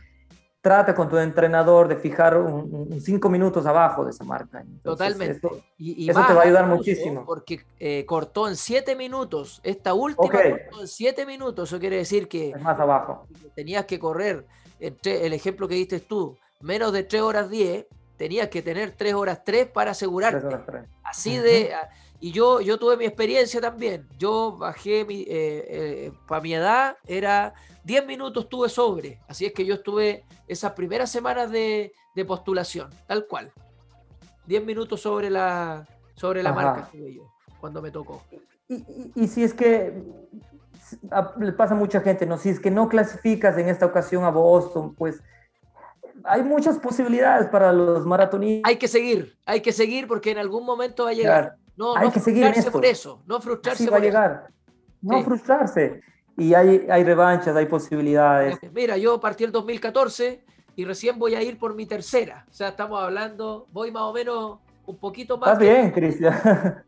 trata 0.61 0.94
con 0.94 1.08
tu 1.08 1.16
entrenador 1.16 1.88
de 1.88 1.96
fijar 1.96 2.36
un, 2.36 2.88
un 2.90 3.00
cinco 3.00 3.30
minutos 3.30 3.64
abajo 3.66 4.04
de 4.04 4.11
esa 4.11 4.24
marca. 4.24 4.61
Entonces, 4.61 4.82
Totalmente. 4.82 5.38
Eso, 5.38 5.62
y, 5.78 6.04
y 6.04 6.11
eso 6.11 6.22
te 6.26 6.34
va 6.34 6.42
a 6.42 6.44
ayudar 6.44 6.66
muchísimo. 6.66 7.24
Porque 7.24 7.64
eh, 7.78 8.04
cortó 8.06 8.48
en 8.48 8.56
siete 8.56 8.94
minutos. 8.94 9.61
Esta 9.62 9.94
última 9.94 10.26
okay. 10.26 10.50
cortó 10.50 10.82
en 10.82 10.88
siete 10.88 11.24
minutos. 11.24 11.70
Eso 11.70 11.80
quiere 11.80 11.96
decir 11.96 12.28
que 12.28 12.50
es 12.50 12.61
más 12.61 12.78
abajo. 12.78 13.26
tenías 13.54 13.86
que 13.86 13.98
correr, 13.98 14.46
entre 14.78 15.26
el 15.26 15.32
ejemplo 15.32 15.66
que 15.66 15.74
diste 15.74 16.00
tú, 16.00 16.36
menos 16.61 16.92
de 16.92 17.04
3 17.04 17.22
horas 17.22 17.50
10, 17.50 17.86
tenías 18.16 18.48
que 18.48 18.61
tener 18.61 18.92
3 18.92 19.14
horas 19.14 19.42
3 19.44 19.68
para 19.68 19.92
asegurarte. 19.92 20.46
Horas 20.46 20.66
3. 20.66 20.84
Así 21.02 21.38
uh 21.38 21.42
-huh. 21.42 21.88
Y 22.20 22.32
yo, 22.32 22.60
yo 22.60 22.78
tuve 22.78 22.98
mi 22.98 23.06
experiencia 23.06 23.60
también. 23.60 24.06
Yo 24.18 24.56
bajé, 24.56 25.04
mi, 25.06 25.22
eh, 25.22 25.26
eh, 25.28 26.12
para 26.28 26.42
mi 26.42 26.54
edad, 26.54 26.96
era 27.06 27.54
10 27.84 28.06
minutos 28.06 28.48
tuve 28.48 28.68
sobre. 28.68 29.20
Así 29.26 29.46
es 29.46 29.52
que 29.52 29.64
yo 29.64 29.74
estuve 29.74 30.24
esas 30.46 30.72
primeras 30.72 31.10
semanas 31.10 31.50
de, 31.50 31.92
de 32.14 32.24
postulación, 32.26 32.90
tal 33.06 33.26
cual. 33.26 33.50
10 34.46 34.64
minutos 34.66 35.00
sobre 35.00 35.30
la, 35.30 35.86
sobre 36.14 36.42
la 36.42 36.52
marca 36.52 36.82
estuve 36.82 37.14
yo, 37.14 37.32
cuando 37.58 37.80
me 37.80 37.90
tocó. 37.90 38.22
Y, 38.68 38.74
y, 38.74 39.12
y, 39.14 39.28
si 39.28 39.42
es 39.42 39.54
que 39.54 40.02
le 41.38 41.52
pasa 41.52 41.74
a 41.74 41.76
mucha 41.76 42.00
gente, 42.00 42.26
¿no? 42.26 42.36
Si 42.36 42.50
es 42.50 42.60
que 42.60 42.70
no 42.70 42.88
clasificas 42.88 43.56
en 43.58 43.68
esta 43.68 43.86
ocasión 43.86 44.24
a 44.24 44.30
Boston, 44.30 44.94
pues 44.94 45.22
hay 46.24 46.42
muchas 46.42 46.78
posibilidades 46.78 47.48
para 47.48 47.72
los 47.72 48.04
maratonistas. 48.06 48.68
Hay 48.68 48.76
que 48.76 48.88
seguir, 48.88 49.36
hay 49.46 49.60
que 49.60 49.72
seguir 49.72 50.06
porque 50.06 50.30
en 50.30 50.38
algún 50.38 50.64
momento 50.64 51.04
va 51.04 51.10
a 51.10 51.14
llegar. 51.14 51.42
Claro. 51.44 51.59
No, 51.81 51.97
hay 51.97 52.09
no 52.09 52.12
que 52.12 52.20
seguir 52.20 52.45
en 52.45 52.53
esto. 52.53 52.70
por 52.70 52.85
eso, 52.85 53.22
no 53.26 53.41
frustrarse 53.41 53.85
Así 53.85 53.91
va 53.91 53.97
por 53.97 54.03
a 54.03 54.05
llegar. 54.05 54.49
No 55.01 55.16
sí. 55.16 55.24
frustrarse. 55.24 56.03
Y 56.37 56.53
hay, 56.53 56.87
hay 56.91 57.05
revanchas, 57.05 57.57
hay 57.57 57.64
posibilidades. 57.64 58.59
Mira, 58.74 58.99
yo 58.99 59.18
partí 59.18 59.45
el 59.45 59.51
2014 59.51 60.45
y 60.76 60.85
recién 60.85 61.18
voy 61.18 61.37
a 61.37 61.43
ir 61.43 61.59
por 61.59 61.74
mi 61.74 61.87
tercera. 61.87 62.45
O 62.51 62.53
sea, 62.53 62.68
estamos 62.68 63.03
hablando, 63.03 63.66
voy 63.72 63.91
más 63.91 64.03
o 64.03 64.12
menos 64.12 64.59
un 64.85 64.99
poquito 64.99 65.39
más. 65.39 65.53
Estás 65.53 65.66
que... 65.66 65.72
bien, 65.72 65.91
Cristian. 65.91 66.85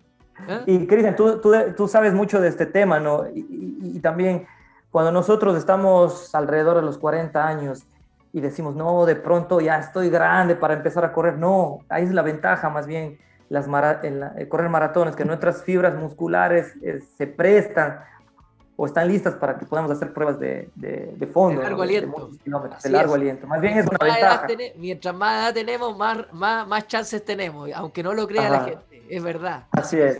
¿Eh? 0.49 0.63
Y 0.67 0.87
Cristian, 0.87 1.17
tú, 1.17 1.41
tú, 1.41 1.55
tú, 1.75 1.89
sabes 1.89 2.13
mucho 2.13 2.39
de 2.39 2.49
este 2.49 2.67
tema, 2.67 3.01
¿no? 3.01 3.27
Y, 3.35 3.39
y, 3.39 3.97
y, 3.97 4.01
también 4.01 4.47
cuando 4.91 5.11
nosotros 5.11 5.57
estamos 5.57 6.35
alrededor 6.35 6.77
de 6.77 6.83
los 6.83 6.99
40 6.99 7.49
años 7.49 7.85
y 8.31 8.43
decimos, 8.43 8.77
no, 8.77 9.07
de 9.07 9.17
pronto 9.17 9.59
ya 9.63 9.79
estoy 9.79 10.11
grande 10.11 10.55
para 10.55 10.75
empezar 10.75 11.03
a 11.03 11.15
correr. 11.15 11.39
No, 11.39 11.79
ahí 11.89 12.05
es 12.05 12.13
la 12.13 12.21
ventaja 12.21 12.69
más 12.69 12.87
bien 12.87 13.19
las 13.53 13.69
mara 13.69 14.01
eh, 14.03 14.49
correr 14.49 14.71
maratones, 14.71 15.15
que 15.15 15.27
nuestras 15.27 15.63
fibras 15.63 15.95
musculares 15.95 16.73
eh, 16.81 17.01
se 17.19 17.27
prestan 17.27 18.01
o 18.77 18.87
están 18.87 19.07
listas 19.07 19.35
para 19.35 19.59
que 19.59 19.67
podamos 19.67 19.91
hacer 19.91 20.15
pruebas 20.15 20.41
de, 20.41 20.71
de, 20.75 21.13
de 21.15 21.27
fondo. 21.27 21.61
De 21.61 21.65
largo 21.67 21.77
¿no? 21.77 21.83
aliento. 21.83 22.31
De, 22.31 22.77
de 22.83 22.91
largo 22.91 23.15
es. 23.15 23.21
aliento. 23.21 23.47
Más 23.47 23.61
bien 23.61 23.77
es 23.77 23.87
una 23.87 23.99
más 24.01 24.09
ventaja. 24.09 24.47
Ten, 24.47 24.73
mientras 24.79 25.15
más 25.15 25.43
edad 25.43 25.53
tenemos, 25.53 25.99
más, 25.99 26.33
más, 26.33 26.67
más 26.67 26.87
chances 26.87 27.23
tenemos, 27.23 27.69
aunque 27.75 28.03
no 28.03 28.15
lo 28.15 28.27
crea 28.27 28.47
Ajá. 28.47 28.51
la 28.53 28.65
gente. 28.65 29.03
Es 29.11 29.23
verdad. 29.23 29.67
Así 29.73 30.01
es. 30.01 30.17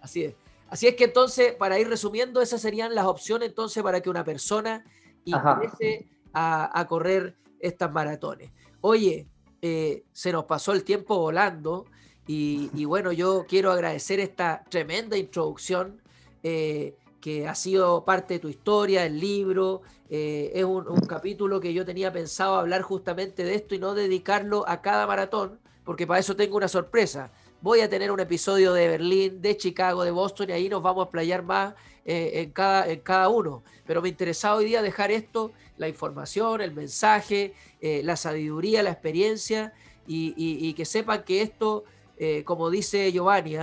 Así 0.00 0.24
es. 0.26 0.34
Así 0.70 0.86
es 0.86 0.94
que 0.94 1.04
entonces, 1.04 1.54
para 1.54 1.80
ir 1.80 1.88
resumiendo, 1.88 2.40
esas 2.40 2.60
serían 2.60 2.94
las 2.94 3.06
opciones 3.06 3.48
entonces 3.48 3.82
para 3.82 4.00
que 4.00 4.08
una 4.08 4.22
persona 4.22 4.84
ingrese 5.24 6.06
a, 6.32 6.78
a, 6.78 6.86
correr 6.86 7.34
estas 7.58 7.90
maratones. 7.90 8.52
Oye, 8.82 9.26
eh, 9.62 10.04
se 10.12 10.30
nos 10.30 10.44
pasó 10.44 10.70
el 10.72 10.84
tiempo 10.84 11.18
volando 11.18 11.86
y, 12.30 12.84
bueno, 12.84 13.10
yo 13.10 13.46
quiero 13.48 13.72
agradecer 13.72 14.20
esta 14.20 14.62
tremenda 14.68 15.16
introducción 15.16 16.02
eh, 16.42 16.94
que 17.22 17.48
ha 17.48 17.54
sido 17.54 18.04
parte 18.04 18.34
de 18.34 18.40
tu 18.40 18.48
historia, 18.48 19.04
el 19.06 19.18
libro. 19.18 19.82
Eh, 20.10 20.52
es 20.54 20.64
un, 20.64 20.84
capítulo 21.08 21.60
que 21.60 21.72
yo 21.72 21.84
tenía 21.84 22.12
pensado 22.12 22.56
hablar 22.56 22.82
justamente 22.82 23.44
de 23.44 23.54
esto 23.54 23.74
y 23.74 23.78
no 23.78 23.94
dedicarlo 23.94 24.68
a 24.68 24.82
cada 24.82 25.06
maratón, 25.06 25.58
porque 25.84 26.06
para 26.06 26.20
eso 26.20 26.36
tengo 26.36 26.56
una 26.56 26.68
sorpresa. 26.68 27.32
Voy 27.60 27.80
a 27.80 27.88
tener 27.88 28.12
un 28.12 28.20
episodio 28.20 28.72
de 28.72 28.88
Berlín, 28.88 29.42
de 29.42 29.56
Chicago, 29.56 30.04
de 30.04 30.10
Boston 30.10 30.50
y 30.50 30.52
ahí 30.52 30.68
nos 30.68 30.82
vamos 30.82 31.06
a 31.06 31.10
playar 31.10 31.42
más 31.42 31.74
eh, 32.04 32.42
en, 32.42 32.50
cada, 32.52 32.88
en 32.88 33.00
cada 33.00 33.28
uno. 33.28 33.64
Pero 33.86 34.00
me 34.00 34.10
interesaba 34.10 34.56
hoy 34.56 34.66
día 34.66 34.80
dejar 34.80 35.10
esto, 35.10 35.52
la 35.76 35.88
información, 35.88 36.60
el 36.60 36.72
mensaje, 36.72 37.54
eh, 37.80 38.02
la 38.04 38.16
sabiduría, 38.16 38.82
la 38.82 38.90
experiencia 38.90 39.72
y, 40.06 40.34
y, 40.36 40.72
que 40.72 40.86
sepan 40.86 41.22
que 41.24 41.42
esto, 41.42 41.84
eh, 42.18 42.42
como 42.44 42.70
dice 42.70 43.10
Giovanni, 43.12 43.56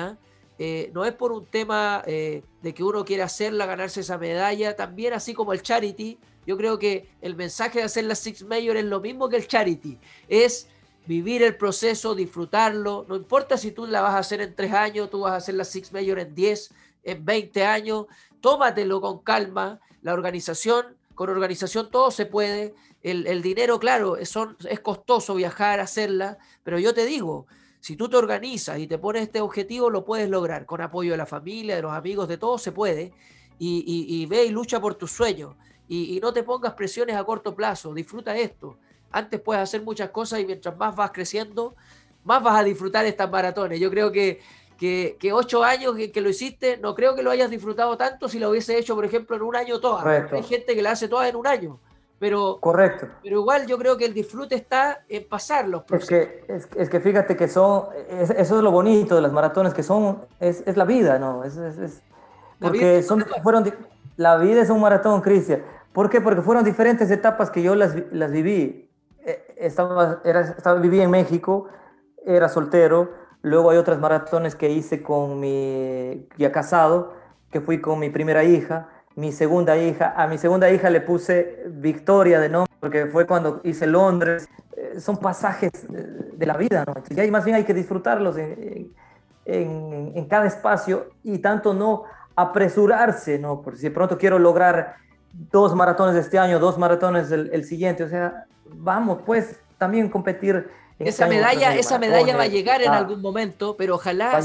¿eh? 0.57 0.91
no 0.93 1.03
es 1.05 1.11
por 1.13 1.31
un 1.31 1.45
tema 1.45 2.03
eh, 2.07 2.43
de 2.61 2.73
que 2.73 2.83
uno 2.83 3.03
quiera 3.03 3.25
hacerla, 3.25 3.65
ganarse 3.65 4.01
esa 4.01 4.17
medalla, 4.17 4.75
también 4.75 5.13
así 5.13 5.33
como 5.33 5.53
el 5.53 5.61
charity. 5.61 6.17
Yo 6.47 6.57
creo 6.57 6.79
que 6.79 7.09
el 7.21 7.35
mensaje 7.35 7.79
de 7.79 7.85
hacer 7.85 8.05
la 8.05 8.15
Six 8.15 8.43
Major 8.43 8.77
es 8.77 8.85
lo 8.85 9.01
mismo 9.01 9.27
que 9.27 9.37
el 9.37 9.47
charity, 9.47 9.97
es 10.27 10.67
vivir 11.05 11.43
el 11.43 11.55
proceso, 11.55 12.15
disfrutarlo, 12.15 13.05
no 13.07 13.15
importa 13.15 13.57
si 13.57 13.71
tú 13.71 13.85
la 13.85 14.01
vas 14.01 14.15
a 14.15 14.19
hacer 14.19 14.41
en 14.41 14.55
tres 14.55 14.71
años, 14.71 15.09
tú 15.09 15.21
vas 15.21 15.33
a 15.33 15.37
hacer 15.37 15.55
la 15.55 15.63
Six 15.63 15.91
Major 15.91 16.19
en 16.19 16.33
10, 16.33 16.71
en 17.03 17.25
20 17.25 17.65
años, 17.65 18.05
tómatelo 18.41 19.01
con 19.01 19.19
calma, 19.19 19.79
la 20.01 20.13
organización, 20.13 20.97
con 21.13 21.29
organización 21.29 21.89
todo 21.89 22.11
se 22.11 22.25
puede, 22.25 22.73
el, 23.01 23.41
dinero, 23.43 23.79
claro, 23.79 24.17
es 24.17 24.33
costoso 24.81 25.35
viajar, 25.35 25.79
hacerla, 25.79 26.39
pero 26.63 26.79
yo 26.79 26.93
te 26.93 27.05
digo, 27.05 27.45
si 27.85 27.95
tú 27.95 28.09
te 28.09 28.17
organizas 28.17 28.79
y 28.79 28.87
te 28.87 28.97
pones 28.97 29.21
este 29.21 29.41
objetivo, 29.41 29.91
lo 29.91 30.03
puedes 30.03 30.27
lograr, 30.27 30.65
con 30.65 30.81
apoyo 30.81 31.11
de 31.11 31.17
la 31.17 31.27
familia, 31.27 31.75
de 31.75 31.83
los 31.83 31.91
amigos, 31.91 32.27
de 32.27 32.39
todos 32.39 32.59
se 32.59 32.71
puede, 32.71 33.13
y, 33.59 33.83
y, 33.85 34.23
y 34.23 34.25
ve 34.25 34.45
y 34.45 34.49
lucha 34.49 34.79
por 34.81 34.95
tus 34.95 35.11
sueños, 35.11 35.53
y, 35.87 36.17
y 36.17 36.19
no 36.19 36.33
te 36.33 36.41
pongas 36.41 36.73
presiones 36.73 37.15
a 37.15 37.23
corto 37.23 37.53
plazo, 37.53 37.93
disfruta 37.93 38.35
esto, 38.35 38.79
antes 39.11 39.39
puedes 39.39 39.61
hacer 39.61 39.83
muchas 39.83 40.09
cosas 40.09 40.39
y 40.39 40.47
mientras 40.47 40.75
más 40.75 40.95
vas 40.95 41.11
creciendo, 41.11 41.75
más 42.23 42.41
vas 42.41 42.59
a 42.59 42.63
disfrutar 42.63 43.05
estas 43.05 43.29
maratones. 43.29 43.79
Yo 43.79 43.91
creo 43.91 44.11
que, 44.11 44.41
que, 44.79 45.15
que 45.19 45.31
ocho 45.31 45.63
años 45.63 45.95
que, 45.95 46.11
que, 46.11 46.21
lo 46.21 46.29
hiciste, 46.29 46.77
no 46.77 46.95
creo 46.95 47.13
que 47.13 47.21
lo 47.21 47.29
hayas 47.29 47.51
disfrutado 47.51 47.95
tanto 47.97 48.27
si 48.27 48.39
lo 48.39 48.49
hubiese 48.49 48.79
hecho, 48.79 48.95
por 48.95 49.05
ejemplo, 49.05 49.35
en 49.35 49.43
un 49.43 49.55
año 49.55 49.79
todas. 49.79 50.33
Hay 50.33 50.41
gente 50.41 50.73
que 50.73 50.81
la 50.81 50.89
hace 50.89 51.07
todas 51.07 51.29
en 51.29 51.35
un 51.35 51.45
año. 51.45 51.79
Pero, 52.17 52.59
Correcto. 52.61 53.07
pero 53.21 53.39
igual 53.41 53.67
yo 53.67 53.77
creo 53.77 53.97
que 53.97 54.05
el 54.05 54.13
disfrute 54.13 54.55
está 54.55 55.03
en 55.09 55.27
pasar 55.27 55.67
los 55.67 55.83
procesos. 55.83 56.11
Es 56.11 56.27
que, 56.45 56.53
es, 56.53 56.67
es 56.75 56.89
que 56.89 56.99
fíjate 57.01 57.35
que 57.35 57.47
son, 57.47 57.89
es, 58.09 58.29
eso 58.29 58.57
es 58.57 58.63
lo 58.63 58.71
bonito 58.71 59.15
de 59.15 59.21
las 59.21 59.33
maratones, 59.33 59.73
que 59.73 59.83
son, 59.83 60.25
es, 60.39 60.63
es 60.65 60.77
la 60.77 60.85
vida, 60.85 61.19
¿no? 61.19 61.43
Es, 61.43 61.57
es 61.57 62.01
porque 62.59 63.03
son, 63.03 63.25
fueron, 63.43 63.69
la 64.15 64.37
vida 64.37 64.61
es 64.61 64.69
un 64.69 64.79
maratón, 64.79 65.21
Cristian. 65.21 65.61
¿Por 65.91 66.09
qué? 66.09 66.21
Porque 66.21 66.41
fueron 66.41 66.63
diferentes 66.63 67.11
etapas 67.11 67.51
que 67.51 67.61
yo 67.61 67.75
las, 67.75 67.95
las 68.11 68.31
viví 68.31 68.89
estaba, 69.57 70.21
era, 70.23 70.41
estaba, 70.41 70.79
vivía 70.79 71.03
en 71.03 71.11
México, 71.11 71.67
era 72.25 72.47
soltero, 72.47 73.25
Luego 73.45 73.69
hay 73.69 73.77
otras 73.77 73.99
maratones 73.99 74.55
que 74.55 74.71
hice 74.71 75.03
con 75.03 75.39
mi, 75.39 76.27
ya 76.35 76.51
casado, 76.51 77.13
que 77.51 77.61
fui 77.61 77.79
con 77.79 77.99
mi 77.99 78.09
primera 78.09 78.43
hija, 78.43 78.89
mi 79.15 79.31
segunda 79.31 79.77
hija. 79.77 80.13
A 80.15 80.27
mi 80.27 80.37
segunda 80.37 80.69
hija 80.69 80.89
le 80.89 81.01
puse 81.01 81.63
Victoria 81.67 82.39
de 82.39 82.49
nombre, 82.49 82.73
porque 82.79 83.07
fue 83.07 83.25
cuando 83.25 83.61
hice 83.63 83.87
Londres. 83.87 84.47
Eh, 84.75 84.99
son 84.99 85.17
pasajes 85.17 85.71
de 85.89 86.45
la 86.45 86.57
vida, 86.57 86.83
¿no? 86.85 87.23
Y 87.23 87.31
más 87.31 87.45
bien 87.45 87.55
hay 87.55 87.63
que 87.63 87.73
disfrutarlos 87.73 88.37
en, 88.37 88.91
en, 89.45 90.25
cada 90.25 90.47
espacio 90.47 91.11
y 91.23 91.39
tanto 91.39 91.73
no 91.73 92.03
apresurarse, 92.35 93.39
¿no? 93.39 93.61
Porque 93.61 93.79
si 93.79 93.83
de 93.83 93.91
pronto 93.91 94.17
quiero 94.17 94.37
lograr 94.37 94.95
dos 95.31 95.75
maratones 95.75 96.15
este 96.15 96.37
año, 96.37 96.59
dos 96.59 96.77
maratones 96.77 97.31
el, 97.31 97.49
el 97.53 97.63
siguiente, 97.63 98.03
o 98.03 98.09
sea, 98.09 98.45
vamos, 98.65 99.19
pues 99.25 99.59
también 99.77 100.09
competir 100.09 100.69
esa 100.99 101.27
medalla, 101.27 101.75
esa 101.75 101.99
medalla 101.99 102.37
va 102.37 102.43
a 102.43 102.47
llegar 102.47 102.81
en 102.81 102.91
algún 102.91 103.21
momento, 103.21 103.75
pero 103.77 103.95
ojalá, 103.95 104.39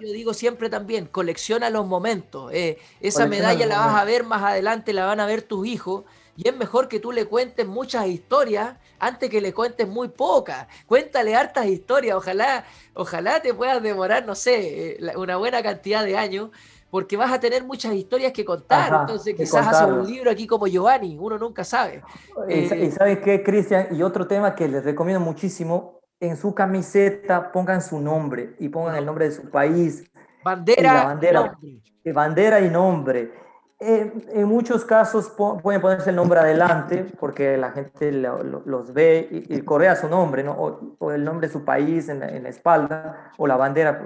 yo 0.00 0.12
digo 0.12 0.32
siempre 0.32 0.70
también, 0.70 1.06
colecciona 1.06 1.68
los 1.68 1.86
momentos. 1.86 2.50
Eh, 2.52 2.78
esa 3.00 3.26
medalla 3.26 3.66
la 3.66 3.78
vas 3.78 4.00
a 4.00 4.04
ver 4.04 4.24
más 4.24 4.42
adelante, 4.42 4.92
la 4.92 5.06
van 5.06 5.20
a 5.20 5.26
ver 5.26 5.42
tus 5.42 5.66
hijos, 5.66 6.04
y 6.36 6.48
es 6.48 6.56
mejor 6.56 6.88
que 6.88 7.00
tú 7.00 7.12
le 7.12 7.26
cuentes 7.26 7.66
muchas 7.66 8.06
historias 8.06 8.76
antes 8.98 9.28
que 9.28 9.40
le 9.40 9.52
cuentes 9.52 9.86
muy 9.86 10.08
pocas. 10.08 10.68
Cuéntale 10.86 11.36
hartas 11.36 11.66
historias, 11.66 12.16
ojalá, 12.16 12.64
ojalá 12.94 13.42
te 13.42 13.52
puedas 13.52 13.82
demorar, 13.82 14.24
no 14.24 14.34
sé, 14.34 14.92
eh, 14.92 15.16
una 15.16 15.36
buena 15.36 15.62
cantidad 15.62 16.04
de 16.04 16.16
años, 16.16 16.50
porque 16.90 17.16
vas 17.16 17.32
a 17.32 17.38
tener 17.38 17.64
muchas 17.64 17.94
historias 17.94 18.32
que 18.32 18.44
contar. 18.44 19.02
Entonces, 19.02 19.34
quizás 19.34 19.66
haces 19.66 19.88
un 19.88 20.06
libro 20.06 20.30
aquí 20.30 20.46
como 20.46 20.66
Giovanni, 20.66 21.16
uno 21.18 21.38
nunca 21.38 21.64
sabe. 21.64 22.02
Y, 22.48 22.52
eh, 22.52 22.90
sabes 22.90 23.18
qué, 23.18 23.42
Cristian, 23.42 23.88
y 23.92 24.02
otro 24.02 24.26
tema 24.26 24.54
que 24.54 24.68
les 24.68 24.84
recomiendo 24.84 25.20
muchísimo, 25.20 26.00
en 26.18 26.36
su 26.36 26.54
camiseta 26.54 27.50
pongan 27.50 27.80
su 27.80 27.98
nombre 27.98 28.54
y 28.58 28.68
pongan 28.68 28.96
el 28.96 29.06
nombre 29.06 29.26
de 29.26 29.34
su 29.34 29.48
país. 29.50 30.04
Bandera, 30.44 31.04
bandera, 31.04 31.40
y 31.62 31.72
nombre. 31.72 32.12
bandera 32.12 32.60
y 32.60 32.70
nombre. 32.70 33.32
en 33.78 34.44
muchos 34.46 34.84
casos 34.84 35.32
pueden 35.62 35.80
ponerse 35.80 36.10
el 36.10 36.16
nombre 36.16 36.40
adelante 36.40 37.06
porque 37.18 37.56
la 37.56 37.70
gente 37.70 38.12
los 38.12 38.92
ve 38.92 39.28
y, 39.30 39.56
y, 39.56 39.62
correa 39.62 39.96
su 39.96 40.08
nombre, 40.08 40.42
¿no? 40.42 40.52
O, 40.98 41.12
el 41.12 41.24
nombre 41.24 41.46
de 41.46 41.52
su 41.52 41.64
país 41.64 42.08
en 42.08 42.20
la, 42.20 42.48
espalda 42.48 43.32
o 43.38 43.46
la 43.46 43.56
bandera. 43.56 44.02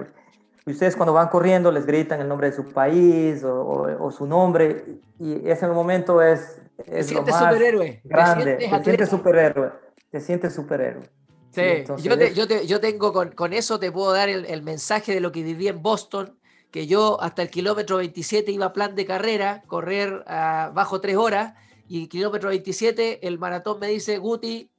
Y 0.67 0.71
ustedes 0.71 0.95
cuando 0.95 1.13
van 1.13 1.27
corriendo 1.27 1.71
les 1.71 1.85
gritan 1.85 2.19
el 2.21 2.27
nombre 2.27 2.49
de 2.49 2.55
su 2.55 2.65
país 2.65 3.43
o, 3.43 4.11
su 4.11 4.25
nombre 4.25 4.99
y 5.19 5.47
ese 5.47 5.67
momento 5.67 6.21
es, 6.23 6.59
es 6.85 7.11
lo 7.11 7.21
más 7.21 7.37
superhéroe. 7.37 8.01
grande. 8.03 8.55
Te 8.55 8.83
sientes 8.83 9.09
superhéroe. 9.09 9.71
Te 10.09 10.19
sientes 10.19 10.55
superhéroe. 10.55 11.03
Sí, 11.51 11.61
yo, 11.99 12.15
yo, 12.15 12.45
yo, 12.63 12.79
tengo 12.81 13.13
con, 13.13 13.29
con, 13.31 13.53
eso, 13.53 13.79
te 13.79 13.91
puedo 13.91 14.11
dar 14.11 14.27
el, 14.27 14.45
el, 14.45 14.61
mensaje 14.61 15.13
de 15.13 15.21
lo 15.21 15.31
que 15.31 15.41
viví 15.41 15.69
en 15.69 15.81
Boston, 15.81 16.37
que 16.69 16.85
yo 16.85 17.21
hasta 17.21 17.43
el 17.43 17.49
kilómetro 17.49 17.97
27 17.97 18.51
iba 18.51 18.65
a 18.65 18.73
plan 18.73 18.93
de 18.93 19.05
carrera, 19.05 19.63
correr 19.67 20.25
uh, 20.27 20.73
bajo 20.73 20.99
tres 20.99 21.15
horas, 21.15 21.53
y 21.87 22.01
el 22.01 22.09
kilómetro 22.09 22.49
27 22.49 23.25
el 23.25 23.39
maratón 23.39 23.79
me 23.79 23.87
dice, 23.87 24.17
Guti, 24.17 24.69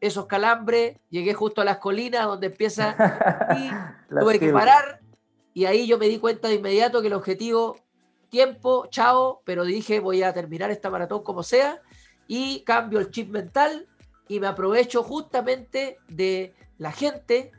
esos 0.00 0.26
calambres, 0.26 0.98
llegué 1.08 1.32
justo 1.32 1.62
a 1.62 1.64
las 1.64 1.78
colinas 1.78 2.26
donde 2.26 2.48
empieza 2.48 2.94
y 3.56 4.14
tuve 4.14 4.38
que 4.38 4.52
parar 4.52 5.00
y 5.56 5.64
ahí 5.64 5.86
yo 5.86 5.96
me 5.96 6.06
di 6.06 6.18
cuenta 6.18 6.48
de 6.48 6.56
inmediato 6.56 7.00
que 7.00 7.06
el 7.06 7.14
objetivo, 7.14 7.78
tiempo, 8.28 8.88
chao, 8.90 9.40
pero 9.46 9.64
dije 9.64 10.00
voy 10.00 10.22
a 10.22 10.34
terminar 10.34 10.70
esta 10.70 10.90
maratón 10.90 11.22
como 11.22 11.42
sea 11.42 11.80
y 12.28 12.60
cambio 12.60 13.00
el 13.00 13.10
chip 13.10 13.30
mental 13.30 13.86
y 14.28 14.38
me 14.38 14.48
aprovecho 14.48 15.02
justamente 15.02 15.96
de 16.08 16.52
la 16.76 16.92
gente, 16.92 17.52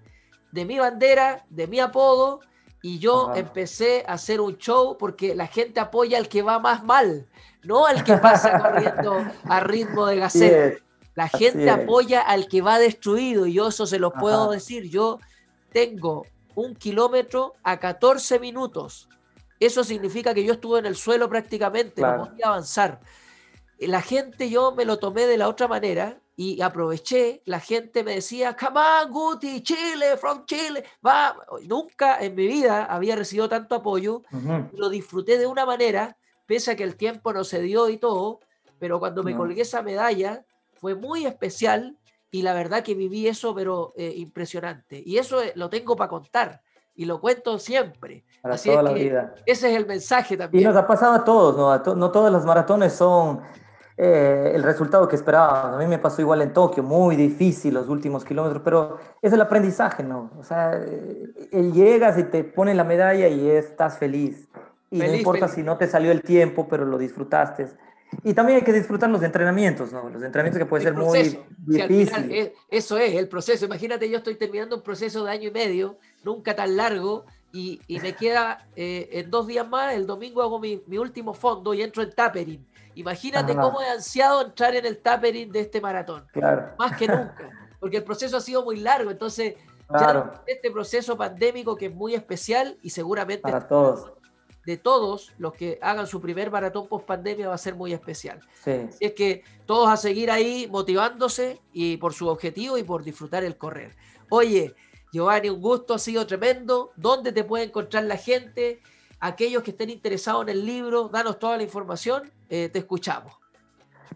de 0.51 0.65
mi 0.65 0.77
bandera, 0.77 1.47
de 1.49 1.65
mi 1.65 1.79
apodo 1.79 2.41
y 2.83 2.99
yo 2.99 3.33
empecé 3.33 4.05
a 4.07 4.13
hacer 4.13 4.41
un 4.41 4.59
show 4.59 4.95
porque 4.99 5.33
la 5.33 5.47
gente 5.47 5.79
apoya 5.79 6.19
al 6.19 6.29
que 6.29 6.43
va 6.43 6.59
más 6.59 6.83
mal, 6.83 7.27
no 7.63 7.87
al 7.87 8.03
que 8.03 8.17
pasa 8.17 8.59
corriendo 8.59 9.25
a 9.45 9.59
ritmo 9.61 10.05
de 10.05 10.17
gacela. 10.17 10.75
La 11.15 11.29
gente 11.29 11.67
apoya 11.71 12.21
al 12.21 12.47
que 12.47 12.61
va 12.61 12.77
destruido 12.77 13.47
y 13.47 13.53
yo 13.53 13.69
eso 13.69 13.87
se 13.87 13.97
lo 13.97 14.13
puedo 14.13 14.51
decir. 14.51 14.87
Yo 14.87 15.17
tengo 15.73 16.27
un 16.57 16.75
kilómetro 16.75 17.53
a 17.61 17.79
14 17.79 18.39
minutos. 18.39 19.07
Eso 19.59 19.83
significa 19.83 20.33
que 20.33 20.43
yo 20.43 20.53
estuve 20.53 20.79
en 20.79 20.87
el 20.87 20.95
suelo 20.95 21.29
prácticamente, 21.29 22.01
no 22.01 22.17
podía 22.17 22.47
avanzar. 22.47 22.99
La 23.79 24.01
gente, 24.01 24.49
yo 24.49 24.71
me 24.71 24.83
lo 24.83 24.97
tomé 24.97 25.27
de 25.27 25.37
la 25.37 25.49
otra 25.49 25.67
manera 25.67 26.19
y 26.35 26.59
aproveché. 26.61 27.43
La 27.45 27.59
gente 27.59 28.03
me 28.03 28.15
decía, 28.15 28.55
come 28.55 28.79
on, 28.79 29.11
Guti, 29.11 29.61
Chile, 29.61 30.17
from 30.17 30.45
Chile, 30.45 30.83
va. 31.05 31.37
Nunca 31.67 32.19
en 32.21 32.33
mi 32.33 32.47
vida 32.47 32.85
había 32.85 33.15
recibido 33.15 33.47
tanto 33.47 33.75
apoyo. 33.75 34.23
Lo 34.73 34.89
disfruté 34.89 35.37
de 35.37 35.45
una 35.45 35.63
manera, 35.63 36.17
pese 36.47 36.71
a 36.71 36.75
que 36.75 36.83
el 36.83 36.95
tiempo 36.95 37.33
no 37.33 37.43
se 37.43 37.61
dio 37.61 37.87
y 37.89 37.97
todo, 37.97 38.39
pero 38.79 38.99
cuando 38.99 39.21
me 39.21 39.35
colgué 39.35 39.61
esa 39.61 39.83
medalla 39.83 40.43
fue 40.73 40.95
muy 40.95 41.27
especial 41.27 41.95
y 42.29 42.41
la 42.41 42.53
verdad 42.53 42.83
que 42.83 42.93
viví 42.93 43.27
eso, 43.27 43.55
pero 43.55 43.93
eh, 43.95 44.13
impresionante. 44.15 45.01
Y 45.05 45.17
eso 45.17 45.41
eh, 45.41 45.53
lo 45.55 45.69
tengo 45.69 45.95
para 45.95 46.09
contar 46.09 46.61
y 46.93 47.05
lo 47.05 47.21
cuento 47.21 47.57
siempre. 47.59 48.25
Para 48.41 48.55
Así 48.55 48.69
toda 48.69 48.83
la 48.83 48.93
vida. 48.93 49.35
Ese 49.45 49.71
es 49.71 49.77
el 49.77 49.85
mensaje 49.85 50.35
también. 50.35 50.63
Y 50.63 50.65
nos 50.65 50.75
ha 50.75 50.85
pasado 50.85 51.13
a 51.13 51.23
todos, 51.23 51.55
¿no? 51.55 51.95
no 51.95 52.11
todas 52.11 52.31
las 52.31 52.43
maratones 52.45 52.93
son 52.93 53.41
eh, 53.95 54.51
el 54.53 54.63
resultado 54.63 55.07
que 55.07 55.15
esperábamos. 55.15 55.75
A 55.75 55.77
mí 55.77 55.87
me 55.87 55.99
pasó 55.99 56.21
igual 56.21 56.41
en 56.41 56.53
Tokio, 56.53 56.83
muy 56.83 57.15
difícil 57.15 57.73
los 57.73 57.87
últimos 57.87 58.25
kilómetros, 58.25 58.61
pero 58.63 58.97
es 59.21 59.31
el 59.31 59.39
aprendizaje, 59.39 60.03
¿no? 60.03 60.31
O 60.37 60.43
sea, 60.43 60.79
llegas 61.51 62.17
y 62.17 62.23
te 62.23 62.43
ponen 62.43 62.77
la 62.77 62.83
medalla 62.83 63.27
y 63.27 63.49
estás 63.49 63.97
feliz. 63.97 64.49
Y 64.89 64.99
no 64.99 65.13
importa 65.13 65.47
si 65.47 65.63
no 65.63 65.77
te 65.77 65.87
salió 65.87 66.11
el 66.11 66.21
tiempo, 66.21 66.67
pero 66.67 66.85
lo 66.85 66.97
disfrutaste. 66.97 67.67
Y 68.23 68.33
también 68.33 68.59
hay 68.59 68.63
que 68.63 68.73
disfrutar 68.73 69.09
los 69.09 69.21
entrenamientos, 69.23 69.91
¿no? 69.91 70.09
Los 70.09 70.23
entrenamientos 70.23 70.59
que 70.59 70.65
pueden 70.65 70.85
ser 70.85 70.93
muy 70.93 71.39
difíciles. 71.57 72.51
eso 72.69 72.97
es, 72.97 73.15
el 73.15 73.27
proceso. 73.27 73.65
Imagínate, 73.65 74.09
yo 74.09 74.17
estoy 74.17 74.35
terminando 74.35 74.77
un 74.77 74.81
proceso 74.81 75.23
de 75.23 75.31
año 75.31 75.49
y 75.49 75.51
medio, 75.51 75.97
nunca 76.23 76.55
tan 76.55 76.77
largo, 76.77 77.25
y, 77.51 77.81
y 77.87 77.99
me 77.99 78.13
queda 78.13 78.67
eh, 78.75 79.09
en 79.13 79.29
dos 79.29 79.47
días 79.47 79.67
más, 79.67 79.93
el 79.93 80.05
domingo 80.05 80.41
hago 80.41 80.59
mi, 80.59 80.81
mi, 80.87 80.97
último 80.97 81.33
fondo 81.33 81.73
y 81.73 81.81
entro 81.81 82.03
en 82.03 82.11
tapering. 82.11 82.65
Imagínate 82.95 83.55
cómo 83.55 83.81
he 83.81 83.89
ansiado 83.89 84.41
entrar 84.41 84.75
en 84.75 84.85
el 84.85 84.97
tapering 84.97 85.51
de 85.51 85.61
este 85.61 85.79
maratón. 85.79 86.25
Claro. 86.31 86.73
Más 86.77 86.97
que 86.97 87.07
nunca, 87.07 87.49
porque 87.79 87.97
el 87.97 88.03
proceso 88.03 88.37
ha 88.37 88.41
sido 88.41 88.63
muy 88.63 88.77
largo, 88.77 89.11
entonces... 89.11 89.55
Ya 89.89 90.43
este 90.45 90.69
proceso 90.69 91.15
pandémico 91.15 91.77
que 91.77 91.85
es 91.85 91.95
muy 91.95 92.13
especial 92.13 92.77
y 92.81 92.89
seguramente 92.89 93.43
para 93.43 93.69
todos 93.69 94.11
de 94.67 94.75
todos 94.75 95.33
los 95.37 95.53
que 95.53 95.79
hagan 95.81 96.07
su 96.07 96.19
primer 96.19 96.51
maratón 96.51 96.89
post 96.89 97.05
pandemia 97.05 97.47
va 97.47 97.55
a 97.55 97.57
ser 97.57 97.73
muy 97.73 97.93
especial. 97.93 98.41
Sí. 98.65 98.89
es 98.99 99.13
que 99.13 99.41
todos 99.65 99.89
a 99.89 99.95
seguir 99.95 100.29
ahí 100.29 100.67
motivándose 100.69 101.61
y 101.71 101.95
por 101.95 102.13
su 102.13 102.27
objetivo 102.27 102.77
y 102.77 102.83
por 102.83 103.01
disfrutar 103.01 103.45
el 103.45 103.57
correr. 103.57 103.95
Oye, 104.29 104.75
Giovanni, 105.13 105.49
un 105.49 105.61
gusto, 105.61 105.93
ha 105.93 105.99
sido 105.99 106.27
tremendo. 106.27 106.91
¿Dónde 106.97 107.31
te 107.31 107.45
puede 107.45 107.63
encontrar 107.63 108.03
la 108.03 108.17
gente? 108.17 108.81
Aquellos 109.21 109.63
que 109.63 109.71
estén 109.71 109.89
interesados 109.89 110.43
en 110.43 110.49
el 110.49 110.65
libro, 110.65 111.07
danos 111.07 111.39
toda 111.39 111.55
la 111.55 111.63
información, 111.63 112.29
eh, 112.49 112.67
te 112.67 112.79
escuchamos. 112.79 113.31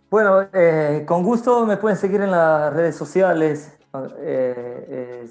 Bueno, 0.09 0.49
eh, 0.51 1.05
con 1.07 1.23
gusto 1.23 1.65
me 1.65 1.77
pueden 1.77 1.97
seguir 1.97 2.19
en 2.19 2.31
las 2.31 2.73
redes 2.73 2.97
sociales. 2.97 3.77
Eh, 4.19 5.25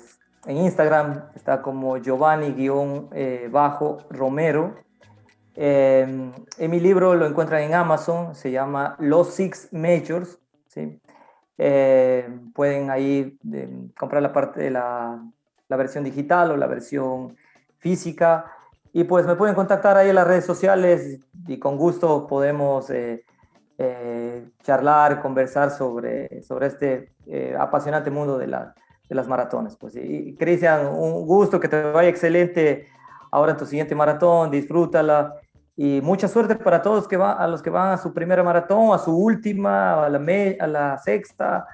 en 0.47 0.57
Instagram 0.57 1.25
está 1.35 1.61
como 1.61 1.99
Giovanni-Romero 1.99 4.90
Em, 5.55 6.33
en 6.59 6.71
mi 6.71 6.81
libro 6.81 7.15
lo 7.15 7.27
encuentran 7.27 7.63
en 7.63 7.75
Amazon, 7.75 8.35
se 8.35 8.51
llama 8.51 8.97
Los 8.99 9.35
Six 9.35 9.73
Majors. 9.73 10.39
¿sí? 10.69 11.01
Em, 11.59 12.53
pueden 12.53 12.91
ahí 12.91 13.39
em, 13.53 13.91
comprar 13.99 14.23
la, 14.23 14.33
parte 14.33 14.71
la, 14.71 15.23
la, 15.69 15.77
versión 15.77 16.05
digital 16.05 16.53
o 16.53 16.57
la 16.57 16.67
versión 16.67 17.37
física. 17.79 18.47
Y 18.93 19.05
pues 19.05 19.27
me 19.27 19.37
pueden 19.37 19.55
contactar 19.55 19.97
ahí 19.97 20.09
en 20.09 20.17
las 20.17 20.27
redes 20.27 20.45
sociales 20.45 21.21
y 21.47 21.59
con 21.59 21.77
gusto 21.77 22.27
podemos 22.27 22.91
eh, 22.91 23.25
eh, 23.79 24.49
charlar, 24.63 25.23
conversar 25.23 25.71
sobre, 25.71 26.43
sobre 26.43 26.67
este 26.67 27.13
eh, 27.27 27.57
apasionante 27.59 28.11
mundo 28.11 28.37
de, 28.37 28.47
la, 28.47 28.75
de, 29.09 29.15
las 29.15 29.29
maratones. 29.29 29.77
Pues, 29.77 29.97
y 29.97 30.35
Cristian, 30.35 30.87
un 30.87 31.25
gusto, 31.27 31.61
que 31.61 31.69
te 31.69 31.83
vaya 31.83 32.09
excelente 32.09 32.89
ahora 33.31 33.53
en 33.53 33.59
tu 33.59 33.67
siguiente 33.67 33.95
maratón, 33.95 34.51
disfrútala 34.51 35.35
y 35.77 36.01
mucha 36.03 36.29
suerte 36.29 36.57
para 36.57 36.83
todos 36.83 37.09
que 37.09 37.17
va, 37.17 37.33
a 37.33 37.47
los 37.47 37.63
que 37.63 37.71
van 37.71 37.93
a 37.93 37.97
su 37.97 38.13
primera 38.13 38.43
maratón, 38.43 38.93
a 38.93 38.99
su 38.99 39.17
última, 39.17 40.05
a 40.05 40.09
la, 40.11 40.21
a 40.61 40.67
la 40.67 40.99
sexta, 40.99 41.67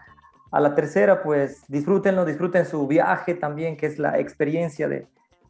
a 0.51 0.61
la 0.61 0.75
tercera, 0.75 1.23
pues 1.23 1.65
disfrútenlo, 1.69 2.25
disfruten 2.25 2.67
su 2.67 2.87
viaje 2.87 3.35
también, 3.35 3.77
que 3.77 3.87
es 3.87 3.99
la 3.99 4.19
experiencia 4.19 4.89
de, 4.89 5.07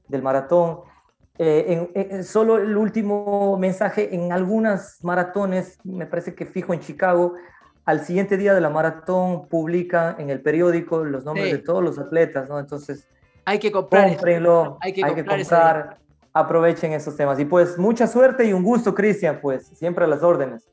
del 0.08 0.22
maratón. 0.22 0.80
Eh, 1.38 1.90
en, 1.94 2.24
solo 2.24 2.56
el 2.56 2.76
último 2.76 3.58
mensaje, 3.58 4.14
en 4.14 4.32
algunas 4.32 5.04
maratones, 5.04 5.78
me 5.84 6.06
parece 6.06 6.34
que 6.34 6.46
fijo 6.46 6.72
en 6.72 6.80
Chicago, 6.80 7.34
al 7.84 8.00
siguiente 8.04 8.36
día 8.36 8.54
de 8.54 8.60
la 8.60 8.70
maratón 8.70 9.48
publican 9.48 10.18
en 10.18 10.30
el 10.30 10.40
periódico 10.40 11.04
los 11.04 11.24
nombres 11.24 11.52
de 11.52 11.58
todos 11.58 11.84
los 11.84 11.98
atletas, 11.98 12.48
¿no? 12.48 12.58
Entonces, 12.58 13.06
Hay 13.46 13.58
que 13.58 13.72
comprar. 13.72 14.08
Cómprenlo, 14.08 14.76
hay 14.82 14.92
que 14.92 15.00
comprar. 15.00 15.98
aprovechen 16.34 16.92
esos 16.92 17.16
temas. 17.16 17.40
Y 17.40 17.46
pues 17.46 17.78
mucha 17.78 18.06
suerte 18.06 18.44
y 18.44 18.52
un 18.52 18.62
gusto, 18.62 18.94
Cristian, 18.94 19.40
pues 19.40 19.68
siempre 19.68 20.04
a 20.04 20.08
las 20.08 20.22
órdenes. 20.22 20.68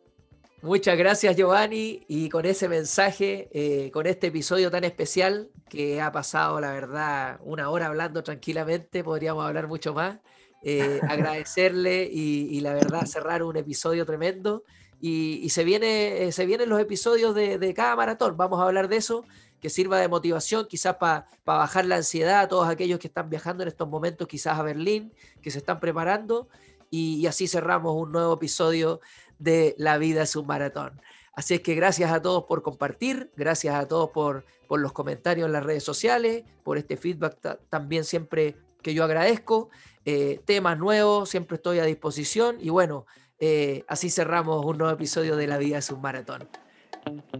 Muchas 0.61 0.97
gracias 0.97 1.35
Giovanni 1.35 2.05
y 2.07 2.29
con 2.29 2.45
ese 2.45 2.69
mensaje, 2.69 3.49
eh, 3.51 3.91
con 3.91 4.07
este 4.07 4.27
episodio 4.27 4.71
tan 4.71 4.85
especial 4.85 5.49
que 5.69 6.01
ha 6.01 6.11
pasado, 6.11 6.61
la 6.61 6.71
verdad, 6.71 7.37
una 7.43 7.69
hora 7.69 7.87
hablando 7.87 8.23
tranquilamente, 8.23 9.03
podríamos 9.03 9.45
hablar 9.45 9.67
mucho 9.67 9.93
más. 9.93 10.19
Eh, 10.63 11.01
agradecerle 11.09 12.09
y, 12.11 12.59
la 12.61 12.73
verdad 12.73 13.05
cerrar 13.05 13.43
un 13.43 13.57
episodio 13.57 14.05
tremendo. 14.05 14.63
Y, 15.01 15.49
se, 15.49 15.65
viene, 15.65 16.23
eh, 16.23 16.31
se 16.31 16.45
vienen 16.45 16.69
los 16.69 16.79
episodios 16.79 17.35
de, 17.35 17.73
cada 17.75 17.97
maratón, 17.97 18.37
vamos 18.37 18.61
a 18.61 18.63
hablar 18.63 18.87
de 18.87 18.95
eso, 18.95 19.25
que 19.63 19.69
sirva 19.69 19.97
de 19.97 20.09
motivación 20.09 20.67
quizás 20.67 20.97
para 20.97 21.25
bajar 21.45 21.85
la 21.85 21.95
ansiedad 21.95 22.41
a 22.41 22.47
todos 22.49 22.67
aquellos 22.67 22.99
que 22.99 23.07
están 23.07 23.29
viajando 23.29 23.63
en 23.63 23.69
estos 23.69 23.87
momentos 23.87 24.27
quizás 24.27 24.59
a 24.59 24.61
Berlín, 24.61 25.13
que 25.41 25.51
se 25.51 25.59
están 25.59 25.79
preparando. 25.79 26.49
y 26.91 27.25
así 27.25 27.47
cerramos 27.47 27.95
un 27.95 28.11
nuevo 28.11 28.33
episodio 28.33 28.99
de 29.39 29.73
La 29.77 29.97
vida 29.97 30.23
es 30.23 30.35
un 30.35 30.45
maratón. 30.45 31.01
Así 31.35 31.53
es 31.55 31.61
que 31.61 31.75
gracias 31.75 32.11
a 32.11 32.21
todos 32.21 32.43
por 32.43 32.61
compartir, 32.61 33.31
gracias 33.35 33.73
a 33.73 33.87
todos 33.87 34.09
por, 34.09 34.45
por 34.67 34.81
los 34.81 34.91
comentarios 34.91 35.47
en 35.47 35.53
las 35.53 35.63
redes 35.63 35.83
sociales, 35.83 36.43
por 36.63 36.77
este 36.77 36.97
feedback 36.97 37.59
también 37.69 38.03
siempre 38.03 38.57
que 38.81 38.93
yo 38.93 39.03
agradezco. 39.03 39.69
Eh, 40.05 40.41
temas 40.45 40.77
nuevos, 40.77 41.29
siempre 41.29 41.55
estoy 41.55 41.79
a 41.79 41.85
disposición 41.85 42.57
y 42.59 42.69
bueno, 42.69 43.05
eh, 43.39 43.85
así 43.87 44.09
cerramos 44.09 44.63
un 44.65 44.77
nuevo 44.77 44.93
episodio 44.93 45.35
de 45.35 45.47
La 45.47 45.57
vida 45.57 45.79
es 45.79 45.89
un 45.89 46.01
maratón. 46.01 46.47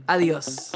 Adiós. 0.07 0.71